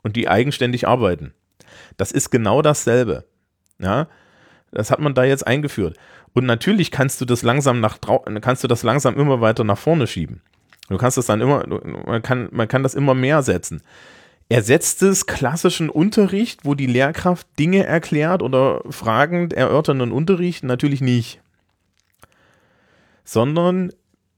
und 0.04 0.16
die 0.16 0.28
eigenständig 0.28 0.88
arbeiten. 0.88 1.34
Das 1.98 2.12
ist 2.12 2.30
genau 2.30 2.62
dasselbe. 2.62 3.26
Ja, 3.80 4.08
das 4.72 4.92
hat 4.92 5.00
man 5.00 5.14
da 5.14 5.24
jetzt 5.24 5.46
eingeführt. 5.46 5.98
Und 6.34 6.46
natürlich 6.46 6.92
kannst 6.92 7.20
du 7.22 7.26
das 7.26 7.44
langsam 7.44 7.80
nach 7.80 8.00
kannst 8.42 8.64
du 8.64 8.68
das 8.68 8.84
langsam 8.84 9.16
immer 9.16 9.42
weiter 9.42 9.64
nach 9.64 9.78
vorne 9.78 10.08
schieben. 10.08 10.42
Du 10.90 10.98
kannst 10.98 11.18
das 11.18 11.28
dann 11.28 11.42
immer, 11.42 11.66
man 12.06 12.22
kann, 12.22 12.50
man 12.52 12.68
kann 12.68 12.84
das 12.84 12.96
immer 12.96 13.14
mehr 13.14 13.42
setzen. 13.42 13.82
Ersetzt 14.50 15.04
es 15.04 15.28
klassischen 15.28 15.90
Unterricht, 15.90 16.66
wo 16.66 16.74
die 16.74 16.88
Lehrkraft 16.88 17.48
Dinge 17.60 17.86
erklärt 17.86 18.42
oder 18.42 18.82
fragend 18.90 19.54
erörternden 19.54 20.12
Unterricht? 20.12 20.64
Natürlich 20.64 21.02
nicht. 21.02 21.40
Sondern 23.24 23.92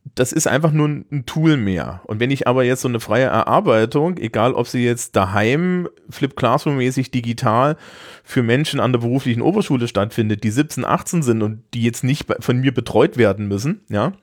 das 0.03 0.31
ist 0.31 0.47
einfach 0.47 0.71
nur 0.71 0.87
ein 0.87 1.25
Tool 1.25 1.57
mehr. 1.57 2.01
Und 2.05 2.19
wenn 2.19 2.31
ich 2.31 2.47
aber 2.47 2.63
jetzt 2.63 2.81
so 2.81 2.87
eine 2.87 2.99
freie 2.99 3.25
Erarbeitung, 3.25 4.17
egal 4.17 4.53
ob 4.53 4.67
sie 4.67 4.83
jetzt 4.83 5.15
daheim, 5.15 5.87
Flip 6.09 6.35
Classroom-mäßig 6.35 7.11
digital 7.11 7.77
für 8.23 8.43
Menschen 8.43 8.79
an 8.79 8.91
der 8.91 8.99
beruflichen 8.99 9.41
Oberschule 9.41 9.87
stattfindet, 9.87 10.43
die 10.43 10.51
17, 10.51 10.85
18 10.85 11.21
sind 11.21 11.41
und 11.43 11.63
die 11.73 11.83
jetzt 11.83 12.03
nicht 12.03 12.25
von 12.39 12.57
mir 12.57 12.73
betreut 12.73 13.17
werden 13.17 13.47
müssen, 13.47 13.81
ja, 13.89 14.13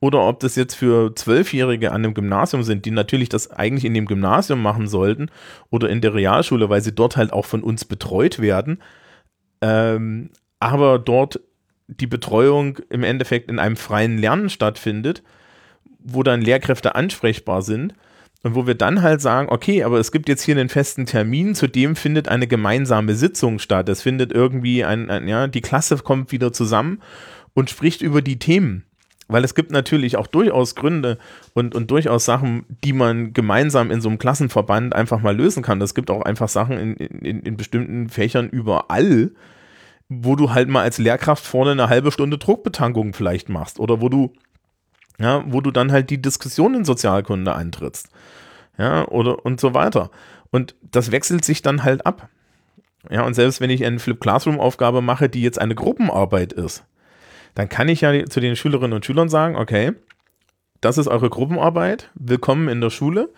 oder 0.00 0.20
ob 0.26 0.40
das 0.40 0.54
jetzt 0.54 0.74
für 0.74 1.14
Zwölfjährige 1.14 1.90
an 1.90 2.04
einem 2.04 2.14
Gymnasium 2.14 2.62
sind, 2.62 2.84
die 2.84 2.90
natürlich 2.90 3.30
das 3.30 3.50
eigentlich 3.50 3.86
in 3.86 3.94
dem 3.94 4.06
Gymnasium 4.06 4.60
machen 4.60 4.86
sollten 4.86 5.30
oder 5.70 5.88
in 5.88 6.00
der 6.00 6.14
Realschule, 6.14 6.68
weil 6.68 6.82
sie 6.82 6.94
dort 6.94 7.16
halt 7.16 7.32
auch 7.32 7.46
von 7.46 7.62
uns 7.62 7.86
betreut 7.86 8.38
werden, 8.38 8.82
ähm, 9.62 10.30
aber 10.60 10.98
dort 10.98 11.40
die 11.86 12.06
Betreuung 12.06 12.78
im 12.90 13.02
Endeffekt 13.02 13.50
in 13.50 13.58
einem 13.58 13.76
freien 13.76 14.18
Lernen 14.18 14.48
stattfindet, 14.48 15.22
wo 15.98 16.22
dann 16.22 16.42
Lehrkräfte 16.42 16.94
ansprechbar 16.94 17.62
sind 17.62 17.94
und 18.42 18.54
wo 18.54 18.66
wir 18.66 18.74
dann 18.74 19.02
halt 19.02 19.20
sagen, 19.20 19.48
okay, 19.50 19.84
aber 19.84 19.98
es 19.98 20.12
gibt 20.12 20.28
jetzt 20.28 20.42
hier 20.42 20.56
einen 20.56 20.68
festen 20.68 21.06
Termin, 21.06 21.54
zu 21.54 21.66
dem 21.66 21.96
findet 21.96 22.28
eine 22.28 22.46
gemeinsame 22.46 23.14
Sitzung 23.14 23.58
statt. 23.58 23.88
Es 23.88 24.02
findet 24.02 24.32
irgendwie 24.32 24.84
ein, 24.84 25.10
ein 25.10 25.28
ja, 25.28 25.46
die 25.46 25.62
Klasse 25.62 25.96
kommt 25.96 26.30
wieder 26.30 26.52
zusammen 26.52 27.00
und 27.54 27.70
spricht 27.70 28.02
über 28.02 28.20
die 28.20 28.38
Themen. 28.38 28.84
Weil 29.26 29.44
es 29.44 29.54
gibt 29.54 29.70
natürlich 29.70 30.18
auch 30.18 30.26
durchaus 30.26 30.74
Gründe 30.74 31.16
und, 31.54 31.74
und 31.74 31.90
durchaus 31.90 32.26
Sachen, 32.26 32.66
die 32.84 32.92
man 32.92 33.32
gemeinsam 33.32 33.90
in 33.90 34.02
so 34.02 34.10
einem 34.10 34.18
Klassenverband 34.18 34.94
einfach 34.94 35.22
mal 35.22 35.34
lösen 35.34 35.62
kann. 35.62 35.80
Es 35.80 35.94
gibt 35.94 36.10
auch 36.10 36.22
einfach 36.22 36.50
Sachen 36.50 36.76
in, 36.76 36.94
in, 36.96 37.40
in 37.40 37.56
bestimmten 37.56 38.10
Fächern 38.10 38.50
überall, 38.50 39.32
wo 40.08 40.36
du 40.36 40.52
halt 40.52 40.68
mal 40.68 40.82
als 40.82 40.98
Lehrkraft 40.98 41.44
vorne 41.44 41.72
eine 41.72 41.88
halbe 41.88 42.12
Stunde 42.12 42.38
Druckbetankung 42.38 43.14
vielleicht 43.14 43.48
machst 43.48 43.80
oder 43.80 44.00
wo 44.00 44.08
du, 44.08 44.32
ja, 45.18 45.44
wo 45.46 45.60
du 45.60 45.70
dann 45.70 45.92
halt 45.92 46.10
die 46.10 46.20
Diskussion 46.20 46.74
in 46.74 46.84
Sozialkunde 46.84 47.54
eintrittst. 47.54 48.08
Ja, 48.76 49.06
oder 49.08 49.44
und 49.44 49.60
so 49.60 49.72
weiter. 49.72 50.10
Und 50.50 50.74
das 50.82 51.10
wechselt 51.10 51.44
sich 51.44 51.62
dann 51.62 51.84
halt 51.84 52.06
ab. 52.06 52.28
Ja, 53.10 53.22
und 53.22 53.34
selbst 53.34 53.60
wenn 53.60 53.70
ich 53.70 53.84
eine 53.84 53.98
Flip 53.98 54.20
Classroom 54.20 54.58
Aufgabe 54.58 55.02
mache, 55.02 55.28
die 55.28 55.42
jetzt 55.42 55.60
eine 55.60 55.74
Gruppenarbeit 55.74 56.52
ist, 56.52 56.84
dann 57.54 57.68
kann 57.68 57.88
ich 57.88 58.00
ja 58.00 58.24
zu 58.26 58.40
den 58.40 58.56
Schülerinnen 58.56 58.94
und 58.94 59.06
Schülern 59.06 59.28
sagen, 59.28 59.56
okay, 59.56 59.92
das 60.80 60.98
ist 60.98 61.06
eure 61.06 61.30
Gruppenarbeit, 61.30 62.10
willkommen 62.14 62.68
in 62.68 62.80
der 62.80 62.90
Schule, 62.90 63.32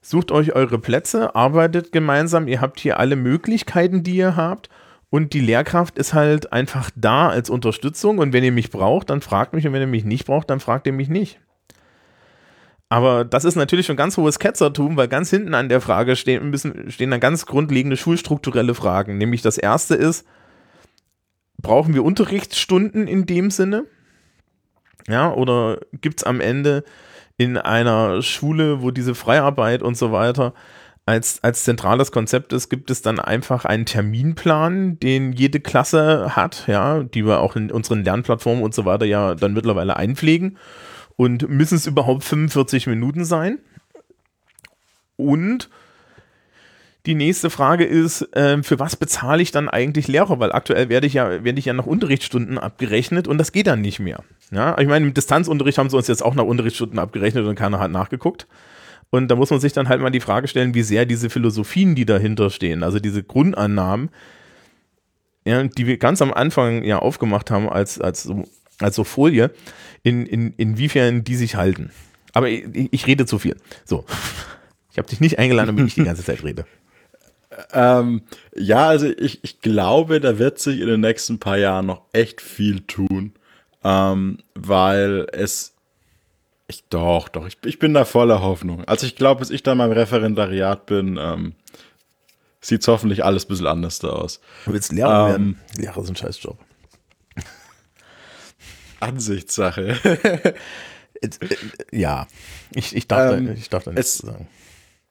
sucht 0.00 0.32
euch 0.32 0.54
eure 0.54 0.78
Plätze, 0.78 1.34
arbeitet 1.34 1.92
gemeinsam, 1.92 2.48
ihr 2.48 2.60
habt 2.60 2.80
hier 2.80 2.98
alle 2.98 3.16
Möglichkeiten, 3.16 4.02
die 4.02 4.16
ihr 4.16 4.36
habt 4.36 4.68
und 5.10 5.32
die 5.32 5.40
Lehrkraft 5.40 5.98
ist 5.98 6.12
halt 6.12 6.52
einfach 6.52 6.90
da 6.94 7.28
als 7.28 7.50
Unterstützung 7.50 8.18
und 8.18 8.32
wenn 8.32 8.44
ihr 8.44 8.52
mich 8.52 8.70
braucht, 8.70 9.10
dann 9.10 9.20
fragt 9.20 9.54
mich 9.54 9.66
und 9.66 9.72
wenn 9.72 9.80
ihr 9.80 9.86
mich 9.86 10.04
nicht 10.04 10.26
braucht, 10.26 10.50
dann 10.50 10.60
fragt 10.60 10.86
ihr 10.86 10.92
mich 10.92 11.08
nicht. 11.08 11.40
Aber 12.90 13.24
das 13.24 13.44
ist 13.44 13.56
natürlich 13.56 13.86
schon 13.86 13.96
ganz 13.96 14.16
hohes 14.16 14.38
Ketzertum, 14.38 14.96
weil 14.96 15.08
ganz 15.08 15.28
hinten 15.30 15.54
an 15.54 15.68
der 15.68 15.80
Frage 15.80 16.16
stehen, 16.16 16.48
müssen, 16.50 16.90
stehen 16.90 17.10
dann 17.10 17.20
ganz 17.20 17.44
grundlegende 17.44 17.96
schulstrukturelle 17.96 18.74
Fragen. 18.74 19.18
Nämlich 19.18 19.42
das 19.42 19.58
erste 19.58 19.94
ist, 19.94 20.26
brauchen 21.58 21.94
wir 21.94 22.04
Unterrichtsstunden 22.04 23.06
in 23.06 23.26
dem 23.26 23.50
Sinne? 23.50 23.84
Ja, 25.06 25.32
oder 25.32 25.80
gibt 26.00 26.20
es 26.20 26.24
am 26.24 26.40
Ende 26.40 26.84
in 27.36 27.56
einer 27.56 28.22
Schule, 28.22 28.82
wo 28.82 28.90
diese 28.90 29.14
Freiarbeit 29.14 29.82
und 29.82 29.96
so 29.96 30.10
weiter 30.12 30.54
als, 31.08 31.42
als 31.42 31.64
zentrales 31.64 32.12
Konzept 32.12 32.52
ist, 32.52 32.68
gibt 32.68 32.90
es 32.90 33.00
dann 33.00 33.18
einfach 33.18 33.64
einen 33.64 33.86
Terminplan, 33.86 35.00
den 35.00 35.32
jede 35.32 35.58
Klasse 35.58 36.36
hat, 36.36 36.64
ja, 36.66 37.02
die 37.02 37.24
wir 37.24 37.40
auch 37.40 37.56
in 37.56 37.70
unseren 37.70 38.04
Lernplattformen 38.04 38.62
und 38.62 38.74
so 38.74 38.84
weiter 38.84 39.06
ja 39.06 39.34
dann 39.34 39.54
mittlerweile 39.54 39.96
einpflegen. 39.96 40.58
Und 41.16 41.48
müssen 41.48 41.76
es 41.76 41.86
überhaupt 41.86 42.24
45 42.24 42.86
Minuten 42.88 43.24
sein? 43.24 43.58
Und 45.16 45.70
die 47.06 47.14
nächste 47.14 47.48
Frage 47.48 47.86
ist, 47.86 48.20
äh, 48.36 48.62
für 48.62 48.78
was 48.78 48.94
bezahle 48.96 49.40
ich 49.40 49.50
dann 49.50 49.70
eigentlich 49.70 50.08
Lehrer? 50.08 50.38
Weil 50.40 50.52
aktuell 50.52 50.90
werde 50.90 51.06
ich 51.06 51.14
ja, 51.14 51.42
werde 51.42 51.58
ich 51.58 51.64
ja 51.64 51.72
nach 51.72 51.86
Unterrichtsstunden 51.86 52.58
abgerechnet 52.58 53.26
und 53.26 53.38
das 53.38 53.52
geht 53.52 53.66
dann 53.66 53.80
nicht 53.80 53.98
mehr. 53.98 54.24
Ja, 54.50 54.76
ich 54.78 54.86
meine, 54.86 55.06
im 55.06 55.14
Distanzunterricht 55.14 55.78
haben 55.78 55.88
sie 55.88 55.96
uns 55.96 56.06
jetzt 56.06 56.22
auch 56.22 56.34
nach 56.34 56.44
Unterrichtsstunden 56.44 56.98
abgerechnet 56.98 57.46
und 57.46 57.54
keiner 57.54 57.80
hat 57.80 57.90
nachgeguckt. 57.90 58.46
Und 59.10 59.28
da 59.28 59.36
muss 59.36 59.50
man 59.50 59.60
sich 59.60 59.72
dann 59.72 59.88
halt 59.88 60.00
mal 60.00 60.10
die 60.10 60.20
Frage 60.20 60.48
stellen, 60.48 60.74
wie 60.74 60.82
sehr 60.82 61.06
diese 61.06 61.30
Philosophien, 61.30 61.94
die 61.94 62.04
dahinter 62.04 62.50
stehen, 62.50 62.82
also 62.82 62.98
diese 62.98 63.22
Grundannahmen, 63.22 64.10
ja, 65.46 65.62
die 65.64 65.86
wir 65.86 65.96
ganz 65.96 66.20
am 66.20 66.32
Anfang 66.32 66.84
ja 66.84 66.98
aufgemacht 66.98 67.50
haben 67.50 67.68
als, 67.68 68.00
als, 68.00 68.30
als 68.80 68.96
so 68.96 69.04
Folie, 69.04 69.50
in, 70.02 70.26
in, 70.26 70.52
inwiefern 70.56 71.24
die 71.24 71.36
sich 71.36 71.56
halten. 71.56 71.90
Aber 72.34 72.48
ich, 72.50 72.64
ich 72.90 73.06
rede 73.06 73.24
zu 73.24 73.38
viel. 73.38 73.56
So. 73.84 74.04
Ich 74.90 74.98
habe 74.98 75.08
dich 75.08 75.20
nicht 75.20 75.38
eingeladen, 75.38 75.68
damit 75.68 75.86
ich 75.86 75.94
die 75.94 76.04
ganze 76.04 76.24
Zeit 76.24 76.44
rede. 76.44 76.66
Ähm, 77.72 78.22
ja, 78.54 78.88
also 78.88 79.06
ich, 79.06 79.42
ich 79.42 79.60
glaube, 79.60 80.20
da 80.20 80.38
wird 80.38 80.58
sich 80.58 80.80
in 80.80 80.86
den 80.86 81.00
nächsten 81.00 81.40
paar 81.40 81.58
Jahren 81.58 81.86
noch 81.86 82.02
echt 82.12 82.40
viel 82.40 82.80
tun, 82.82 83.32
ähm, 83.82 84.38
weil 84.54 85.26
es, 85.32 85.74
ich 86.68 86.84
doch, 86.90 87.28
doch, 87.28 87.46
ich, 87.46 87.56
ich 87.64 87.78
bin 87.78 87.94
da 87.94 88.04
voller 88.04 88.42
Hoffnung. 88.42 88.84
Also 88.84 89.06
ich 89.06 89.16
glaube, 89.16 89.40
bis 89.40 89.50
ich 89.50 89.62
dann 89.62 89.78
beim 89.78 89.90
Referendariat 89.90 90.84
bin, 90.86 91.18
ähm, 91.20 91.54
sieht 92.60 92.86
hoffentlich 92.86 93.24
alles 93.24 93.46
ein 93.46 93.48
bisschen 93.48 93.66
anders 93.66 93.98
da 93.98 94.08
aus. 94.10 94.40
Du 94.66 94.74
willst 94.74 94.92
Lehrer 94.92 95.24
ähm, 95.24 95.30
werden? 95.30 95.60
Lehrer 95.76 96.02
ist 96.02 96.10
ein 96.10 96.16
Scheißjob. 96.16 96.58
Ansichtssache. 99.00 100.54
Äh, 101.20 101.30
ja, 101.90 102.28
ich, 102.76 102.94
ich 102.94 103.08
darf, 103.08 103.32
ähm, 103.32 103.46
da, 103.46 103.52
ich 103.54 103.68
darf 103.68 103.82
da 103.82 103.90
nichts 103.90 104.14
es, 104.14 104.18
sagen. 104.18 104.48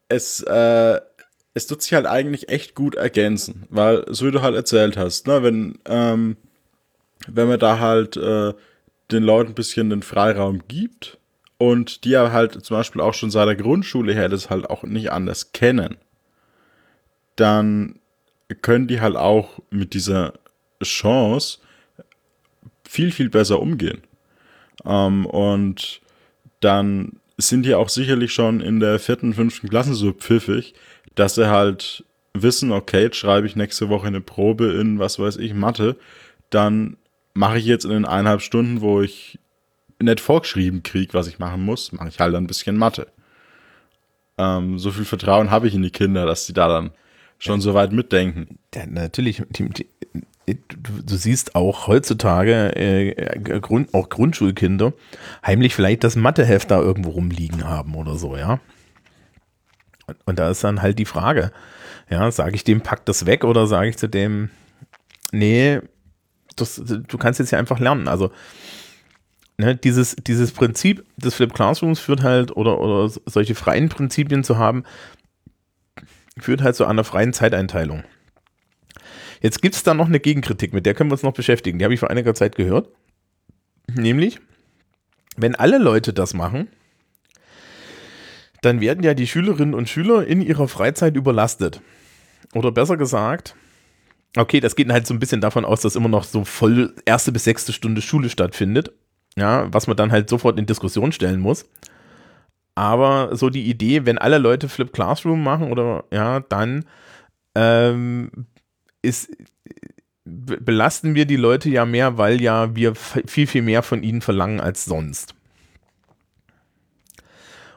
Es, 0.07 0.41
äh, 0.41 1.01
es 1.53 1.67
tut 1.67 1.81
sich 1.81 1.93
halt 1.93 2.05
eigentlich 2.05 2.47
echt 2.47 2.75
gut 2.75 2.95
ergänzen, 2.95 3.65
weil, 3.69 4.05
so 4.07 4.25
wie 4.25 4.31
du 4.31 4.41
halt 4.41 4.55
erzählt 4.55 4.95
hast, 4.95 5.27
ne, 5.27 5.43
wenn, 5.43 5.79
ähm, 5.83 6.37
wenn 7.27 7.49
man 7.49 7.59
da 7.59 7.79
halt 7.79 8.15
äh, 8.15 8.53
den 9.11 9.23
Leuten 9.23 9.51
ein 9.51 9.55
bisschen 9.55 9.89
den 9.89 10.01
Freiraum 10.01 10.61
gibt 10.69 11.16
und 11.57 12.03
die 12.03 12.09
ja 12.09 12.31
halt 12.31 12.63
zum 12.63 12.77
Beispiel 12.77 13.01
auch 13.01 13.13
schon 13.13 13.31
seit 13.31 13.47
der 13.47 13.55
Grundschule 13.55 14.13
her 14.13 14.29
das 14.29 14.49
halt 14.49 14.69
auch 14.69 14.83
nicht 14.83 15.11
anders 15.11 15.51
kennen, 15.51 15.97
dann 17.35 17.99
können 18.61 18.87
die 18.87 19.01
halt 19.01 19.15
auch 19.15 19.59
mit 19.69 19.93
dieser 19.93 20.33
Chance 20.83 21.59
viel, 22.87 23.11
viel 23.11 23.29
besser 23.29 23.59
umgehen. 23.59 24.01
Ähm, 24.85 25.25
und 25.25 26.01
dann 26.59 27.19
sind 27.37 27.65
die 27.65 27.75
auch 27.75 27.89
sicherlich 27.89 28.33
schon 28.33 28.61
in 28.61 28.79
der 28.79 28.99
vierten, 28.99 29.33
fünften 29.33 29.69
Klasse 29.69 29.93
so 29.93 30.11
pfiffig, 30.11 30.73
dass 31.15 31.35
sie 31.35 31.49
halt 31.49 32.03
wissen, 32.33 32.71
okay, 32.71 33.03
jetzt 33.03 33.17
schreibe 33.17 33.47
ich 33.47 33.55
nächste 33.55 33.89
Woche 33.89 34.07
eine 34.07 34.21
Probe 34.21 34.73
in, 34.73 34.99
was 34.99 35.19
weiß 35.19 35.37
ich, 35.37 35.53
Mathe, 35.53 35.97
dann 36.49 36.97
mache 37.33 37.57
ich 37.59 37.65
jetzt 37.65 37.85
in 37.85 37.91
den 37.91 38.05
eineinhalb 38.05 38.41
Stunden, 38.41 38.81
wo 38.81 39.01
ich 39.01 39.39
nicht 39.99 40.19
vorgeschrieben 40.19 40.83
kriege, 40.83 41.13
was 41.13 41.27
ich 41.27 41.39
machen 41.39 41.63
muss, 41.63 41.91
mache 41.91 42.09
ich 42.09 42.19
halt 42.19 42.35
ein 42.35 42.47
bisschen 42.47 42.77
Mathe. 42.77 43.07
Ähm, 44.37 44.77
so 44.77 44.91
viel 44.91 45.05
Vertrauen 45.05 45.49
habe 45.49 45.67
ich 45.67 45.73
in 45.73 45.81
die 45.81 45.91
Kinder, 45.91 46.25
dass 46.25 46.45
sie 46.45 46.53
da 46.53 46.67
dann 46.67 46.91
schon 47.39 47.59
ja, 47.59 47.61
so 47.61 47.73
weit 47.73 47.91
mitdenken. 47.91 48.59
Ja, 48.73 48.85
natürlich, 48.85 49.43
die, 49.49 49.69
die, 49.69 49.87
du, 50.47 51.15
siehst 51.15 51.55
auch 51.55 51.87
heutzutage 51.87 52.75
äh, 52.75 53.59
Grund, 53.59 53.93
auch 53.93 54.09
Grundschulkinder 54.09 54.93
heimlich 55.45 55.75
vielleicht 55.75 56.03
das 56.03 56.15
Matheheft 56.15 56.71
da 56.71 56.79
irgendwo 56.79 57.11
rumliegen 57.11 57.67
haben 57.67 57.95
oder 57.95 58.15
so, 58.15 58.37
ja. 58.37 58.59
Und 60.25 60.39
da 60.39 60.49
ist 60.49 60.63
dann 60.63 60.81
halt 60.81 60.99
die 60.99 61.05
Frage, 61.05 61.51
ja, 62.09 62.31
sage 62.31 62.55
ich 62.55 62.63
dem, 62.63 62.81
pack 62.81 63.05
das 63.05 63.25
weg 63.25 63.43
oder 63.43 63.67
sage 63.67 63.89
ich 63.89 63.97
zu 63.97 64.07
dem, 64.07 64.49
nee, 65.31 65.81
das, 66.55 66.81
du 66.85 67.17
kannst 67.17 67.39
jetzt 67.39 67.51
ja 67.51 67.59
einfach 67.59 67.79
lernen. 67.79 68.07
Also 68.07 68.31
ne, 69.57 69.75
dieses, 69.75 70.15
dieses 70.15 70.51
Prinzip 70.51 71.05
des 71.17 71.35
Flip 71.35 71.53
Classrooms 71.53 71.99
führt 71.99 72.23
halt, 72.23 72.55
oder, 72.55 72.79
oder 72.79 73.11
solche 73.25 73.55
freien 73.55 73.89
Prinzipien 73.89 74.43
zu 74.43 74.57
haben, 74.57 74.83
führt 76.37 76.61
halt 76.61 76.75
zu 76.75 76.85
einer 76.85 77.03
freien 77.03 77.33
Zeiteinteilung. 77.33 78.03
Jetzt 79.41 79.61
gibt 79.61 79.75
es 79.75 79.83
da 79.83 79.93
noch 79.93 80.07
eine 80.07 80.19
Gegenkritik, 80.19 80.73
mit 80.73 80.85
der 80.85 80.93
können 80.93 81.09
wir 81.09 81.13
uns 81.13 81.23
noch 81.23 81.33
beschäftigen. 81.33 81.77
Die 81.77 81.85
habe 81.85 81.93
ich 81.93 81.99
vor 81.99 82.09
einiger 82.09 82.33
Zeit 82.33 82.55
gehört. 82.55 82.89
Nämlich, 83.93 84.39
wenn 85.35 85.55
alle 85.55 85.77
Leute 85.77 86.13
das 86.13 86.33
machen, 86.33 86.67
dann 88.61 88.81
werden 88.81 89.03
ja 89.03 89.13
die 89.13 89.27
Schülerinnen 89.27 89.75
und 89.75 89.87
Schüler 89.87 90.25
in 90.25 90.41
ihrer 90.41 90.67
Freizeit 90.67 91.15
überlastet. 91.15 91.81
Oder 92.53 92.71
besser 92.71 92.97
gesagt, 92.97 93.55
okay, 94.35 94.59
das 94.59 94.75
geht 94.75 94.91
halt 94.91 95.05
so 95.05 95.13
ein 95.13 95.19
bisschen 95.19 95.41
davon 95.41 95.65
aus, 95.65 95.81
dass 95.81 95.95
immer 95.95 96.09
noch 96.09 96.23
so 96.23 96.43
voll 96.43 96.95
erste 97.05 97.31
bis 97.31 97.43
sechste 97.43 97.73
Stunde 97.73 98.01
Schule 98.01 98.29
stattfindet. 98.29 98.91
Ja, 99.37 99.71
was 99.71 99.87
man 99.87 99.95
dann 99.95 100.11
halt 100.11 100.29
sofort 100.29 100.57
in 100.57 100.65
Diskussion 100.65 101.11
stellen 101.11 101.39
muss. 101.39 101.65
Aber 102.75 103.35
so 103.35 103.49
die 103.49 103.69
Idee, 103.69 104.05
wenn 104.05 104.17
alle 104.17 104.39
Leute 104.39 104.67
Flip 104.67 104.91
Classroom 104.91 105.43
machen 105.43 105.71
oder 105.71 106.03
ja, 106.11 106.41
dann 106.41 106.85
ähm, 107.55 108.31
ist, 109.01 109.29
belasten 110.25 111.15
wir 111.15 111.25
die 111.25 111.37
Leute 111.37 111.69
ja 111.69 111.85
mehr, 111.85 112.17
weil 112.17 112.41
ja 112.41 112.75
wir 112.75 112.95
viel, 112.95 113.47
viel 113.47 113.61
mehr 113.61 113.83
von 113.83 114.03
ihnen 114.03 114.21
verlangen 114.21 114.59
als 114.59 114.85
sonst. 114.85 115.33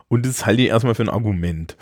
Und 0.09 0.27
das 0.27 0.45
halte 0.45 0.63
ich 0.63 0.69
erstmal 0.69 0.95
für 0.95 1.05
ein 1.05 1.09
Argument. 1.09 1.77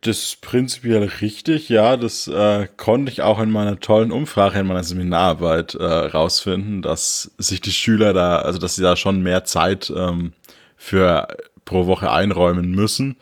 Das 0.00 0.18
ist 0.18 0.40
prinzipiell 0.42 1.02
richtig, 1.20 1.68
ja. 1.68 1.96
Das 1.96 2.28
äh, 2.28 2.68
konnte 2.76 3.10
ich 3.10 3.22
auch 3.22 3.40
in 3.40 3.50
meiner 3.50 3.80
tollen 3.80 4.12
Umfrage 4.12 4.60
in 4.60 4.66
meiner 4.66 4.84
Seminararbeit 4.84 5.74
äh, 5.74 5.84
rausfinden, 5.84 6.82
dass 6.82 7.32
sich 7.38 7.60
die 7.60 7.72
Schüler 7.72 8.12
da, 8.12 8.38
also 8.38 8.60
dass 8.60 8.76
sie 8.76 8.82
da 8.82 8.94
schon 8.94 9.22
mehr 9.22 9.44
Zeit 9.44 9.92
ähm, 9.94 10.34
für 10.76 11.26
pro 11.64 11.86
Woche 11.86 12.12
einräumen 12.12 12.70
müssen, 12.70 13.16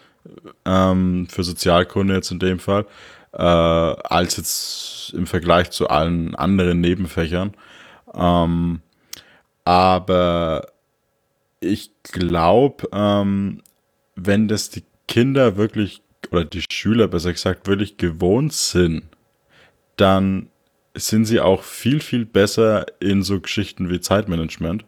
ähm, 0.67 1.27
für 1.31 1.45
Sozialkunde 1.45 2.15
jetzt 2.15 2.31
in 2.31 2.41
dem 2.41 2.59
Fall, 2.59 2.85
äh, 3.33 3.43
als 3.43 4.37
jetzt 4.37 5.15
im 5.15 5.27
Vergleich 5.27 5.71
zu 5.71 5.89
allen 5.89 6.35
anderen 6.35 6.81
Nebenfächern. 6.83 7.55
Ähm, 8.15 8.83
aber 9.65 10.69
ich 11.61 11.91
glaube, 12.03 12.87
ähm, 12.93 13.63
wenn 14.15 14.47
das 14.47 14.69
die 14.69 14.85
Kinder 15.09 15.57
wirklich 15.57 16.03
oder 16.33 16.45
die 16.45 16.65
Schüler 16.71 17.09
besser 17.09 17.33
gesagt 17.33 17.67
wirklich 17.67 17.97
gewohnt 17.97 18.53
sind, 18.53 19.05
dann 19.97 20.49
sind 20.95 21.27
sie 21.27 21.41
auch 21.41 21.63
viel, 21.63 22.01
viel 22.01 22.25
besser 22.25 22.87
in 23.01 23.23
so 23.23 23.41
Geschichten 23.41 23.91
wie 23.91 24.01
Zeitmanagement. 24.01 24.85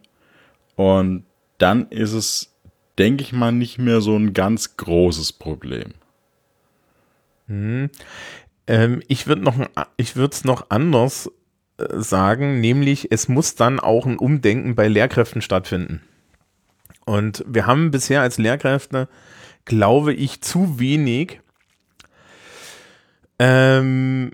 Und 0.75 1.23
dann 1.57 1.87
ist 1.89 2.13
es, 2.13 2.55
denke 2.97 3.23
ich 3.23 3.33
mal, 3.33 3.51
nicht 3.51 3.77
mehr 3.77 4.01
so 4.01 4.15
ein 4.15 4.33
ganz 4.33 4.77
großes 4.77 5.33
Problem. 5.33 5.93
Hm. 7.47 7.89
Ähm, 8.67 9.03
ich 9.07 9.27
würde 9.27 9.41
noch, 9.41 9.57
ich 9.97 10.15
würde 10.15 10.33
es 10.33 10.45
noch 10.45 10.69
anders 10.69 11.29
äh, 11.77 11.99
sagen, 11.99 12.59
nämlich 12.59 13.11
es 13.11 13.27
muss 13.27 13.55
dann 13.55 13.79
auch 13.79 14.05
ein 14.05 14.17
Umdenken 14.17 14.75
bei 14.75 14.87
Lehrkräften 14.87 15.41
stattfinden. 15.41 16.01
Und 17.05 17.43
wir 17.47 17.65
haben 17.65 17.89
bisher 17.89 18.21
als 18.21 18.37
Lehrkräfte, 18.37 19.07
glaube 19.69 20.13
ich, 20.13 20.41
zu 20.41 20.79
wenig 20.79 21.39
ähm, 23.39 24.31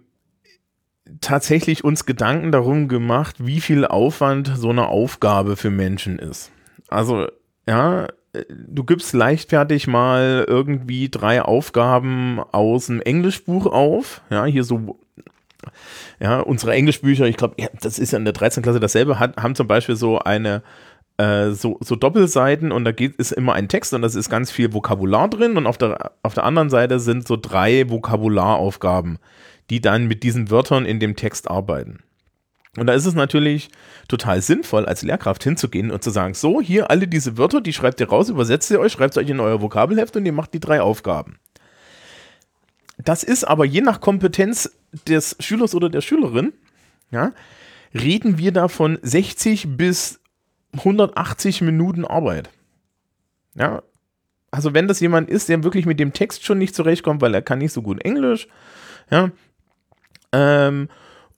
tatsächlich 1.22 1.84
uns 1.84 2.06
Gedanken 2.06 2.52
darum 2.52 2.88
gemacht, 2.88 3.36
wie 3.40 3.62
viel 3.62 3.86
Aufwand 3.86 4.52
so 4.56 4.72
eine 4.72 4.88
Aufgabe 4.88 5.56
für 5.56 5.70
Menschen 5.70 6.18
ist. 6.18 6.52
Also, 6.88 7.28
ja, 7.68 8.08
du 8.50 8.84
gibst 8.84 9.14
leichtfertig 9.14 9.88
mal 9.88 10.46
irgendwie 10.48 11.10
drei 11.10 11.42
Aufgaben 11.42 12.40
aus 12.52 12.88
dem 12.88 13.02
Englischbuch 13.02 13.68
auf. 13.68 14.22
Ja, 14.30 14.46
hier 14.46 14.64
so, 14.64 15.00
ja, 16.20 16.40
unsere 16.40 16.74
Englischbücher, 16.74 17.26
ich 17.26 17.38
glaube, 17.38 17.56
ja, 17.60 17.70
das 17.82 18.00
ist 18.00 18.12
ja 18.12 18.18
in 18.18 18.26
der 18.26 18.34
13. 18.34 18.64
Klasse 18.64 18.80
dasselbe, 18.80 19.20
hat, 19.20 19.38
haben 19.38 19.56
zum 19.56 19.68
Beispiel 19.68 19.96
so 19.96 20.20
eine, 20.20 20.64
äh, 21.18 21.52
so, 21.52 21.78
so 21.82 21.96
Doppelseiten 21.96 22.72
und 22.72 22.84
da 22.86 22.92
geht, 22.92 23.16
ist 23.16 23.32
immer 23.32 23.54
ein 23.54 23.70
Text 23.70 23.94
und 23.94 24.02
das 24.02 24.16
ist 24.16 24.30
ganz 24.30 24.52
viel 24.52 24.74
Vokabular 24.74 25.30
drin 25.30 25.58
und 25.58 25.68
auf 25.68 25.78
der, 25.78 26.12
auf 26.24 26.34
der 26.34 26.44
anderen 26.44 26.70
Seite 26.70 27.00
sind 27.00 27.28
so 27.28 27.38
drei 27.38 27.90
Vokabularaufgaben, 27.90 29.20
die 29.70 29.82
dann 29.82 30.08
mit 30.08 30.24
diesen 30.24 30.52
Wörtern 30.52 30.86
in 30.86 31.00
dem 31.00 31.16
Text 31.16 31.50
arbeiten. 31.50 32.00
Und 32.78 32.88
da 32.88 32.94
ist 32.94 33.06
es 33.06 33.14
natürlich 33.14 33.70
total 34.10 34.42
sinnvoll, 34.42 34.86
als 34.86 35.02
Lehrkraft 35.02 35.44
hinzugehen 35.44 35.92
und 35.92 36.04
zu 36.04 36.10
sagen, 36.10 36.34
so, 36.34 36.60
hier 36.60 36.90
alle 36.90 37.08
diese 37.08 37.38
Wörter, 37.38 37.62
die 37.62 37.72
schreibt 37.72 38.02
ihr 38.02 38.10
raus, 38.10 38.30
übersetzt 38.30 38.70
ihr 38.70 38.82
euch, 38.82 38.92
schreibt 38.92 39.18
euch 39.18 39.30
in 39.30 39.40
euer 39.40 39.62
Vokabelheft 39.62 40.18
und 40.18 40.26
ihr 40.26 40.34
macht 40.34 40.54
die 40.54 40.60
drei 40.60 40.82
Aufgaben. 40.82 41.40
Das 42.98 43.24
ist 43.24 43.46
aber 43.46 43.66
je 43.66 43.82
nach 43.82 44.02
Kompetenz 44.02 44.72
des 45.08 45.38
Schülers 45.40 45.74
oder 45.74 45.90
der 45.90 46.02
Schülerin, 46.02 46.54
ja, 47.12 47.32
reden 47.94 48.38
wir 48.38 48.52
da 48.52 48.68
von 48.68 49.00
60 49.02 49.78
bis 49.78 50.20
180 50.78 51.62
Minuten 51.62 52.06
Arbeit. 52.06 52.50
Ja, 53.56 53.82
also 54.52 54.74
wenn 54.74 54.88
das 54.88 55.00
jemand 55.00 55.30
ist, 55.30 55.50
der 55.50 55.64
wirklich 55.64 55.86
mit 55.86 56.00
dem 56.00 56.14
Text 56.14 56.46
schon 56.46 56.58
nicht 56.58 56.76
zurechtkommt, 56.76 57.22
weil 57.22 57.34
er 57.34 57.42
kann 57.42 57.60
nicht 57.60 57.74
so 57.74 57.82
gut 57.82 58.04
Englisch, 58.04 58.48
ja, 59.12 59.32
ähm, 60.32 60.90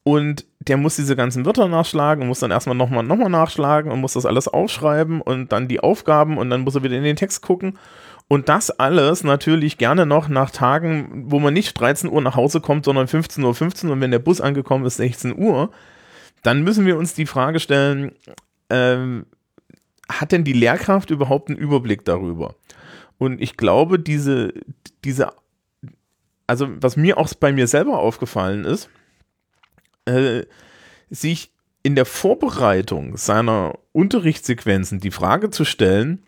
und 0.03 0.45
der 0.59 0.77
muss 0.77 0.95
diese 0.95 1.15
ganzen 1.15 1.45
Wörter 1.45 1.67
nachschlagen 1.67 2.21
und 2.21 2.29
muss 2.29 2.39
dann 2.39 2.51
erstmal 2.51 2.75
nochmal 2.75 3.03
noch 3.03 3.17
mal 3.17 3.29
nachschlagen 3.29 3.91
und 3.91 3.99
muss 3.99 4.13
das 4.13 4.25
alles 4.25 4.47
aufschreiben 4.47 5.21
und 5.21 5.51
dann 5.51 5.67
die 5.67 5.79
Aufgaben 5.81 6.37
und 6.37 6.49
dann 6.49 6.61
muss 6.61 6.75
er 6.75 6.83
wieder 6.83 6.95
in 6.95 7.03
den 7.03 7.15
Text 7.15 7.41
gucken. 7.41 7.77
Und 8.29 8.49
das 8.49 8.69
alles 8.71 9.23
natürlich 9.23 9.77
gerne 9.77 10.05
noch 10.05 10.27
nach 10.27 10.51
Tagen, 10.51 11.25
wo 11.27 11.39
man 11.39 11.53
nicht 11.53 11.79
13 11.79 12.09
Uhr 12.09 12.21
nach 12.21 12.35
Hause 12.35 12.61
kommt, 12.61 12.85
sondern 12.85 13.07
15.15 13.07 13.43
Uhr 13.43 13.55
15 13.55 13.89
und 13.89 14.01
wenn 14.01 14.11
der 14.11 14.19
Bus 14.19 14.41
angekommen 14.41 14.85
ist, 14.85 14.97
16 14.97 15.37
Uhr. 15.37 15.71
Dann 16.43 16.63
müssen 16.63 16.85
wir 16.85 16.97
uns 16.97 17.13
die 17.13 17.25
Frage 17.25 17.59
stellen, 17.59 18.13
ähm, 18.69 19.25
hat 20.09 20.31
denn 20.31 20.43
die 20.43 20.53
Lehrkraft 20.53 21.09
überhaupt 21.09 21.49
einen 21.49 21.57
Überblick 21.57 22.05
darüber? 22.05 22.55
Und 23.17 23.41
ich 23.41 23.57
glaube, 23.57 23.99
diese, 23.99 24.53
diese, 25.03 25.29
also 26.45 26.67
was 26.81 26.97
mir 26.97 27.17
auch 27.17 27.33
bei 27.33 27.51
mir 27.51 27.67
selber 27.67 27.99
aufgefallen 27.99 28.63
ist, 28.65 28.89
äh, 30.05 30.45
sich 31.09 31.51
in 31.83 31.95
der 31.95 32.05
Vorbereitung 32.05 33.17
seiner 33.17 33.79
Unterrichtssequenzen 33.91 34.99
die 34.99 35.11
Frage 35.11 35.49
zu 35.49 35.65
stellen, 35.65 36.23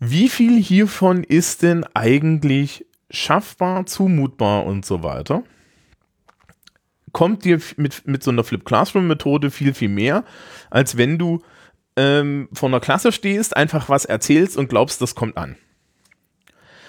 wie 0.00 0.28
viel 0.28 0.60
hiervon 0.60 1.22
ist 1.22 1.62
denn 1.62 1.84
eigentlich 1.94 2.86
schaffbar, 3.10 3.86
zumutbar 3.86 4.66
und 4.66 4.84
so 4.84 5.02
weiter? 5.02 5.42
Kommt 7.14 7.46
dir 7.46 7.60
mit, 7.76 8.06
mit 8.06 8.22
so 8.22 8.30
einer 8.30 8.44
Flip 8.44 8.62
Classroom 8.62 9.06
Methode 9.06 9.50
viel, 9.50 9.72
viel 9.72 9.88
mehr, 9.88 10.24
als 10.68 10.98
wenn 10.98 11.16
du 11.16 11.40
ähm, 11.96 12.48
vor 12.52 12.68
einer 12.68 12.80
Klasse 12.80 13.12
stehst, 13.12 13.56
einfach 13.56 13.88
was 13.88 14.04
erzählst 14.04 14.58
und 14.58 14.68
glaubst, 14.68 15.00
das 15.00 15.14
kommt 15.14 15.38
an. 15.38 15.56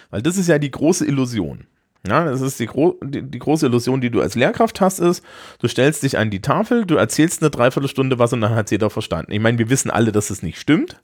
Weil 0.09 0.21
das 0.21 0.35
ist 0.35 0.49
ja 0.49 0.59
die 0.59 0.71
große 0.71 1.05
Illusion. 1.05 1.67
Ja, 2.07 2.25
das 2.25 2.41
ist 2.41 2.59
die, 2.59 2.67
gro 2.67 2.99
die, 3.03 3.21
die, 3.21 3.39
große 3.39 3.67
Illusion, 3.67 4.01
die 4.01 4.09
du 4.09 4.21
als 4.21 4.35
Lehrkraft 4.35 4.81
hast, 4.81 4.99
ist, 4.99 5.23
du 5.59 5.67
stellst 5.67 6.03
dich 6.03 6.17
an 6.17 6.29
die 6.29 6.41
Tafel, 6.41 6.85
du 6.85 6.95
erzählst 6.95 7.41
eine 7.41 7.49
Dreiviertelstunde 7.49 8.19
was 8.19 8.33
und 8.33 8.41
dann 8.41 8.55
hat 8.55 8.71
jeder 8.71 8.89
verstanden. 8.89 9.31
Ich 9.31 9.39
meine, 9.39 9.57
wir 9.57 9.69
wissen 9.69 9.89
alle, 9.89 10.11
dass 10.11 10.29
es 10.29 10.43
nicht 10.43 10.59
stimmt. 10.59 10.97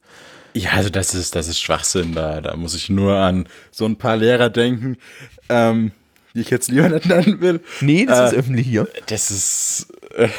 Ja, 0.53 0.71
also 0.71 0.89
das 0.89 1.15
ist, 1.15 1.35
das 1.35 1.47
ist 1.47 1.59
Schwachsinn. 1.59 2.13
Da, 2.13 2.41
da 2.41 2.55
muss 2.55 2.75
ich 2.75 2.89
nur 2.89 3.15
an 3.15 3.47
so 3.71 3.85
ein 3.85 3.97
paar 3.97 4.17
Lehrer 4.17 4.49
denken, 4.49 4.97
ähm, 5.49 5.91
die 6.33 6.41
ich 6.41 6.49
jetzt 6.49 6.69
lieber 6.69 6.89
nicht 6.89 7.05
nennen 7.05 7.41
will. 7.41 7.61
Nee, 7.81 8.05
das 8.05 8.19
äh, 8.19 8.25
ist 8.25 8.33
öffentlich 8.39 8.67
hier. 8.67 8.87
Das 9.07 9.31
ist. 9.31 9.87
Äh, 10.15 10.29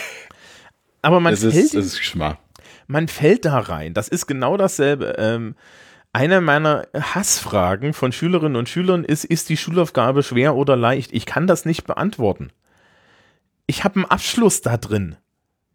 Aber 1.03 1.21
man 1.21 1.33
das 1.33 1.41
fällt, 1.41 1.55
ist, 1.55 1.75
das 1.75 1.87
ist 1.87 1.99
Geschmack. 1.99 2.39
man 2.87 3.09
fällt 3.09 3.45
da 3.45 3.59
rein. 3.59 3.95
Das 3.95 4.09
ist 4.09 4.27
genau 4.27 4.57
dasselbe. 4.57 5.17
Ähm, 5.19 5.57
eine 6.13 6.41
meiner 6.41 6.87
Hassfragen 6.95 7.95
von 7.95 8.13
Schülerinnen 8.13 8.57
und 8.57 8.69
Schülern 8.69 9.03
ist, 9.03 9.25
ist 9.25 9.49
die 9.49 9.57
Schulaufgabe 9.57 10.23
schwer 10.23 10.55
oder 10.55 10.77
leicht? 10.77 11.13
Ich 11.13 11.27
kann 11.27 11.47
das 11.47 11.65
nicht 11.65 11.85
beantworten. 11.85 12.51
Ich 13.67 13.85
habe 13.85 13.97
einen 13.97 14.05
Abschluss 14.05 14.61
da 14.61 14.77
drin. 14.77 15.17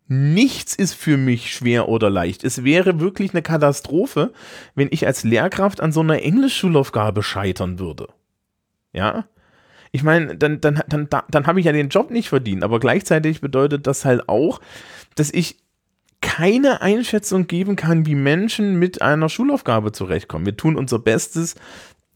Nichts 0.07 0.75
ist 0.75 0.93
für 0.93 1.17
mich 1.17 1.51
schwer 1.51 1.89
oder 1.89 2.09
leicht. 2.09 2.43
Es 2.43 2.63
wäre 2.63 2.99
wirklich 2.99 3.33
eine 3.33 3.41
Katastrophe, 3.41 4.31
wenn 4.75 4.87
ich 4.91 5.05
als 5.05 5.23
Lehrkraft 5.23 5.81
an 5.81 5.91
so 5.91 5.99
einer 5.99 6.21
Englischschulaufgabe 6.21 7.23
scheitern 7.23 7.79
würde. 7.79 8.07
Ja? 8.93 9.25
Ich 9.91 10.03
meine, 10.03 10.35
dann, 10.35 10.61
dann, 10.61 10.81
dann, 10.87 11.07
dann, 11.29 11.47
habe 11.47 11.59
ich 11.59 11.65
ja 11.65 11.71
den 11.71 11.89
Job 11.89 12.11
nicht 12.11 12.29
verdient, 12.29 12.63
aber 12.63 12.79
gleichzeitig 12.79 13.41
bedeutet 13.41 13.87
das 13.87 14.05
halt 14.05 14.27
auch, 14.27 14.59
dass 15.15 15.31
ich 15.31 15.57
keine 16.21 16.81
Einschätzung 16.81 17.47
geben 17.47 17.75
kann, 17.75 18.05
wie 18.05 18.15
Menschen 18.15 18.79
mit 18.79 19.01
einer 19.01 19.29
Schulaufgabe 19.29 19.91
zurechtkommen. 19.91 20.45
Wir 20.45 20.57
tun 20.57 20.75
unser 20.75 20.99
Bestes, 20.99 21.55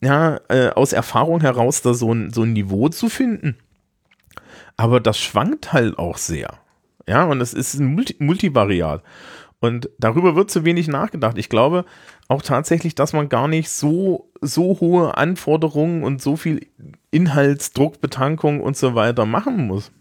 ja, 0.01 0.39
äh, 0.49 0.69
aus 0.69 0.93
Erfahrung 0.93 1.41
heraus 1.41 1.81
da 1.81 1.93
so 1.93 2.13
ein, 2.13 2.31
so 2.31 2.43
ein 2.43 2.53
Niveau 2.53 2.89
zu 2.89 3.09
finden. 3.09 3.57
Aber 4.77 4.99
das 4.99 5.19
schwankt 5.19 5.73
halt 5.73 5.97
auch 5.99 6.17
sehr. 6.17 6.57
Ja, 7.07 7.25
und 7.25 7.41
es 7.41 7.53
ist 7.53 7.79
multi 7.79 8.15
multivariat. 8.19 9.03
Und 9.61 9.89
darüber 9.99 10.35
wird 10.35 10.51
zu 10.51 10.65
wenig 10.65 10.89
nachgedacht. 10.89 11.37
Ich 11.37 11.47
glaube 11.47 11.85
auch 12.27 12.41
tatsächlich, 12.41 12.95
dass 12.95 13.13
man 13.13 13.29
gar 13.29 13.47
nicht 13.47 13.69
so, 13.69 14.29
so 14.41 14.79
hohe 14.81 15.17
Anforderungen 15.17 16.03
und 16.03 16.21
so 16.21 16.35
viel 16.35 16.67
Inhaltsdruck, 17.11 18.01
Betankung 18.01 18.59
und 18.59 18.75
so 18.75 18.95
weiter 18.95 19.25
machen 19.25 19.67
muss. 19.67 19.91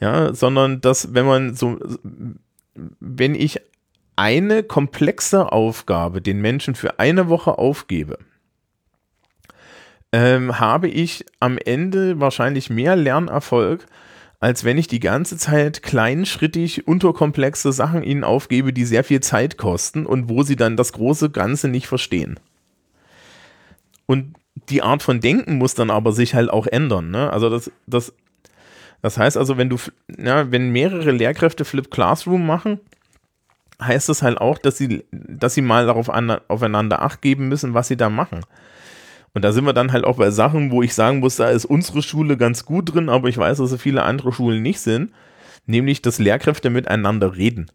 Ja, 0.00 0.32
sondern 0.32 0.80
dass, 0.80 1.12
wenn 1.14 1.26
man 1.26 1.56
so 1.56 1.78
wenn 3.00 3.34
ich 3.34 3.60
eine 4.16 4.62
komplexe 4.62 5.52
Aufgabe 5.52 6.20
den 6.20 6.40
Menschen 6.40 6.74
für 6.74 6.98
eine 6.98 7.28
Woche 7.28 7.58
aufgebe, 7.58 8.18
ähm, 10.12 10.58
habe 10.58 10.88
ich 10.88 11.24
am 11.40 11.58
Ende 11.58 12.18
wahrscheinlich 12.18 12.70
mehr 12.70 12.96
Lernerfolg, 12.96 13.86
als 14.40 14.64
wenn 14.64 14.78
ich 14.78 14.86
die 14.86 15.00
ganze 15.00 15.36
Zeit 15.36 15.82
kleinschrittig 15.82 16.86
unterkomplexe 16.86 17.72
Sachen 17.72 18.02
ihnen 18.02 18.24
aufgebe, 18.24 18.72
die 18.72 18.84
sehr 18.84 19.04
viel 19.04 19.20
Zeit 19.20 19.58
kosten 19.58 20.06
und 20.06 20.28
wo 20.28 20.42
sie 20.42 20.56
dann 20.56 20.76
das 20.76 20.92
große 20.92 21.30
Ganze 21.30 21.68
nicht 21.68 21.88
verstehen. 21.88 22.38
Und 24.06 24.34
die 24.68 24.82
Art 24.82 25.02
von 25.02 25.20
Denken 25.20 25.58
muss 25.58 25.74
dann 25.74 25.90
aber 25.90 26.12
sich 26.12 26.34
halt 26.34 26.50
auch 26.50 26.66
ändern. 26.66 27.10
Ne? 27.10 27.32
Also 27.32 27.50
das, 27.50 27.70
das 27.86 28.12
das 29.02 29.16
heißt 29.16 29.36
also, 29.36 29.56
wenn 29.56 29.68
du, 29.68 29.76
ja, 30.16 30.50
wenn 30.50 30.70
mehrere 30.70 31.12
Lehrkräfte 31.12 31.64
Flip 31.64 31.90
Classroom 31.90 32.46
machen, 32.46 32.80
heißt 33.80 34.08
es 34.08 34.22
halt 34.22 34.38
auch, 34.38 34.58
dass 34.58 34.76
sie, 34.76 35.04
dass 35.12 35.54
sie 35.54 35.62
mal 35.62 35.86
darauf 35.86 36.10
an, 36.10 36.30
aufeinander 36.48 37.02
Acht 37.02 37.22
geben 37.22 37.48
müssen, 37.48 37.74
was 37.74 37.88
sie 37.88 37.96
da 37.96 38.10
machen. 38.10 38.40
Und 39.34 39.42
da 39.44 39.52
sind 39.52 39.64
wir 39.64 39.72
dann 39.72 39.92
halt 39.92 40.04
auch 40.04 40.16
bei 40.16 40.30
Sachen, 40.30 40.70
wo 40.70 40.82
ich 40.82 40.94
sagen 40.94 41.20
muss, 41.20 41.36
da 41.36 41.50
ist 41.50 41.64
unsere 41.64 42.02
Schule 42.02 42.36
ganz 42.36 42.64
gut 42.64 42.94
drin, 42.94 43.08
aber 43.08 43.28
ich 43.28 43.38
weiß, 43.38 43.58
dass 43.58 43.70
so 43.70 43.76
viele 43.76 44.02
andere 44.02 44.32
Schulen 44.32 44.62
nicht 44.62 44.80
sind. 44.80 45.12
Nämlich, 45.66 46.00
dass 46.00 46.18
Lehrkräfte 46.18 46.70
miteinander 46.70 47.36
reden. 47.36 47.70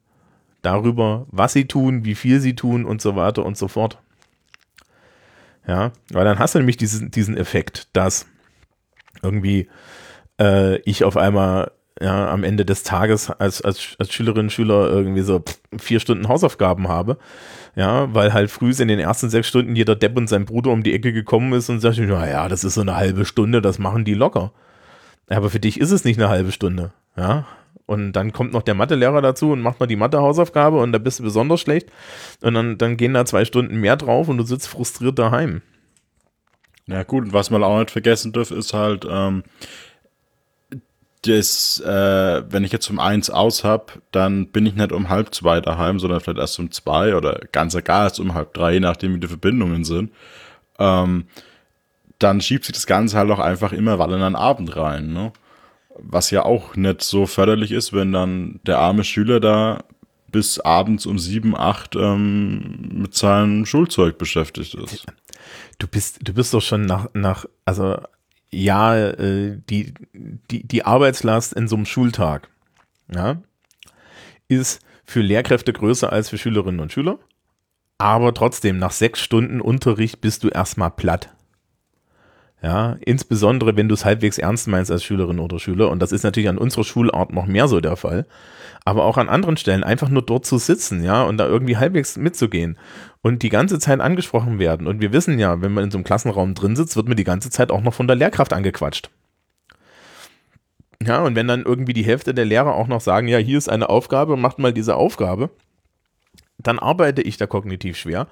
Darüber, 0.63 1.27
was 1.29 1.53
sie 1.53 1.65
tun, 1.65 2.05
wie 2.05 2.15
viel 2.15 2.39
sie 2.39 2.55
tun 2.55 2.85
und 2.85 3.01
so 3.01 3.15
weiter 3.15 3.45
und 3.45 3.57
so 3.57 3.67
fort. 3.67 3.99
Ja, 5.67 5.91
weil 6.11 6.25
dann 6.25 6.39
hast 6.39 6.55
du 6.55 6.59
nämlich 6.59 6.77
diesen, 6.77 7.11
diesen 7.11 7.37
Effekt, 7.37 7.87
dass 7.93 8.25
irgendwie 9.21 9.69
äh, 10.39 10.77
ich 10.79 11.03
auf 11.03 11.17
einmal 11.17 11.71
ja, 12.01 12.29
am 12.31 12.43
Ende 12.43 12.65
des 12.65 12.83
Tages 12.83 13.29
als, 13.29 13.61
als, 13.61 13.95
als 13.99 14.11
Schülerin, 14.11 14.49
Schüler 14.49 14.89
irgendwie 14.89 15.21
so 15.21 15.43
vier 15.77 15.99
Stunden 15.99 16.27
Hausaufgaben 16.27 16.87
habe. 16.87 17.17
Ja, 17.75 18.13
weil 18.13 18.33
halt 18.33 18.51
früh 18.51 18.71
in 18.77 18.87
den 18.87 18.99
ersten 18.99 19.29
sechs 19.29 19.47
Stunden 19.47 19.75
jeder 19.75 19.95
Depp 19.95 20.15
und 20.15 20.27
sein 20.27 20.45
Bruder 20.45 20.71
um 20.71 20.83
die 20.83 20.93
Ecke 20.93 21.11
gekommen 21.11 21.53
ist 21.53 21.69
und 21.69 21.79
sagt, 21.79 21.97
naja, 21.97 22.47
das 22.47 22.63
ist 22.63 22.75
so 22.75 22.81
eine 22.81 22.95
halbe 22.95 23.25
Stunde, 23.25 23.61
das 23.61 23.79
machen 23.79 24.05
die 24.05 24.13
locker. 24.13 24.51
Aber 25.29 25.49
für 25.49 25.59
dich 25.59 25.79
ist 25.79 25.91
es 25.91 26.03
nicht 26.03 26.19
eine 26.19 26.29
halbe 26.29 26.51
Stunde. 26.51 26.91
Ja, 27.17 27.47
und 27.85 28.13
dann 28.13 28.31
kommt 28.31 28.53
noch 28.53 28.61
der 28.61 28.75
Mathelehrer 28.75 29.21
dazu 29.21 29.51
und 29.51 29.61
macht 29.61 29.79
noch 29.79 29.87
die 29.87 29.95
Mathe-Hausaufgabe 29.95 30.79
und 30.79 30.91
da 30.91 30.99
bist 30.99 31.19
du 31.19 31.23
besonders 31.23 31.61
schlecht. 31.61 31.89
Und 32.41 32.53
dann, 32.53 32.77
dann 32.77 32.97
gehen 32.97 33.13
da 33.13 33.25
zwei 33.25 33.43
Stunden 33.43 33.77
mehr 33.77 33.97
drauf 33.97 34.29
und 34.29 34.37
du 34.37 34.43
sitzt 34.43 34.67
frustriert 34.67 35.19
daheim. 35.19 35.61
Ja, 36.87 37.03
gut, 37.03 37.25
und 37.25 37.33
was 37.33 37.49
man 37.49 37.63
auch 37.63 37.79
nicht 37.79 37.91
vergessen 37.91 38.33
darf, 38.33 38.51
ist 38.51 38.73
halt, 38.73 39.05
ähm, 39.09 39.43
das, 41.23 41.79
äh, 41.79 42.43
wenn 42.49 42.63
ich 42.63 42.71
jetzt 42.71 42.89
um 42.89 42.99
eins 42.99 43.29
aus 43.29 43.63
hab, 43.63 43.99
dann 44.11 44.47
bin 44.47 44.65
ich 44.65 44.75
nicht 44.75 44.91
um 44.91 45.09
halb 45.09 45.33
zwei 45.33 45.61
daheim, 45.61 45.99
sondern 45.99 46.19
vielleicht 46.19 46.39
erst 46.39 46.59
um 46.59 46.71
zwei 46.71 47.15
oder 47.15 47.39
ganz 47.51 47.75
egal, 47.75 48.05
erst 48.05 48.19
um 48.19 48.33
halb 48.33 48.53
drei, 48.53 48.73
je 48.73 48.79
nachdem, 48.79 49.15
wie 49.15 49.19
die 49.19 49.27
Verbindungen 49.27 49.83
sind. 49.83 50.11
Ähm, 50.79 51.25
dann 52.19 52.41
schiebt 52.41 52.65
sich 52.65 52.73
das 52.73 52.85
Ganze 52.85 53.17
halt 53.17 53.31
auch 53.31 53.39
einfach 53.39 53.73
immer 53.73 53.99
weiter 53.99 54.15
in 54.15 54.21
den 54.21 54.35
Abend 54.35 54.75
rein, 54.75 55.13
ne? 55.13 55.33
Was 55.97 56.31
ja 56.31 56.43
auch 56.43 56.75
nicht 56.75 57.03
so 57.03 57.27
förderlich 57.27 57.71
ist, 57.71 57.93
wenn 57.93 58.11
dann 58.11 58.59
der 58.65 58.79
arme 58.79 59.03
Schüler 59.03 59.39
da 59.39 59.83
bis 60.31 60.59
abends 60.59 61.05
um 61.05 61.19
sieben, 61.19 61.55
acht 61.55 61.95
ähm, 61.95 62.89
mit 62.91 63.13
seinem 63.13 63.65
Schulzeug 63.65 64.17
beschäftigt 64.17 64.73
ist. 64.73 65.05
Du 65.77 65.87
bist, 65.87 66.19
du 66.27 66.33
bist 66.33 66.53
doch 66.53 66.61
schon 66.61 66.85
nach, 66.85 67.09
nach 67.13 67.45
also 67.65 67.97
ja, 68.53 68.95
äh, 68.97 69.57
die, 69.69 69.93
die, 70.51 70.67
die 70.67 70.85
Arbeitslast 70.85 71.53
in 71.53 71.67
so 71.67 71.75
einem 71.75 71.85
Schultag 71.85 72.49
ja, 73.13 73.37
ist 74.47 74.81
für 75.05 75.21
Lehrkräfte 75.21 75.73
größer 75.73 76.11
als 76.11 76.29
für 76.29 76.37
Schülerinnen 76.37 76.79
und 76.79 76.91
Schüler. 76.91 77.19
Aber 77.97 78.33
trotzdem, 78.33 78.77
nach 78.77 78.91
sechs 78.91 79.21
Stunden 79.21 79.61
Unterricht 79.61 80.21
bist 80.21 80.43
du 80.43 80.49
erstmal 80.49 80.91
platt. 80.91 81.29
Ja, 82.61 82.95
insbesondere 83.01 83.75
wenn 83.75 83.89
du 83.89 83.93
es 83.93 84.05
halbwegs 84.05 84.37
ernst 84.37 84.69
meinst 84.69 84.89
als 84.89 85.03
Schülerin 85.03 85.39
oder 85.39 85.59
Schüler. 85.59 85.89
Und 85.89 86.01
das 86.01 86.13
ist 86.13 86.23
natürlich 86.23 86.47
an 86.47 86.57
unserer 86.57 86.85
Schulart 86.85 87.33
noch 87.33 87.45
mehr 87.45 87.67
so 87.67 87.81
der 87.81 87.97
Fall. 87.97 88.25
Aber 88.85 89.03
auch 89.03 89.17
an 89.17 89.27
anderen 89.27 89.57
Stellen 89.57 89.83
einfach 89.83 90.07
nur 90.07 90.21
dort 90.21 90.45
zu 90.45 90.57
sitzen, 90.57 91.03
ja, 91.03 91.23
und 91.23 91.37
da 91.37 91.47
irgendwie 91.47 91.77
halbwegs 91.77 92.17
mitzugehen 92.17 92.77
und 93.23 93.41
die 93.41 93.49
ganze 93.49 93.79
Zeit 93.79 93.99
angesprochen 93.99 94.59
werden. 94.59 94.85
Und 94.85 95.01
wir 95.01 95.11
wissen 95.11 95.39
ja, 95.39 95.63
wenn 95.63 95.73
man 95.73 95.85
in 95.85 95.91
so 95.91 95.97
einem 95.97 96.05
Klassenraum 96.05 96.53
drin 96.53 96.75
sitzt, 96.75 96.95
wird 96.95 97.07
man 97.07 97.17
die 97.17 97.23
ganze 97.23 97.49
Zeit 97.49 97.71
auch 97.71 97.81
noch 97.81 97.95
von 97.95 98.05
der 98.05 98.15
Lehrkraft 98.15 98.53
angequatscht. 98.53 99.09
Ja, 101.01 101.23
und 101.23 101.35
wenn 101.35 101.47
dann 101.47 101.63
irgendwie 101.63 101.93
die 101.93 102.05
Hälfte 102.05 102.35
der 102.35 102.45
Lehrer 102.45 102.75
auch 102.75 102.87
noch 102.87 103.01
sagen, 103.01 103.27
ja, 103.27 103.39
hier 103.39 103.57
ist 103.57 103.69
eine 103.69 103.89
Aufgabe, 103.89 104.37
macht 104.37 104.59
mal 104.59 104.71
diese 104.71 104.95
Aufgabe, 104.95 105.49
dann 106.59 106.77
arbeite 106.77 107.23
ich 107.23 107.37
da 107.37 107.47
kognitiv 107.47 107.97
schwer 107.97 108.27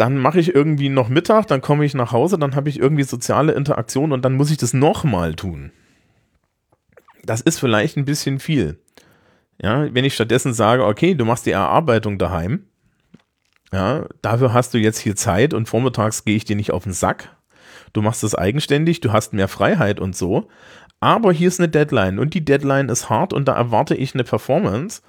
dann 0.00 0.16
mache 0.16 0.40
ich 0.40 0.54
irgendwie 0.54 0.88
noch 0.88 1.10
Mittag, 1.10 1.46
dann 1.48 1.60
komme 1.60 1.84
ich 1.84 1.92
nach 1.92 2.10
Hause, 2.10 2.38
dann 2.38 2.56
habe 2.56 2.70
ich 2.70 2.80
irgendwie 2.80 3.02
soziale 3.02 3.52
Interaktion 3.52 4.12
und 4.12 4.24
dann 4.24 4.32
muss 4.32 4.50
ich 4.50 4.56
das 4.56 4.72
nochmal 4.72 5.34
tun. 5.34 5.72
Das 7.22 7.42
ist 7.42 7.58
vielleicht 7.58 7.98
ein 7.98 8.06
bisschen 8.06 8.38
viel. 8.38 8.80
Ja, 9.62 9.92
wenn 9.92 10.06
ich 10.06 10.14
stattdessen 10.14 10.54
sage, 10.54 10.86
okay, 10.86 11.14
du 11.14 11.26
machst 11.26 11.44
die 11.44 11.50
Erarbeitung 11.50 12.16
daheim, 12.16 12.64
ja, 13.72 14.06
dafür 14.22 14.52
hast 14.52 14.74
du 14.74 14.78
jetzt 14.78 14.98
hier 14.98 15.16
Zeit 15.16 15.54
und 15.54 15.68
vormittags 15.68 16.24
gehe 16.24 16.36
ich 16.36 16.44
dir 16.44 16.56
nicht 16.56 16.72
auf 16.72 16.84
den 16.84 16.92
Sack. 16.92 17.36
Du 17.92 18.02
machst 18.02 18.22
das 18.22 18.34
eigenständig, 18.34 19.00
du 19.00 19.12
hast 19.12 19.32
mehr 19.32 19.48
Freiheit 19.48 20.00
und 20.00 20.16
so. 20.16 20.48
Aber 21.00 21.32
hier 21.32 21.48
ist 21.48 21.60
eine 21.60 21.68
Deadline 21.68 22.18
und 22.18 22.34
die 22.34 22.44
Deadline 22.44 22.88
ist 22.88 23.08
hart 23.08 23.32
und 23.32 23.48
da 23.48 23.54
erwarte 23.54 23.94
ich 23.94 24.14
eine 24.14 24.24
Performance 24.24 25.02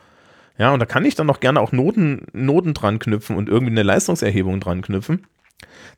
ja, 0.62 0.72
und 0.74 0.80
da 0.80 0.86
kann 0.86 1.06
ich 1.06 1.16
dann 1.16 1.26
noch 1.26 1.40
gerne 1.40 1.60
auch 1.60 1.72
Noten, 1.72 2.28
Noten 2.34 2.76
dran 2.76 3.00
knüpfen 3.00 3.36
und 3.36 3.50
irgendwie 3.50 3.72
eine 3.72 3.82
Leistungserhebung 3.82 4.60
dran 4.60 4.84
knüpfen. 4.84 5.26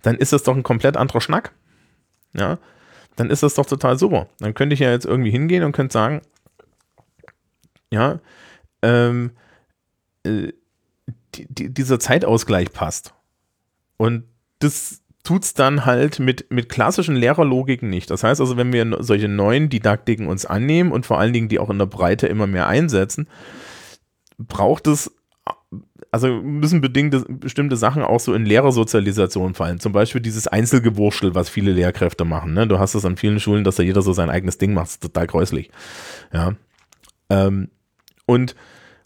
Dann 0.01 0.15
ist 0.15 0.31
das 0.31 0.43
doch 0.43 0.55
ein 0.55 0.63
komplett 0.63 0.95
anderer 0.95 1.19
Schnack. 1.19 1.51
Ja, 2.33 2.59
dann 3.17 3.29
ist 3.29 3.43
das 3.43 3.55
doch 3.55 3.65
total 3.65 3.97
super. 3.97 4.27
Dann 4.39 4.53
könnte 4.53 4.73
ich 4.73 4.79
ja 4.79 4.89
jetzt 4.89 5.05
irgendwie 5.05 5.31
hingehen 5.31 5.63
und 5.63 5.73
könnte 5.73 5.91
sagen, 5.91 6.21
ja, 7.91 8.19
ähm, 8.81 9.31
äh, 10.25 10.53
die, 11.35 11.47
die, 11.49 11.73
dieser 11.73 11.99
Zeitausgleich 11.99 12.71
passt. 12.71 13.13
Und 13.97 14.23
das 14.59 15.01
tut 15.23 15.43
es 15.43 15.53
dann 15.53 15.85
halt 15.85 16.19
mit, 16.19 16.51
mit 16.51 16.69
klassischen 16.69 17.15
Lehrerlogiken 17.15 17.89
nicht. 17.89 18.09
Das 18.09 18.23
heißt 18.23 18.41
also, 18.41 18.57
wenn 18.57 18.73
wir 18.73 18.97
solche 19.03 19.29
neuen 19.29 19.69
Didaktiken 19.69 20.27
uns 20.27 20.45
annehmen 20.45 20.91
und 20.91 21.05
vor 21.05 21.19
allen 21.19 21.33
Dingen 21.33 21.47
die 21.47 21.59
auch 21.59 21.69
in 21.69 21.79
der 21.79 21.85
Breite 21.85 22.27
immer 22.27 22.45
mehr 22.45 22.67
einsetzen, 22.67 23.27
braucht 24.37 24.87
es, 24.87 25.15
also 26.11 26.27
müssen 26.27 26.81
bedingte, 26.81 27.21
bestimmte 27.29 27.77
Sachen 27.77 28.03
auch 28.03 28.19
so 28.19 28.33
in 28.33 28.45
Lehrersozialisation 28.45 29.53
fallen. 29.53 29.79
Zum 29.79 29.93
Beispiel 29.93 30.21
dieses 30.21 30.47
Einzelgewurschtel, 30.47 31.35
was 31.35 31.49
viele 31.49 31.71
Lehrkräfte 31.71 32.25
machen. 32.25 32.53
Ne? 32.53 32.67
Du 32.67 32.79
hast 32.79 32.93
es 32.93 33.05
an 33.05 33.15
vielen 33.15 33.39
Schulen, 33.39 33.63
dass 33.63 33.77
da 33.77 33.83
jeder 33.83 34.01
so 34.01 34.11
sein 34.11 34.29
eigenes 34.29 34.57
Ding 34.57 34.73
macht. 34.73 34.87
Das 34.87 34.93
ist 34.95 35.03
total 35.03 35.27
gräuslich. 35.27 35.71
Ja. 36.33 36.55
Ähm, 37.29 37.69
und 38.25 38.55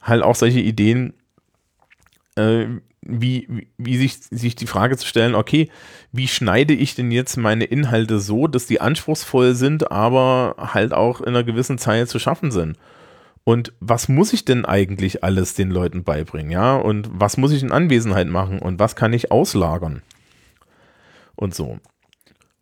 halt 0.02 0.24
auch 0.24 0.36
solche 0.36 0.60
Ideen, 0.60 1.14
äh, 2.38 2.68
wie, 3.02 3.68
wie 3.78 3.98
sich, 3.98 4.18
sich 4.32 4.56
die 4.56 4.68
Frage 4.68 4.98
zu 4.98 5.08
stellen, 5.08 5.36
okay, 5.36 5.70
wie 6.12 6.28
schneide 6.28 6.74
ich 6.74 6.96
denn 6.96 7.12
jetzt 7.12 7.38
meine 7.38 7.66
Inhalte 7.66 8.20
so, 8.20 8.48
dass 8.48 8.66
die 8.66 8.82
anspruchsvoll 8.82 9.56
sind, 9.56 9.92
aber 9.92 10.56
halt 10.58 10.94
auch 10.94 11.22
in 11.22 11.30
einer 11.30 11.44
gewissen 11.44 11.78
Zeit 11.78 12.10
zu 12.10 12.20
schaffen 12.20 12.52
sind? 12.52 12.78
Und 13.44 13.72
was 13.80 14.10
muss 14.10 14.34
ich 14.34 14.44
denn 14.44 14.66
eigentlich 14.66 15.24
alles 15.24 15.54
den 15.54 15.72
Leuten 15.72 16.04
beibringen, 16.04 16.52
ja? 16.52 16.76
Und 16.76 17.10
was 17.12 17.38
muss 17.38 17.54
ich 17.54 17.64
in 17.64 17.72
Anwesenheit 17.72 18.28
machen 18.28 18.60
und 18.60 18.78
was 18.78 18.98
kann 18.98 19.14
ich 19.14 19.32
auslagern? 19.32 20.02
Und 21.36 21.56
so. 21.56 21.80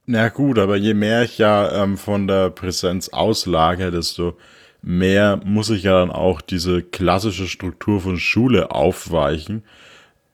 Na 0.05 0.29
gut, 0.29 0.59
aber 0.59 0.75
je 0.75 0.93
mehr 0.93 1.23
ich 1.23 1.39
ja 1.39 1.83
ähm, 1.83 1.97
von 1.97 2.27
der 2.27 2.51
Präsenz 2.51 3.09
auslagere, 3.09 3.89
desto 3.89 4.37
mehr 4.85 5.41
muss 5.43 5.71
ich 5.71 5.83
ja 5.83 5.99
dann 5.99 6.11
auch 6.11 6.41
diese 6.41 6.83
klassische 6.83 7.47
Struktur 7.47 7.99
von 8.01 8.19
Schule 8.19 8.69
aufweichen, 8.69 9.63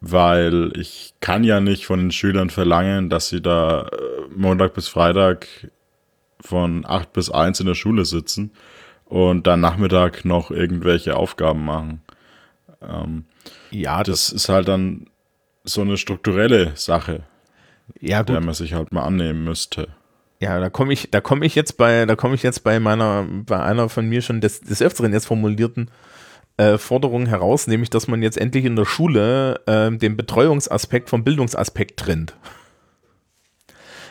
weil 0.02 0.74
ich 0.76 1.14
kann 1.22 1.46
ja 1.46 1.62
nicht 1.62 1.86
von 1.86 2.00
den 2.00 2.12
Schülern 2.12 2.50
verlangen, 2.50 3.10
dass 3.10 3.30
sie 3.30 3.42
da 3.42 3.84
äh, 3.84 3.88
Montag 4.36 4.74
bis 4.74 4.90
Freitag 4.90 5.48
von 6.42 6.86
acht 6.86 7.14
bis 7.14 7.30
eins 7.30 7.62
in 7.62 7.68
der 7.68 7.76
Schule 7.76 8.04
sitzen 8.04 8.52
und 9.06 9.48
dann 9.48 9.62
Nachmittag 9.62 10.26
noch 10.26 10.52
irgendwelche 10.52 11.16
Aufgaben 11.16 11.64
machen. 11.64 12.02
Ähm, 12.82 13.26
ja, 13.70 14.04
das, 14.04 14.28
das, 14.28 14.34
ist 14.34 14.50
halt 14.50 14.68
dann 14.68 15.06
so 15.64 15.80
eine 15.80 15.96
strukturelle 15.96 16.74
Sache, 16.76 17.24
ja, 18.02 18.22
der 18.24 18.42
man 18.42 18.54
sich 18.54 18.74
halt 18.74 18.92
mal 18.92 19.04
annehmen 19.04 19.46
müsste. 19.46 19.88
Ja, 20.42 20.60
da 20.60 20.72
komme 20.72 20.92
ich, 20.92 21.12
da 21.12 21.22
komme 21.22 21.46
ich 21.46 21.54
jetzt 21.54 21.78
bei, 21.78 22.08
da 22.08 22.16
komme 22.16 22.34
ich 22.34 22.42
jetzt 22.42 22.64
bei 22.64 22.80
meiner, 22.80 23.28
bei 23.46 23.62
einer 23.62 23.90
von 23.90 24.10
mir 24.10 24.24
schon 24.24 24.42
des, 24.42 24.60
des 24.60 24.82
Öfteren 24.82 25.14
jetzt 25.14 25.28
formulierten 25.28 25.92
äh, 26.58 26.80
Forderung 26.80 27.28
heraus, 27.28 27.68
nämlich, 27.68 27.92
dass 27.92 28.08
man 28.08 28.24
jetzt 28.24 28.40
endlich 28.40 28.66
in 28.66 28.76
der 28.76 28.86
Schule 28.86 29.62
äh, 29.68 29.96
den 29.96 30.18
Betreuungsaspekt 30.18 31.10
vom 31.10 31.24
Bildungsaspekt 31.24 32.00
trennt. 32.00 32.36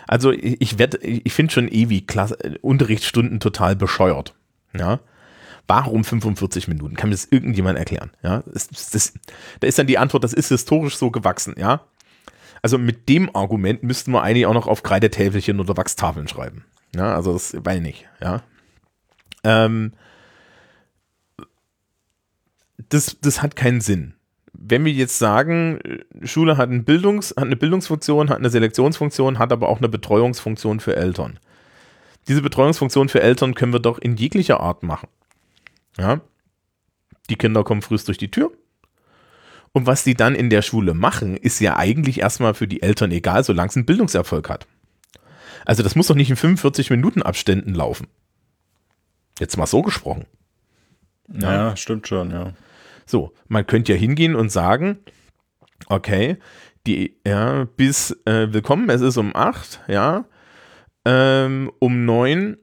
Also 0.07 0.31
ich, 0.31 0.78
werde, 0.78 0.99
ich 0.99 1.33
finde 1.33 1.53
schon 1.53 1.66
ewig 1.66 2.07
Klasse, 2.07 2.37
Unterrichtsstunden 2.62 3.41
total 3.41 3.74
bescheuert. 3.74 4.35
Ja. 4.72 5.01
Warum 5.66 6.05
45 6.05 6.68
Minuten? 6.68 6.95
Kann 6.95 7.11
mir 7.11 7.16
das 7.16 7.26
irgendjemand 7.28 7.76
erklären? 7.76 8.12
Ja. 8.22 8.45
Das, 8.47 8.68
das, 8.68 9.14
da 9.59 9.66
ist 9.66 9.81
dann 9.81 9.89
die 9.89 9.99
Antwort, 9.99 10.22
das 10.22 10.33
ist 10.33 10.49
historisch 10.49 10.97
so 10.97 11.11
gewachsen, 11.11 11.55
ja. 11.59 11.83
Also 12.63 12.79
mit 12.79 13.09
dem 13.09 13.35
Argument 13.35 13.83
müssten 13.83 14.13
wir 14.13 14.23
eigentlich 14.23 14.47
auch 14.47 14.55
noch 14.55 14.67
auf 14.67 14.83
Kreidetäfelchen 14.83 15.61
oder 15.61 15.77
Wachstafeln 15.77 16.29
schreiben. 16.29 16.65
Ja, 16.95 17.15
also 17.15 17.33
das 17.33 17.57
weil 17.65 17.81
nicht, 17.81 18.09
ja. 18.21 18.43
Ähm, 19.45 19.93
das, 22.89 23.17
das 23.21 23.43
hat 23.43 23.57
keinen 23.57 23.81
Sinn. 23.81 24.15
Wenn 24.53 24.85
wir 24.85 24.93
jetzt 24.93 25.19
sagen, 25.19 25.81
Schule 26.23 26.57
hat, 26.57 26.71
ein 26.71 26.85
Bildungs-, 26.85 27.35
hat 27.37 27.45
eine 27.45 27.57
Bildungsfunktion, 27.57 28.29
hat 28.29 28.39
eine 28.39 28.51
Selektionsfunktion, 28.51 29.39
hat 29.39 29.53
aber 29.53 29.69
auch 29.69 29.79
eine 29.79 29.89
Betreuungsfunktion 29.89 30.81
für 30.81 30.97
Eltern, 30.97 31.39
diese 32.29 32.43
Betreuungsfunktion 32.43 33.09
für 33.09 33.23
Eltern 33.23 33.55
können 33.55 33.73
wir 33.73 33.81
doch 33.81 33.99
in 33.99 34.17
jeglicher 34.17 34.61
Art 34.61 34.83
machen. 34.83 35.09
Ja? 35.99 36.21
Die 37.29 37.37
Kinder 37.37 37.65
kommen 37.65 37.83
frühst 37.83 38.09
durch 38.09 38.19
die 38.19 38.31
Tür. 38.31 38.53
Und 39.73 39.87
was 39.87 40.03
die 40.03 40.14
dann 40.14 40.35
in 40.35 40.51
der 40.51 40.62
Schule 40.62 40.95
machen, 40.95 41.37
ist 41.37 41.61
ja 41.61 41.77
eigentlich 41.77 42.21
erstmal 42.21 42.55
für 42.55 42.66
die 42.66 42.83
Eltern 42.83 43.12
egal, 43.12 43.45
solange 43.45 43.68
es 43.68 43.77
einen 43.77 43.87
Bildungserfolg 43.87 44.49
hat. 44.49 44.66
Also 45.64 45.83
das 45.83 45.95
muss 45.95 46.09
doch 46.09 46.16
nicht 46.16 46.31
in 46.31 46.37
45 46.37 46.91
Minuten 46.91 47.23
Abständen 47.23 47.75
laufen. 47.75 48.09
Jetzt 49.39 49.57
mal 49.57 49.66
so 49.66 49.83
gesprochen. 49.83 50.27
Ja, 51.33 51.53
ja 51.53 51.77
stimmt 51.77 52.09
schon, 52.09 52.31
ja. 52.31 52.55
So, 53.07 53.33
man 53.49 53.66
könnte 53.66 53.93
ja 53.93 53.99
hingehen 53.99 54.35
und 54.35 54.51
sagen, 54.51 54.99
okay, 55.87 56.39
die, 56.87 57.16
ja, 57.27 57.64
bis 57.77 58.11
äh, 58.25 58.53
willkommen, 58.53 58.89
es 58.91 59.01
ist 59.01 59.16
um 59.16 59.35
8, 59.35 59.81
ja, 59.89 60.25
ähm, 61.05 61.71
um 61.79 62.05
9 62.05 62.57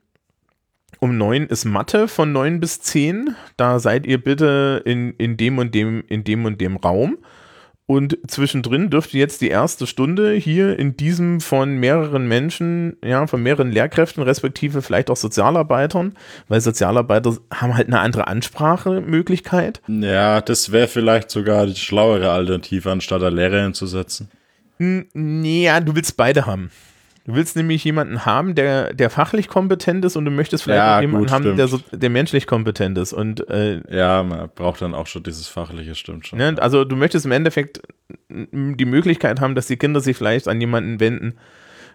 um 1.00 1.18
9 1.18 1.48
ist 1.48 1.66
Mathe 1.66 2.08
von 2.08 2.32
9 2.32 2.60
bis 2.60 2.82
10. 2.82 3.36
Da 3.56 3.80
seid 3.80 4.06
ihr 4.06 4.22
bitte 4.22 4.82
in, 4.86 5.14
in 5.14 5.38
dem 5.38 5.58
und 5.58 5.74
dem, 5.74 6.04
in 6.08 6.24
dem 6.24 6.46
und 6.46 6.60
dem 6.60 6.78
Raum. 6.78 7.18
Und 7.90 8.18
zwischendrin 8.28 8.90
dürft 8.90 9.14
ihr 9.14 9.22
jetzt 9.22 9.40
die 9.40 9.48
erste 9.48 9.88
Stunde 9.88 10.34
hier 10.34 10.78
in 10.78 10.98
diesem 10.98 11.40
von 11.40 11.78
mehreren 11.78 12.28
Menschen, 12.28 12.98
ja, 13.02 13.26
von 13.28 13.42
mehreren 13.42 13.72
Lehrkräften, 13.72 14.24
respektive 14.24 14.82
vielleicht 14.82 15.10
auch 15.10 15.16
Sozialarbeitern, 15.16 16.14
weil 16.50 16.60
Sozialarbeiter 16.60 17.38
haben 17.54 17.78
halt 17.78 17.88
eine 17.88 18.02
andere 18.02 18.28
Ansprachemöglichkeit. 18.28 19.82
Ja, 19.88 20.42
das 20.42 20.74
wäre 20.74 20.90
vielleicht 20.90 21.32
sogar 21.32 21.66
die 21.66 21.76
schlauere 21.76 22.30
Alternative, 22.30 22.92
anstatt 22.92 23.24
eine 23.24 23.34
Lehrerin 23.34 23.74
zu 23.74 23.88
setzen. 23.88 24.30
Nee, 24.80 25.64
ja, 25.64 25.80
du 25.80 25.96
willst 25.96 26.18
beide 26.18 26.46
haben. 26.46 26.70
Du 27.28 27.36
willst 27.36 27.58
nämlich 27.58 27.84
jemanden 27.84 28.26
haben, 28.26 28.56
der, 28.56 28.94
der 28.94 29.10
fachlich 29.10 29.50
kompetent 29.50 30.06
ist 30.06 30.16
und 30.16 30.24
du 30.24 30.32
möchtest 30.32 30.64
vielleicht 30.64 30.78
ja, 30.78 31.02
jemanden 31.02 31.26
gut, 31.26 31.34
haben, 31.34 31.58
der, 31.58 31.68
so, 31.68 31.78
der 31.92 32.10
menschlich 32.10 32.48
kompetent 32.48 32.98
ist. 32.98 33.12
Und, 33.12 33.50
äh, 33.50 33.82
ja, 33.94 34.24
man 34.24 34.50
braucht 34.56 34.82
dann 34.82 34.96
auch 34.96 35.08
schon 35.08 35.24
dieses 35.24 35.50
fachliche, 35.50 35.94
stimmt 35.94 36.26
schon. 36.26 36.40
Ne, 36.40 36.56
also 36.58 36.86
du 36.86 36.96
möchtest 36.96 37.26
im 37.26 37.34
Endeffekt 37.34 37.82
die 38.30 38.86
Möglichkeit 38.86 39.42
haben, 39.42 39.56
dass 39.56 39.68
die 39.68 39.76
Kinder 39.76 40.00
sich 40.00 40.16
vielleicht 40.16 40.48
an 40.48 40.62
jemanden 40.62 41.02
wenden 41.02 41.34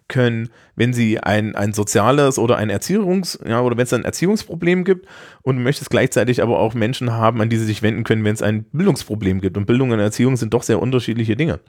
können, 0.06 0.50
wenn 0.76 0.92
sie 0.92 1.18
ein, 1.18 1.56
ein 1.56 1.72
soziales 1.72 2.38
oder 2.38 2.58
ein 2.58 2.68
Erziehungs, 2.68 3.38
ja, 3.46 3.62
oder 3.62 3.78
wenn 3.78 3.84
es 3.84 3.92
ein 3.94 4.04
Erziehungsproblem 4.04 4.84
gibt 4.84 5.06
und 5.40 5.56
du 5.56 5.62
möchtest 5.62 5.88
gleichzeitig 5.88 6.42
aber 6.42 6.58
auch 6.58 6.74
Menschen 6.74 7.10
haben, 7.10 7.40
an 7.40 7.48
die 7.48 7.56
sie 7.56 7.64
sich 7.64 7.80
wenden 7.80 8.04
können, 8.04 8.22
wenn 8.24 8.34
es 8.34 8.42
ein 8.42 8.64
Bildungsproblem 8.72 9.40
gibt. 9.40 9.56
Und 9.56 9.64
Bildung 9.64 9.92
und 9.92 9.98
Erziehung 9.98 10.36
sind 10.36 10.52
doch 10.52 10.62
sehr 10.62 10.82
unterschiedliche 10.82 11.36
Dinge. 11.36 11.60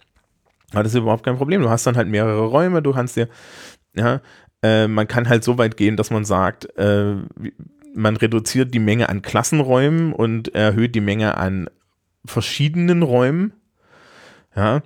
Aber 0.74 0.84
das 0.84 0.94
ist 0.94 1.00
überhaupt 1.00 1.24
kein 1.24 1.38
Problem. 1.38 1.62
Du 1.62 1.70
hast 1.70 1.86
dann 1.86 1.96
halt 1.96 2.08
mehrere 2.08 2.46
Räume, 2.46 2.82
du 2.82 2.94
kannst 2.94 3.16
dir, 3.16 3.30
ja, 3.96 4.22
äh, 4.62 4.88
man 4.88 5.08
kann 5.08 5.30
halt 5.30 5.44
so 5.44 5.58
weit 5.58 5.78
gehen, 5.78 5.98
dass 5.98 6.10
man 6.10 6.26
sagt, 6.26 6.66
äh, 6.78 7.16
man 7.94 8.18
reduziert 8.18 8.74
die 8.74 8.80
Menge 8.80 9.10
an 9.10 9.22
Klassenräumen 9.22 10.14
und 10.14 10.54
erhöht 10.56 10.96
die 10.96 11.02
Menge 11.02 11.38
an 11.38 11.70
verschiedenen 12.26 13.04
Räumen. 13.04 13.54
Ja, 14.56 14.82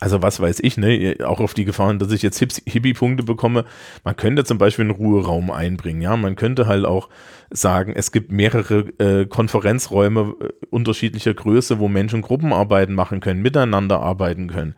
also 0.00 0.22
was 0.22 0.40
weiß 0.40 0.60
ich, 0.60 0.76
ne, 0.76 1.16
auch 1.24 1.40
auf 1.40 1.54
die 1.54 1.64
Gefahren, 1.64 1.98
dass 1.98 2.12
ich 2.12 2.22
jetzt 2.22 2.38
Hippie-Punkte 2.38 3.22
bekomme. 3.22 3.64
Man 4.04 4.16
könnte 4.16 4.44
zum 4.44 4.58
Beispiel 4.58 4.84
einen 4.84 4.92
Ruheraum 4.92 5.50
einbringen, 5.50 6.02
ja. 6.02 6.16
Man 6.16 6.36
könnte 6.36 6.66
halt 6.66 6.84
auch 6.84 7.08
sagen, 7.50 7.92
es 7.94 8.12
gibt 8.12 8.30
mehrere 8.30 8.80
äh, 8.98 9.26
Konferenzräume 9.26 10.34
äh, 10.40 10.66
unterschiedlicher 10.70 11.34
Größe, 11.34 11.78
wo 11.78 11.88
Menschen 11.88 12.22
Gruppenarbeiten 12.22 12.94
machen 12.94 13.20
können, 13.20 13.42
miteinander 13.42 14.00
arbeiten 14.00 14.48
können. 14.48 14.74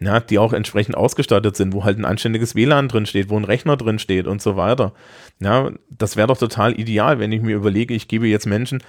Ja, 0.00 0.20
die 0.20 0.38
auch 0.38 0.52
entsprechend 0.52 0.96
ausgestattet 0.96 1.56
sind, 1.56 1.72
wo 1.72 1.84
halt 1.84 1.98
ein 1.98 2.04
anständiges 2.04 2.54
WLAN 2.54 2.88
drin 2.88 3.06
steht, 3.06 3.30
wo 3.30 3.36
ein 3.36 3.44
Rechner 3.44 3.76
drin 3.76 3.98
steht 3.98 4.26
und 4.26 4.42
so 4.42 4.56
weiter. 4.56 4.92
Ja, 5.40 5.70
das 5.88 6.16
wäre 6.16 6.26
doch 6.26 6.36
total 6.36 6.78
ideal, 6.78 7.18
wenn 7.20 7.32
ich 7.32 7.42
mir 7.42 7.54
überlege, 7.54 7.94
ich 7.94 8.08
gebe 8.08 8.26
jetzt 8.26 8.46
Menschen 8.46 8.82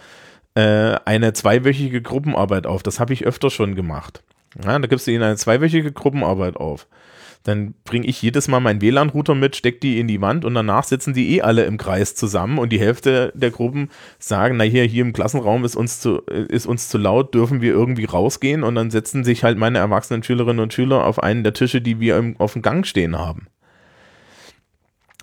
äh, 0.55 0.95
eine 1.05 1.33
zweiwöchige 1.33 2.01
Gruppenarbeit 2.01 2.65
auf. 2.65 2.81
Das 2.81 2.99
habe 2.99 3.13
ich 3.13 3.25
öfter 3.25 3.49
schon 3.49 3.75
gemacht. 3.75 4.23
Ja, 4.63 4.79
da 4.79 4.87
gibst 4.87 5.07
du 5.07 5.11
ihnen 5.11 5.23
eine 5.23 5.35
zweiwöchige 5.35 5.91
Gruppenarbeit 5.91 6.57
auf. 6.57 6.87
Dann 7.43 7.75
bringe 7.83 8.07
ich 8.07 8.21
jedes 8.23 8.47
Mal 8.47 8.59
meinen 8.59 8.81
WLAN-Router 8.81 9.35
mit, 9.35 9.55
steck 9.55 9.79
die 9.79 9.99
in 9.99 10.07
die 10.07 10.19
Wand 10.19 10.45
und 10.45 10.55
danach 10.55 10.83
sitzen 10.83 11.13
die 11.13 11.35
eh 11.35 11.41
alle 11.41 11.65
im 11.65 11.77
Kreis 11.77 12.15
zusammen 12.15 12.57
und 12.57 12.69
die 12.69 12.79
Hälfte 12.79 13.31
der 13.35 13.51
Gruppen 13.51 13.89
sagen, 14.17 14.57
na 14.57 14.63
hier, 14.63 14.83
hier 14.83 15.03
im 15.03 15.13
Klassenraum 15.13 15.63
ist 15.63 15.75
uns 15.75 15.99
zu, 15.99 16.21
ist 16.21 16.65
uns 16.65 16.89
zu 16.89 16.97
laut, 16.97 17.35
dürfen 17.35 17.61
wir 17.61 17.71
irgendwie 17.71 18.05
rausgehen 18.05 18.63
und 18.63 18.73
dann 18.73 18.89
setzen 18.89 19.23
sich 19.23 19.43
halt 19.43 19.59
meine 19.59 19.77
erwachsenen 19.77 20.23
Schülerinnen 20.23 20.59
und 20.59 20.73
Schüler 20.73 21.05
auf 21.05 21.21
einen 21.21 21.43
der 21.43 21.53
Tische, 21.53 21.81
die 21.81 21.99
wir 21.99 22.17
im, 22.17 22.35
auf 22.39 22.53
dem 22.53 22.63
Gang 22.63 22.85
stehen 22.87 23.15
haben. 23.15 23.47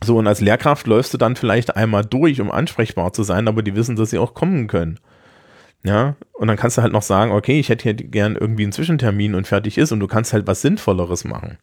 So, 0.04 0.18
und 0.18 0.28
als 0.28 0.40
Lehrkraft 0.40 0.86
läufst 0.86 1.12
du 1.14 1.18
dann 1.18 1.34
vielleicht 1.34 1.76
einmal 1.76 2.04
durch, 2.04 2.40
um 2.40 2.52
ansprechbar 2.52 3.12
zu 3.12 3.24
sein, 3.24 3.48
aber 3.48 3.62
die 3.62 3.74
wissen, 3.74 3.96
dass 3.96 4.10
sie 4.10 4.18
auch 4.18 4.34
kommen 4.34 4.68
können. 4.68 5.00
Ja, 5.84 6.14
und 6.32 6.46
dann 6.46 6.56
kannst 6.56 6.78
du 6.78 6.82
halt 6.82 6.92
noch 6.92 7.02
sagen, 7.02 7.32
okay, 7.32 7.58
ich 7.58 7.68
hätte 7.68 7.82
hier 7.82 7.94
gern 7.94 8.36
irgendwie 8.36 8.62
einen 8.62 8.72
Zwischentermin 8.72 9.34
und 9.34 9.48
fertig 9.48 9.78
ist 9.78 9.90
und 9.90 10.00
du 10.00 10.06
kannst 10.06 10.32
halt 10.32 10.46
was 10.46 10.62
Sinnvolleres 10.62 11.24
machen. 11.24 11.58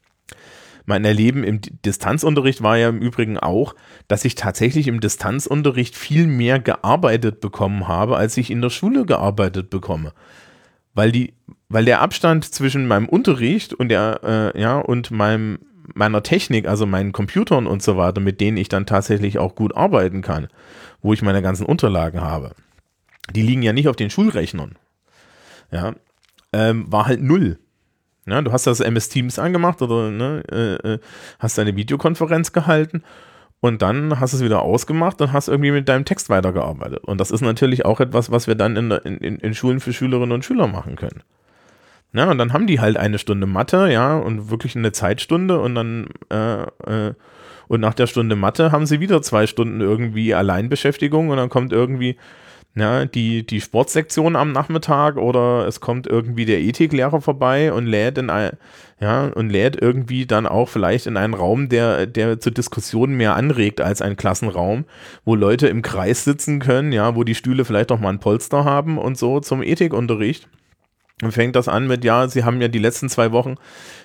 Mein 0.85 1.05
Erleben 1.05 1.43
im 1.43 1.61
Distanzunterricht 1.85 2.63
war 2.63 2.77
ja 2.77 2.89
im 2.89 2.99
Übrigen 2.99 3.37
auch, 3.37 3.75
dass 4.07 4.25
ich 4.25 4.35
tatsächlich 4.35 4.87
im 4.87 4.99
Distanzunterricht 4.99 5.95
viel 5.95 6.25
mehr 6.27 6.59
gearbeitet 6.59 7.41
bekommen 7.41 7.87
habe, 7.87 8.17
als 8.17 8.35
ich 8.37 8.49
in 8.49 8.61
der 8.61 8.71
Schule 8.71 9.05
gearbeitet 9.05 9.69
bekomme. 9.69 10.13
Weil 10.95 11.11
die, 11.11 11.33
weil 11.69 11.85
der 11.85 12.01
Abstand 12.01 12.43
zwischen 12.43 12.87
meinem 12.87 13.07
Unterricht 13.07 13.73
und 13.73 13.89
der, 13.89 14.53
äh, 14.55 14.59
ja, 14.59 14.79
und 14.79 15.11
meinem, 15.11 15.59
meiner 15.93 16.23
Technik, 16.23 16.67
also 16.67 16.85
meinen 16.85 17.11
Computern 17.11 17.67
und 17.67 17.83
so 17.83 17.95
weiter, 17.95 18.19
mit 18.19 18.41
denen 18.41 18.57
ich 18.57 18.67
dann 18.67 18.85
tatsächlich 18.85 19.37
auch 19.37 19.55
gut 19.55 19.77
arbeiten 19.77 20.21
kann, 20.21 20.47
wo 21.01 21.13
ich 21.13 21.21
meine 21.21 21.41
ganzen 21.41 21.65
Unterlagen 21.65 22.19
habe 22.19 22.51
die 23.35 23.41
liegen 23.41 23.61
ja 23.61 23.73
nicht 23.73 23.87
auf 23.87 23.95
den 23.95 24.09
Schulrechnern. 24.09 24.75
Ja, 25.71 25.93
ähm, 26.53 26.91
war 26.91 27.05
halt 27.05 27.21
null. 27.21 27.59
Ja, 28.25 28.41
du 28.41 28.51
hast 28.51 28.67
das 28.67 28.79
MS 28.79 29.09
Teams 29.09 29.39
angemacht 29.39 29.81
oder 29.81 30.11
ne, 30.11 30.43
äh, 30.51 30.93
äh, 30.93 30.99
hast 31.39 31.57
deine 31.57 31.75
Videokonferenz 31.75 32.51
gehalten 32.51 33.03
und 33.59 33.81
dann 33.81 34.19
hast 34.19 34.33
du 34.33 34.37
es 34.37 34.43
wieder 34.43 34.61
ausgemacht 34.61 35.21
und 35.21 35.33
hast 35.33 35.47
irgendwie 35.47 35.71
mit 35.71 35.89
deinem 35.89 36.05
Text 36.05 36.29
weitergearbeitet. 36.29 37.03
Und 37.03 37.19
das 37.19 37.31
ist 37.31 37.41
natürlich 37.41 37.85
auch 37.85 37.99
etwas, 37.99 38.31
was 38.31 38.47
wir 38.47 38.55
dann 38.55 38.75
in, 38.75 38.91
in, 38.91 39.37
in 39.37 39.53
Schulen 39.53 39.79
für 39.79 39.93
Schülerinnen 39.93 40.31
und 40.31 40.45
Schüler 40.45 40.67
machen 40.67 40.95
können. 40.95 41.23
Ja, 42.13 42.29
und 42.29 42.37
dann 42.37 42.53
haben 42.53 42.67
die 42.67 42.79
halt 42.79 42.97
eine 42.97 43.19
Stunde 43.19 43.45
Mathe, 43.45 43.91
ja, 43.91 44.17
und 44.17 44.49
wirklich 44.49 44.75
eine 44.75 44.91
Zeitstunde 44.91 45.59
und 45.59 45.75
dann 45.75 46.07
äh, 46.31 46.63
äh, 46.63 47.13
und 47.67 47.81
nach 47.81 47.93
der 47.93 48.07
Stunde 48.07 48.35
Mathe 48.35 48.71
haben 48.71 48.87
sie 48.87 48.99
wieder 48.99 49.21
zwei 49.21 49.45
Stunden 49.45 49.79
irgendwie 49.79 50.33
Alleinbeschäftigung 50.33 51.29
und 51.29 51.37
dann 51.37 51.49
kommt 51.49 51.71
irgendwie 51.71 52.17
ja, 52.75 53.05
die, 53.05 53.45
die 53.45 53.61
Sportsektion 53.61 54.35
am 54.35 54.51
Nachmittag 54.51 55.17
oder 55.17 55.67
es 55.67 55.79
kommt 55.79 56.07
irgendwie 56.07 56.45
der 56.45 56.61
Ethiklehrer 56.61 57.19
vorbei 57.19 57.73
und 57.73 57.85
lädt 57.85 58.17
in 58.17 58.29
ein, 58.29 58.51
ja, 58.99 59.25
und 59.27 59.49
lädt 59.49 59.81
irgendwie 59.81 60.25
dann 60.25 60.45
auch 60.45 60.69
vielleicht 60.69 61.07
in 61.07 61.17
einen 61.17 61.33
Raum, 61.33 61.69
der, 61.69 62.05
der 62.05 62.39
zur 62.39 62.51
Diskussion 62.51 63.13
mehr 63.13 63.35
anregt 63.35 63.81
als 63.81 64.01
ein 64.01 64.17
Klassenraum, 64.17 64.85
wo 65.25 65.35
Leute 65.35 65.67
im 65.67 65.81
Kreis 65.81 66.23
sitzen 66.23 66.59
können, 66.59 66.91
ja, 66.91 67.15
wo 67.15 67.23
die 67.23 67.35
Stühle 67.35 67.65
vielleicht 67.65 67.91
auch 67.91 67.99
mal 67.99 68.09
ein 68.09 68.19
Polster 68.19 68.65
haben 68.65 68.97
und 68.97 69.17
so 69.17 69.39
zum 69.39 69.63
Ethikunterricht. 69.63 70.47
Und 71.21 71.33
fängt 71.33 71.57
das 71.57 71.67
an 71.67 71.85
mit, 71.87 72.05
ja, 72.05 72.29
sie 72.29 72.45
haben 72.45 72.61
ja 72.61 72.69
die 72.69 72.79
letzten 72.79 73.09
zwei 73.09 73.33
Wochen 73.33 73.55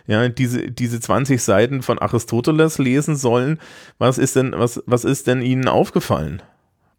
ja, 0.07 0.29
diese, 0.29 0.71
diese 0.71 1.01
20 1.01 1.43
Seiten 1.43 1.83
von 1.83 1.99
Aristoteles 1.99 2.79
lesen 2.79 3.17
sollen. 3.17 3.59
Was 3.99 4.19
ist 4.19 4.37
denn, 4.37 4.53
was, 4.57 4.83
was 4.87 5.05
ist 5.05 5.27
denn 5.27 5.43
ihnen 5.43 5.69
aufgefallen? 5.69 6.43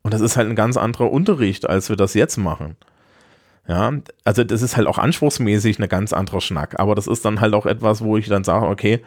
Und 0.06 0.14
das 0.14 0.22
ist 0.22 0.38
halt 0.38 0.47
ein 0.47 0.56
ganz 0.56 0.78
anderer 0.78 1.12
Unterricht, 1.12 1.68
als 1.68 1.89
wir 1.89 1.95
das 1.95 2.14
jetzt 2.14 2.38
machen. 2.38 2.78
Ja, 3.68 3.91
also 4.24 4.43
das 4.43 4.62
ist 4.62 4.78
halt 4.78 4.86
auch 4.86 4.99
anspruchsmäßig 4.99 5.80
eine 5.80 5.88
ganz 5.88 6.14
andere 6.14 6.41
Schnack. 6.41 6.80
Aber 6.80 6.93
das 6.93 7.08
ist 7.08 7.26
dann 7.26 7.41
halt 7.41 7.56
auch 7.56 7.66
etwas, 7.66 8.03
wo 8.03 8.16
ich 8.16 8.28
dann 8.28 8.43
sage, 8.43 8.68
okay, 8.68 9.03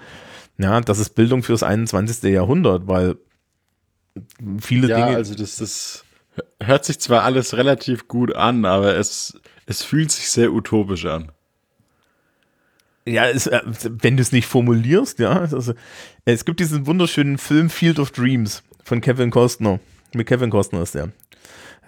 ja, 0.58 0.80
das 0.80 0.98
ist 0.98 1.10
Bildung 1.10 1.44
fürs 1.44 1.62
21. 1.62 2.24
Jahrhundert, 2.32 2.88
weil 2.88 3.14
viele 4.60 4.88
ja, 4.88 4.96
Dinge. 4.96 5.16
Also 5.16 5.36
das, 5.36 5.54
das 5.58 6.04
hört 6.60 6.84
sich 6.84 6.98
zwar 6.98 7.22
alles 7.22 7.56
relativ 7.56 8.08
gut 8.08 8.34
an, 8.34 8.64
aber 8.64 8.96
es, 8.96 9.40
es 9.66 9.84
fühlt 9.84 10.10
sich 10.10 10.28
sehr 10.28 10.52
utopisch 10.52 11.06
an. 11.06 11.30
Ja, 13.06 13.28
es, 13.28 13.46
äh, 13.46 13.60
wenn 13.84 14.16
du 14.16 14.22
es 14.22 14.32
nicht 14.32 14.48
formulierst, 14.48 15.20
ja. 15.20 15.38
Also, 15.38 15.74
es 16.24 16.44
gibt 16.44 16.58
diesen 16.58 16.88
wunderschönen 16.88 17.38
Film 17.38 17.70
Field 17.70 18.00
of 18.00 18.10
Dreams 18.10 18.64
von 18.82 19.00
Kevin 19.00 19.30
Costner. 19.30 19.78
Mit 20.14 20.26
Kevin 20.26 20.50
Costner 20.50 20.82
ist 20.82 20.94
der. 20.94 21.10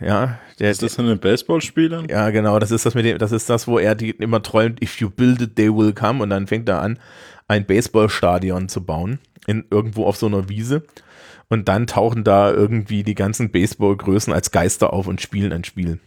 Ja, 0.00 0.38
der, 0.58 0.70
ist 0.70 0.82
das 0.82 0.98
ein 0.98 1.18
Baseballspieler? 1.18 2.04
Ja, 2.08 2.30
genau, 2.30 2.58
das 2.58 2.70
ist 2.70 2.86
das 2.86 2.94
mit 2.94 3.04
dem, 3.04 3.18
das 3.18 3.32
ist 3.32 3.50
das, 3.50 3.66
wo 3.66 3.78
er 3.78 3.94
die 3.94 4.10
immer 4.10 4.42
träumt, 4.42 4.82
if 4.82 4.98
you 4.98 5.10
build 5.10 5.42
it, 5.42 5.56
they 5.56 5.68
will 5.68 5.92
come 5.92 6.22
und 6.22 6.30
dann 6.30 6.46
fängt 6.46 6.68
er 6.70 6.80
an, 6.80 6.98
ein 7.48 7.66
Baseballstadion 7.66 8.70
zu 8.70 8.82
bauen, 8.82 9.18
in, 9.46 9.66
irgendwo 9.70 10.06
auf 10.06 10.16
so 10.16 10.26
einer 10.26 10.48
Wiese 10.48 10.84
und 11.48 11.68
dann 11.68 11.86
tauchen 11.86 12.24
da 12.24 12.50
irgendwie 12.50 13.02
die 13.02 13.14
ganzen 13.14 13.50
Baseballgrößen 13.50 14.32
als 14.32 14.50
Geister 14.50 14.92
auf 14.94 15.06
und 15.06 15.20
spielen 15.20 15.52
ein 15.52 15.64
Spiel. 15.64 15.98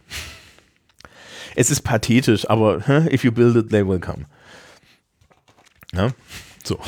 Es 1.54 1.70
ist 1.70 1.82
pathetisch, 1.82 2.50
aber 2.50 2.82
if 3.12 3.22
you 3.22 3.30
build 3.30 3.54
it, 3.54 3.70
they 3.70 3.86
will 3.86 4.00
come. 4.00 4.24
Ja, 5.92 6.10
so. 6.64 6.80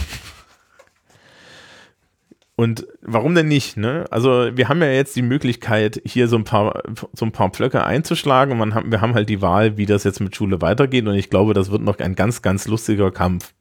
Und 2.58 2.86
warum 3.02 3.34
denn 3.34 3.48
nicht? 3.48 3.76
Ne? 3.76 4.06
Also 4.10 4.56
wir 4.56 4.70
haben 4.70 4.80
ja 4.80 4.90
jetzt 4.90 5.14
die 5.14 5.22
Möglichkeit, 5.22 6.00
hier 6.06 6.26
so 6.26 6.36
ein 6.36 6.44
paar, 6.44 6.82
so 7.12 7.26
ein 7.26 7.32
paar 7.32 7.50
Pflöcke 7.50 7.84
einzuschlagen 7.84 8.58
und 8.58 8.74
haben, 8.74 8.90
wir 8.90 9.02
haben 9.02 9.12
halt 9.12 9.28
die 9.28 9.42
Wahl, 9.42 9.76
wie 9.76 9.84
das 9.84 10.04
jetzt 10.04 10.20
mit 10.20 10.34
Schule 10.34 10.62
weitergeht. 10.62 11.06
Und 11.06 11.14
ich 11.16 11.28
glaube, 11.28 11.52
das 11.52 11.70
wird 11.70 11.82
noch 11.82 11.98
ein 11.98 12.14
ganz, 12.14 12.40
ganz 12.40 12.66
lustiger 12.66 13.10
Kampf. 13.10 13.52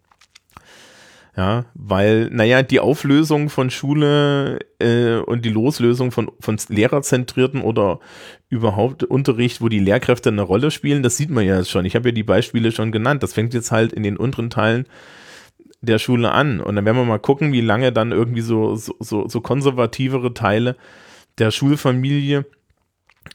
Ja, 1.36 1.66
weil, 1.74 2.30
naja, 2.30 2.64
die 2.64 2.80
Auflösung 2.80 3.50
von 3.50 3.70
Schule 3.70 4.60
äh, 4.80 5.18
und 5.18 5.44
die 5.44 5.50
Loslösung 5.50 6.12
von, 6.12 6.32
von 6.40 6.58
lehrerzentrierten 6.70 7.62
oder 7.62 8.00
überhaupt 8.48 9.04
Unterricht, 9.04 9.60
wo 9.60 9.68
die 9.68 9.80
Lehrkräfte 9.80 10.30
eine 10.30 10.44
Rolle 10.44 10.72
spielen, 10.72 11.04
das 11.04 11.18
sieht 11.18 11.30
man 11.30 11.46
ja 11.46 11.58
jetzt 11.58 11.70
schon. 11.70 11.84
Ich 11.84 11.98
habe 11.98 12.08
ja 12.08 12.14
die 12.14 12.24
Beispiele 12.24 12.72
schon 12.72 12.94
genannt. 12.94 13.22
Das 13.22 13.34
fängt 13.34 13.54
jetzt 13.54 13.74
halt 13.74 13.92
in 13.92 14.04
den 14.04 14.16
unteren 14.16 14.50
Teilen 14.50 14.86
der 15.86 16.00
Schule 16.00 16.32
an. 16.32 16.60
Und 16.60 16.76
dann 16.76 16.86
werden 16.86 16.98
wir 16.98 17.06
mal 17.06 17.20
gucken, 17.20 17.54
wie 17.54 17.62
lange 17.62 17.92
dann 17.92 18.12
irgendwie 18.12 18.42
so, 18.42 18.76
so, 18.76 18.96
so, 19.00 19.28
so 19.28 19.42
konservativere 19.42 20.34
Teile 20.34 20.76
der 21.38 21.52
Schulfamilie 21.52 22.46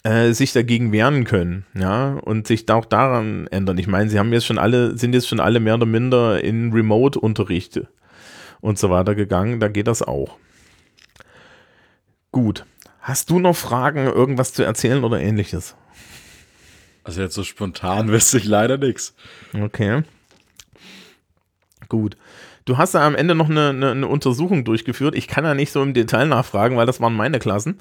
äh, 0.05 0.33
sich 0.33 0.53
dagegen 0.53 0.93
wehren 0.93 1.25
können, 1.25 1.67
ja, 1.75 2.15
und 2.15 2.47
sich 2.47 2.65
da 2.65 2.77
auch 2.77 2.85
daran 2.85 3.47
ändern. 3.49 3.77
Ich 3.79 3.87
meine, 3.87 4.09
sie 4.09 4.19
haben 4.19 4.33
jetzt 4.33 4.47
schon 4.47 4.59
alle, 4.59 4.97
sind 4.97 5.15
jetzt 5.15 5.29
schon 5.29 5.41
alle 5.41 5.61
mehr 5.61 5.75
oder 5.75 5.87
minder 5.87 6.43
in 6.43 6.73
Remote-Unterricht 6.73 7.81
und 8.61 8.79
so 8.79 8.91
weiter 8.91 9.15
gegangen, 9.15 9.61
da 9.61 9.69
geht 9.69 9.89
das 9.89 10.03
auch. 10.03 10.39
Gut. 12.33 12.65
Hast 13.01 13.31
du 13.31 13.39
noch 13.39 13.57
Fragen, 13.57 14.07
irgendwas 14.07 14.53
zu 14.53 14.63
erzählen 14.63 15.05
oder 15.05 15.21
ähnliches? 15.21 15.75
Also 17.03 17.23
jetzt 17.23 17.35
so 17.35 17.43
spontan 17.43 18.09
wüsste 18.09 18.39
ich 18.39 18.45
leider 18.45 18.79
nichts. 18.79 19.15
Okay. 19.53 20.03
Gut. 21.89 22.17
Du 22.65 22.79
hast 22.79 22.95
da 22.95 23.07
am 23.07 23.15
Ende 23.15 23.35
noch 23.35 23.49
eine, 23.49 23.71
eine, 23.71 23.91
eine, 23.93 24.07
Untersuchung 24.07 24.65
durchgeführt. 24.65 25.15
Ich 25.15 25.27
kann 25.27 25.45
ja 25.45 25.55
nicht 25.55 25.73
so 25.73 25.83
im 25.83 25.95
Detail 25.95 26.27
nachfragen, 26.27 26.77
weil 26.77 26.87
das 26.87 27.01
waren 27.01 27.17
meine 27.17 27.39
Klassen. 27.39 27.81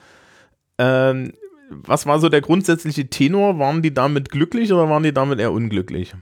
Ähm, 0.77 1.33
was 1.69 2.05
war 2.05 2.19
so 2.19 2.29
der 2.29 2.41
grundsätzliche 2.41 3.07
Tenor? 3.09 3.59
Waren 3.59 3.81
die 3.81 3.93
damit 3.93 4.31
glücklich 4.31 4.73
oder 4.73 4.89
waren 4.89 5.03
die 5.03 5.13
damit 5.13 5.39
eher 5.39 5.51
unglücklich? 5.51 6.13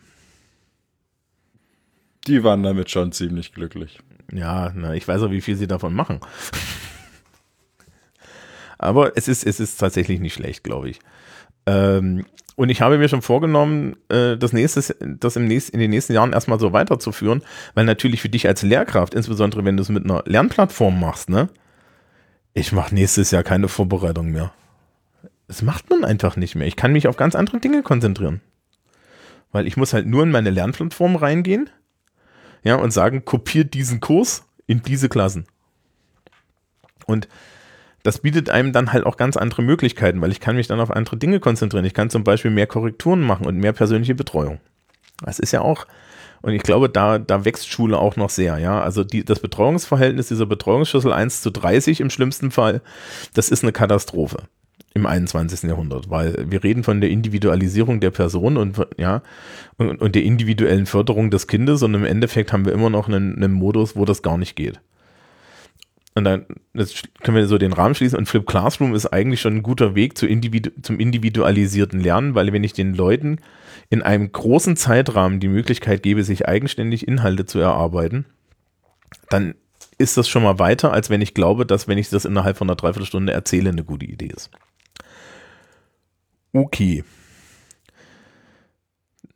Die 2.28 2.43
waren 2.43 2.63
damit 2.63 2.89
schon 2.89 3.11
ziemlich 3.13 3.53
glücklich. 3.53 3.99
Ja, 4.34 4.73
na, 4.75 4.93
ich 4.93 5.07
weiß 5.07 5.21
auch, 5.21 5.32
wie 5.32 5.41
viel 5.41 5.55
sie 5.55 5.67
davon 5.67 5.93
machen. 5.93 6.19
Aber 8.78 9.15
es 9.15 9.28
ist, 9.28 9.45
es 9.45 9.59
ist 9.59 9.78
tatsächlich 9.78 10.19
nicht 10.19 10.34
schlecht, 10.34 10.63
glaube 10.63 10.89
ich. 10.89 10.99
Ähm, 11.68 12.26
und 12.55 12.70
ich 12.70 12.82
habe 12.82 12.97
mir 12.97 13.07
schon 13.07 13.22
vorgenommen, 13.22 13.97
äh, 14.09 14.36
das, 14.36 14.51
nächstes, 14.51 14.95
das 14.99 15.36
im 15.36 15.45
nächsten, 15.45 15.76
in 15.76 15.80
den 15.80 15.91
nächsten 15.91 16.13
Jahren 16.13 16.34
erstmal 16.34 16.59
so 16.59 16.74
weiterzuführen, 16.74 17.43
weil 17.76 17.86
natürlich 17.86 18.22
für 18.22 18.30
dich 18.30 18.47
als 18.47 18.63
Lehrkraft, 18.63 19.13
insbesondere 19.13 19.63
wenn 19.63 19.78
du 19.78 19.84
es 19.84 19.89
mit 19.89 20.05
einer 20.05 20.24
Lernplattform 20.26 20.99
machst, 20.99 21.30
ne? 21.30 21.49
Ich 22.55 22.72
mache 22.72 22.95
nächstes 22.95 23.30
Jahr 23.30 23.43
keine 23.43 23.68
Vorbereitung 23.68 24.32
mehr. 24.32 24.51
Das 25.47 25.61
macht 25.61 25.91
man 25.91 26.03
einfach 26.03 26.36
nicht 26.36 26.55
mehr. 26.55 26.65
Ich 26.65 26.76
kann 26.76 26.91
mich 26.91 27.07
auf 27.07 27.15
ganz 27.15 27.36
andere 27.36 27.59
Dinge 27.59 27.84
konzentrieren. 27.84 28.41
Weil 29.51 29.68
ich 29.68 29.78
muss 29.78 29.93
halt 29.93 30.07
nur 30.07 30.24
in 30.24 30.32
meine 30.32 30.49
Lernplattform 30.49 31.15
reingehen, 31.15 31.70
ja, 32.63 32.76
und 32.76 32.89
sagen, 32.89 33.24
kopiert 33.24 33.76
diesen 33.76 33.99
Kurs 33.99 34.45
in 34.65 34.82
diese 34.82 35.09
Klassen. 35.09 35.45
Und 37.05 37.28
das 38.08 38.20
bietet 38.20 38.49
einem 38.49 38.72
dann 38.72 38.93
halt 38.93 39.05
auch 39.05 39.18
ganz 39.18 39.36
andere 39.36 39.62
Möglichkeiten, 39.62 40.22
weil 40.22 40.32
ich 40.32 40.39
kann 40.39 40.55
mich 40.55 40.68
dann 40.68 40.80
auf 40.80 40.91
andere 40.91 41.18
Dinge 41.18 41.41
konzentrieren. 41.41 41.84
Ich 41.84 41.93
kann 41.93 42.10
zum 42.10 42.24
Beispiel 42.24 42.51
mehr 42.51 42.66
Korrekturen 42.66 43.20
machen 43.20 43.45
und 43.45 43.58
mehr 43.58 43.74
persönliche 43.74 44.16
Betreuung. 44.16 44.62
Das 45.26 45.39
ist 45.39 45.51
ja 45.51 45.60
auch, 45.60 45.86
und 46.41 46.53
ich 46.53 46.64
glaube, 46.64 46.88
da, 46.88 47.20
da 47.20 47.43
wächst 47.43 47.70
Schule 47.70 47.97
auch 47.97 48.16
noch 48.16 48.30
sehr, 48.30 48.60
ja. 48.60 48.82
Also 48.82 49.03
die, 49.03 49.26
das 49.26 49.41
Betreuungsverhältnis 49.41 50.30
dieser 50.30 50.45
Betreuungsschlüssel 50.45 51.12
1 51.12 51.41
zu 51.41 51.51
30 51.51 51.99
im 51.99 52.10
schlimmsten 52.10 52.49
Fall, 52.49 52.80
das 53.34 53.49
ist 53.49 53.64
eine 53.64 53.74
Katastrophe 53.74 54.38
im 54.93 55.05
21. 55.05 55.64
Jahrhundert, 55.64 56.10
weil 56.10 56.45
wir 56.49 56.64
reden 56.64 56.86
von 56.86 57.01
der 57.01 57.10
Individualisierung 57.10 57.99
der 57.99 58.12
Person 58.12 58.55
und 58.55 58.78
ja 58.97 59.22
und, 59.76 60.01
und 60.01 60.16
der 60.16 60.24
individuellen 60.24 60.86
Förderung 60.86 61.30
des 61.30 61.47
Kindes 61.47 61.84
und 61.84 61.93
im 61.93 62.05
Endeffekt 62.05 62.53
haben 62.53 62.64
wir 62.64 62.72
immer 62.72 62.89
noch 62.89 63.10
einen, 63.10 63.36
einen 63.36 63.51
Modus, 63.51 63.97
wo 63.97 64.05
das 64.05 64.22
gar 64.22 64.38
nicht 64.38 64.55
geht. 64.55 64.80
Und 66.18 66.24
dann 66.24 66.47
können 67.22 67.38
wir 67.38 67.45
so 67.45 67.59
den 67.59 67.74
Rahmen 67.74 67.93
schließen. 67.93 68.18
Und 68.18 68.26
Flip 68.26 68.43
Classroom 68.43 68.95
ist 68.95 69.05
eigentlich 69.05 69.39
schon 69.39 69.57
ein 69.57 69.61
guter 69.61 69.93
Weg 69.93 70.18
zu 70.18 70.26
Individu 70.26 70.72
zum 70.82 70.99
individualisierten 70.99 71.99
Lernen, 71.99 72.34
weil 72.34 72.51
wenn 72.51 72.63
ich 72.63 72.74
den 72.74 72.95
Leuten 72.95 73.38
in 73.91 74.01
einem 74.01 74.32
großen 74.32 74.76
Zeitrahmen 74.76 75.39
die 75.39 75.47
Möglichkeit 75.47 76.01
gebe, 76.01 76.24
sich 76.24 76.47
eigenständig 76.47 77.07
Inhalte 77.07 77.45
zu 77.45 77.59
erarbeiten, 77.59 78.26
dann 79.30 79.53
ist 79.99 80.18
das 80.18 80.28
schon 80.28 80.41
mal 80.41 80.57
weiter, 80.57 80.91
als 80.91 81.11
wenn 81.11 81.22
ich 81.22 81.36
glaube, 81.36 81.68
dass 81.68 81.88
wenn 81.88 81.99
ich 81.99 82.09
das 82.09 82.26
innerhalb 82.26 82.57
von 82.57 82.68
einer 82.68 82.76
Dreiviertelstunde 82.76 83.32
erzähle, 83.32 83.70
eine 83.70 83.84
gute 83.84 84.07
Idee 84.07 84.32
ist. 84.36 84.49
Okay. 86.51 87.03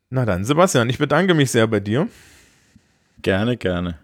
Na 0.10 0.26
dann, 0.26 0.46
Sebastian, 0.46 0.90
ich 0.90 0.98
bedanke 0.98 1.36
mich 1.36 1.52
sehr 1.52 1.68
bei 1.68 1.80
dir. 1.80 2.08
Gerne, 3.22 3.56
gerne. 3.56 4.00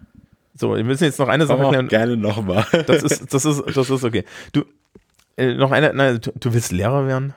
So, 0.58 0.74
wir 0.74 0.82
müssen 0.82 1.04
jetzt 1.04 1.20
noch 1.20 1.28
eine 1.28 1.46
Sache 1.46 1.62
erklären. 1.62 1.88
Gerne 1.88 2.16
nochmal. 2.16 2.66
Das 2.86 3.02
ist, 3.02 3.32
das 3.32 3.44
ist, 3.44 3.62
das 3.76 3.90
ist 3.90 4.04
okay. 4.04 4.24
Du, 4.52 4.64
äh, 5.36 5.54
noch 5.54 5.70
eine, 5.70 5.94
nein, 5.94 6.20
du, 6.20 6.32
du, 6.32 6.52
willst 6.52 6.72
Lehrer 6.72 7.06
werden? 7.06 7.32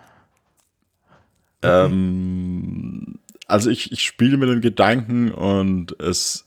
Ähm, 1.62 3.20
also 3.46 3.70
ich, 3.70 3.92
ich 3.92 4.04
spiele 4.04 4.38
mit 4.38 4.50
dem 4.50 4.62
Gedanken 4.62 5.32
und 5.32 6.00
es 6.02 6.46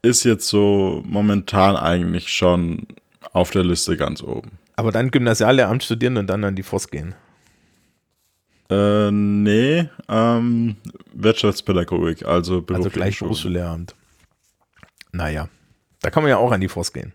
ist 0.00 0.24
jetzt 0.24 0.48
so 0.48 1.02
momentan 1.04 1.76
eigentlich 1.76 2.32
schon 2.32 2.86
auf 3.32 3.50
der 3.50 3.64
Liste 3.64 3.98
ganz 3.98 4.22
oben. 4.22 4.52
Aber 4.76 4.92
dann 4.92 5.10
Gymnasiallehramt 5.10 5.84
studieren 5.84 6.16
und 6.16 6.28
dann 6.28 6.42
an 6.44 6.56
die 6.56 6.62
FOS 6.62 6.88
gehen. 6.88 7.14
Äh, 8.70 9.10
nee, 9.10 9.90
ähm, 10.08 10.76
Wirtschaftspädagogik, 11.12 12.24
also 12.24 12.64
Also 12.72 12.88
gleich 12.88 13.18
Berufsschullehramt. 13.18 13.94
Naja. 15.12 15.48
Da 16.02 16.10
kann 16.10 16.22
man 16.22 16.30
ja 16.30 16.36
auch 16.38 16.52
an 16.52 16.60
die 16.60 16.68
Forst 16.68 16.94
gehen. 16.94 17.12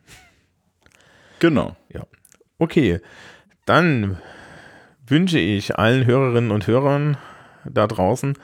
Genau. 1.39 1.75
Ja. 1.89 2.03
Okay. 2.57 2.99
Dann 3.65 4.17
wünsche 5.05 5.39
ich 5.39 5.77
allen 5.77 6.05
Hörerinnen 6.05 6.51
und 6.51 6.67
Hörern 6.67 7.17
da 7.65 7.87
draußen 7.87 8.37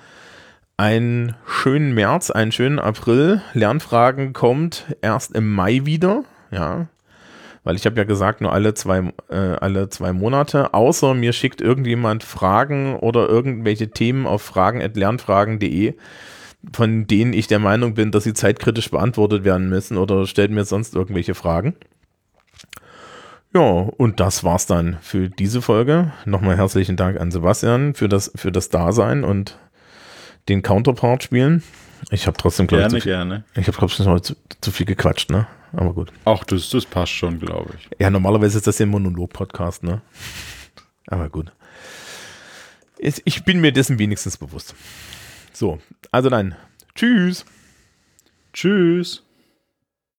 einen 0.79 1.35
schönen 1.45 1.93
März, 1.93 2.31
einen 2.31 2.53
schönen 2.53 2.79
April. 2.79 3.41
Lernfragen 3.53 4.31
kommt 4.31 4.85
erst 5.01 5.35
im 5.35 5.53
Mai 5.53 5.81
wieder. 5.83 6.23
Ja. 6.51 6.87
Weil 7.65 7.75
ich 7.75 7.85
habe 7.85 7.97
ja 7.97 8.05
gesagt, 8.05 8.39
nur 8.39 8.53
alle 8.53 8.73
zwei, 8.75 9.11
äh, 9.29 9.35
alle 9.35 9.89
zwei 9.89 10.13
Monate. 10.13 10.73
Außer 10.73 11.13
mir 11.15 11.33
schickt 11.33 11.59
irgendjemand 11.59 12.23
Fragen 12.23 12.95
oder 12.95 13.27
irgendwelche 13.27 13.89
Themen 13.89 14.25
auf 14.25 14.41
fragen.lernfragen.de 14.41 15.95
von 16.73 17.07
denen 17.07 17.33
ich 17.33 17.47
der 17.47 17.59
Meinung 17.59 17.93
bin, 17.93 18.11
dass 18.11 18.25
sie 18.25 18.33
zeitkritisch 18.33 18.91
beantwortet 18.91 19.43
werden 19.43 19.69
müssen 19.69 19.97
oder 19.97 20.27
stellt 20.27 20.51
mir 20.51 20.65
sonst 20.65 20.95
irgendwelche 20.95 21.35
Fragen. 21.35 21.75
Ja, 23.53 23.61
und 23.61 24.19
das 24.19 24.43
war's 24.43 24.67
dann 24.67 24.97
für 25.01 25.29
diese 25.29 25.61
Folge. 25.61 26.13
Nochmal 26.25 26.57
herzlichen 26.57 26.97
Dank 26.97 27.19
an 27.19 27.31
Sebastian 27.31 27.95
für 27.95 28.07
das, 28.07 28.31
für 28.35 28.51
das 28.51 28.69
Dasein 28.69 29.23
und 29.23 29.57
den 30.49 30.61
Counterpart 30.61 31.23
spielen. 31.23 31.63
Ich 32.11 32.27
habe 32.27 32.37
trotzdem, 32.37 32.67
glaube 32.67 32.83
ich, 32.83 32.89
zu 32.89 33.01
viel, 33.01 33.11
gerne. 33.11 33.43
ich 33.55 33.67
habe 33.67 33.77
trotzdem 33.77 34.05
zu, 34.21 34.35
zu, 34.61 34.71
viel 34.71 34.85
gequatscht, 34.85 35.31
ne? 35.31 35.47
Aber 35.73 35.93
gut. 35.93 36.11
Ach, 36.25 36.43
das, 36.43 36.69
das 36.69 36.85
passt 36.85 37.11
schon, 37.11 37.39
glaube 37.39 37.73
ich. 37.77 37.89
Ja, 37.99 38.09
normalerweise 38.09 38.57
ist 38.57 38.67
das 38.67 38.79
ja 38.79 38.85
ein 38.85 38.89
Monolog-Podcast, 38.89 39.83
ne? 39.83 40.01
Aber 41.07 41.29
gut. 41.29 41.51
Ich 42.97 43.43
bin 43.45 43.61
mir 43.61 43.71
dessen 43.71 43.97
wenigstens 43.97 44.37
bewusst. 44.37 44.75
So, 45.51 45.79
also 46.11 46.29
dann, 46.29 46.55
tschüss. 46.95 47.45
Tschüss. 48.53 49.23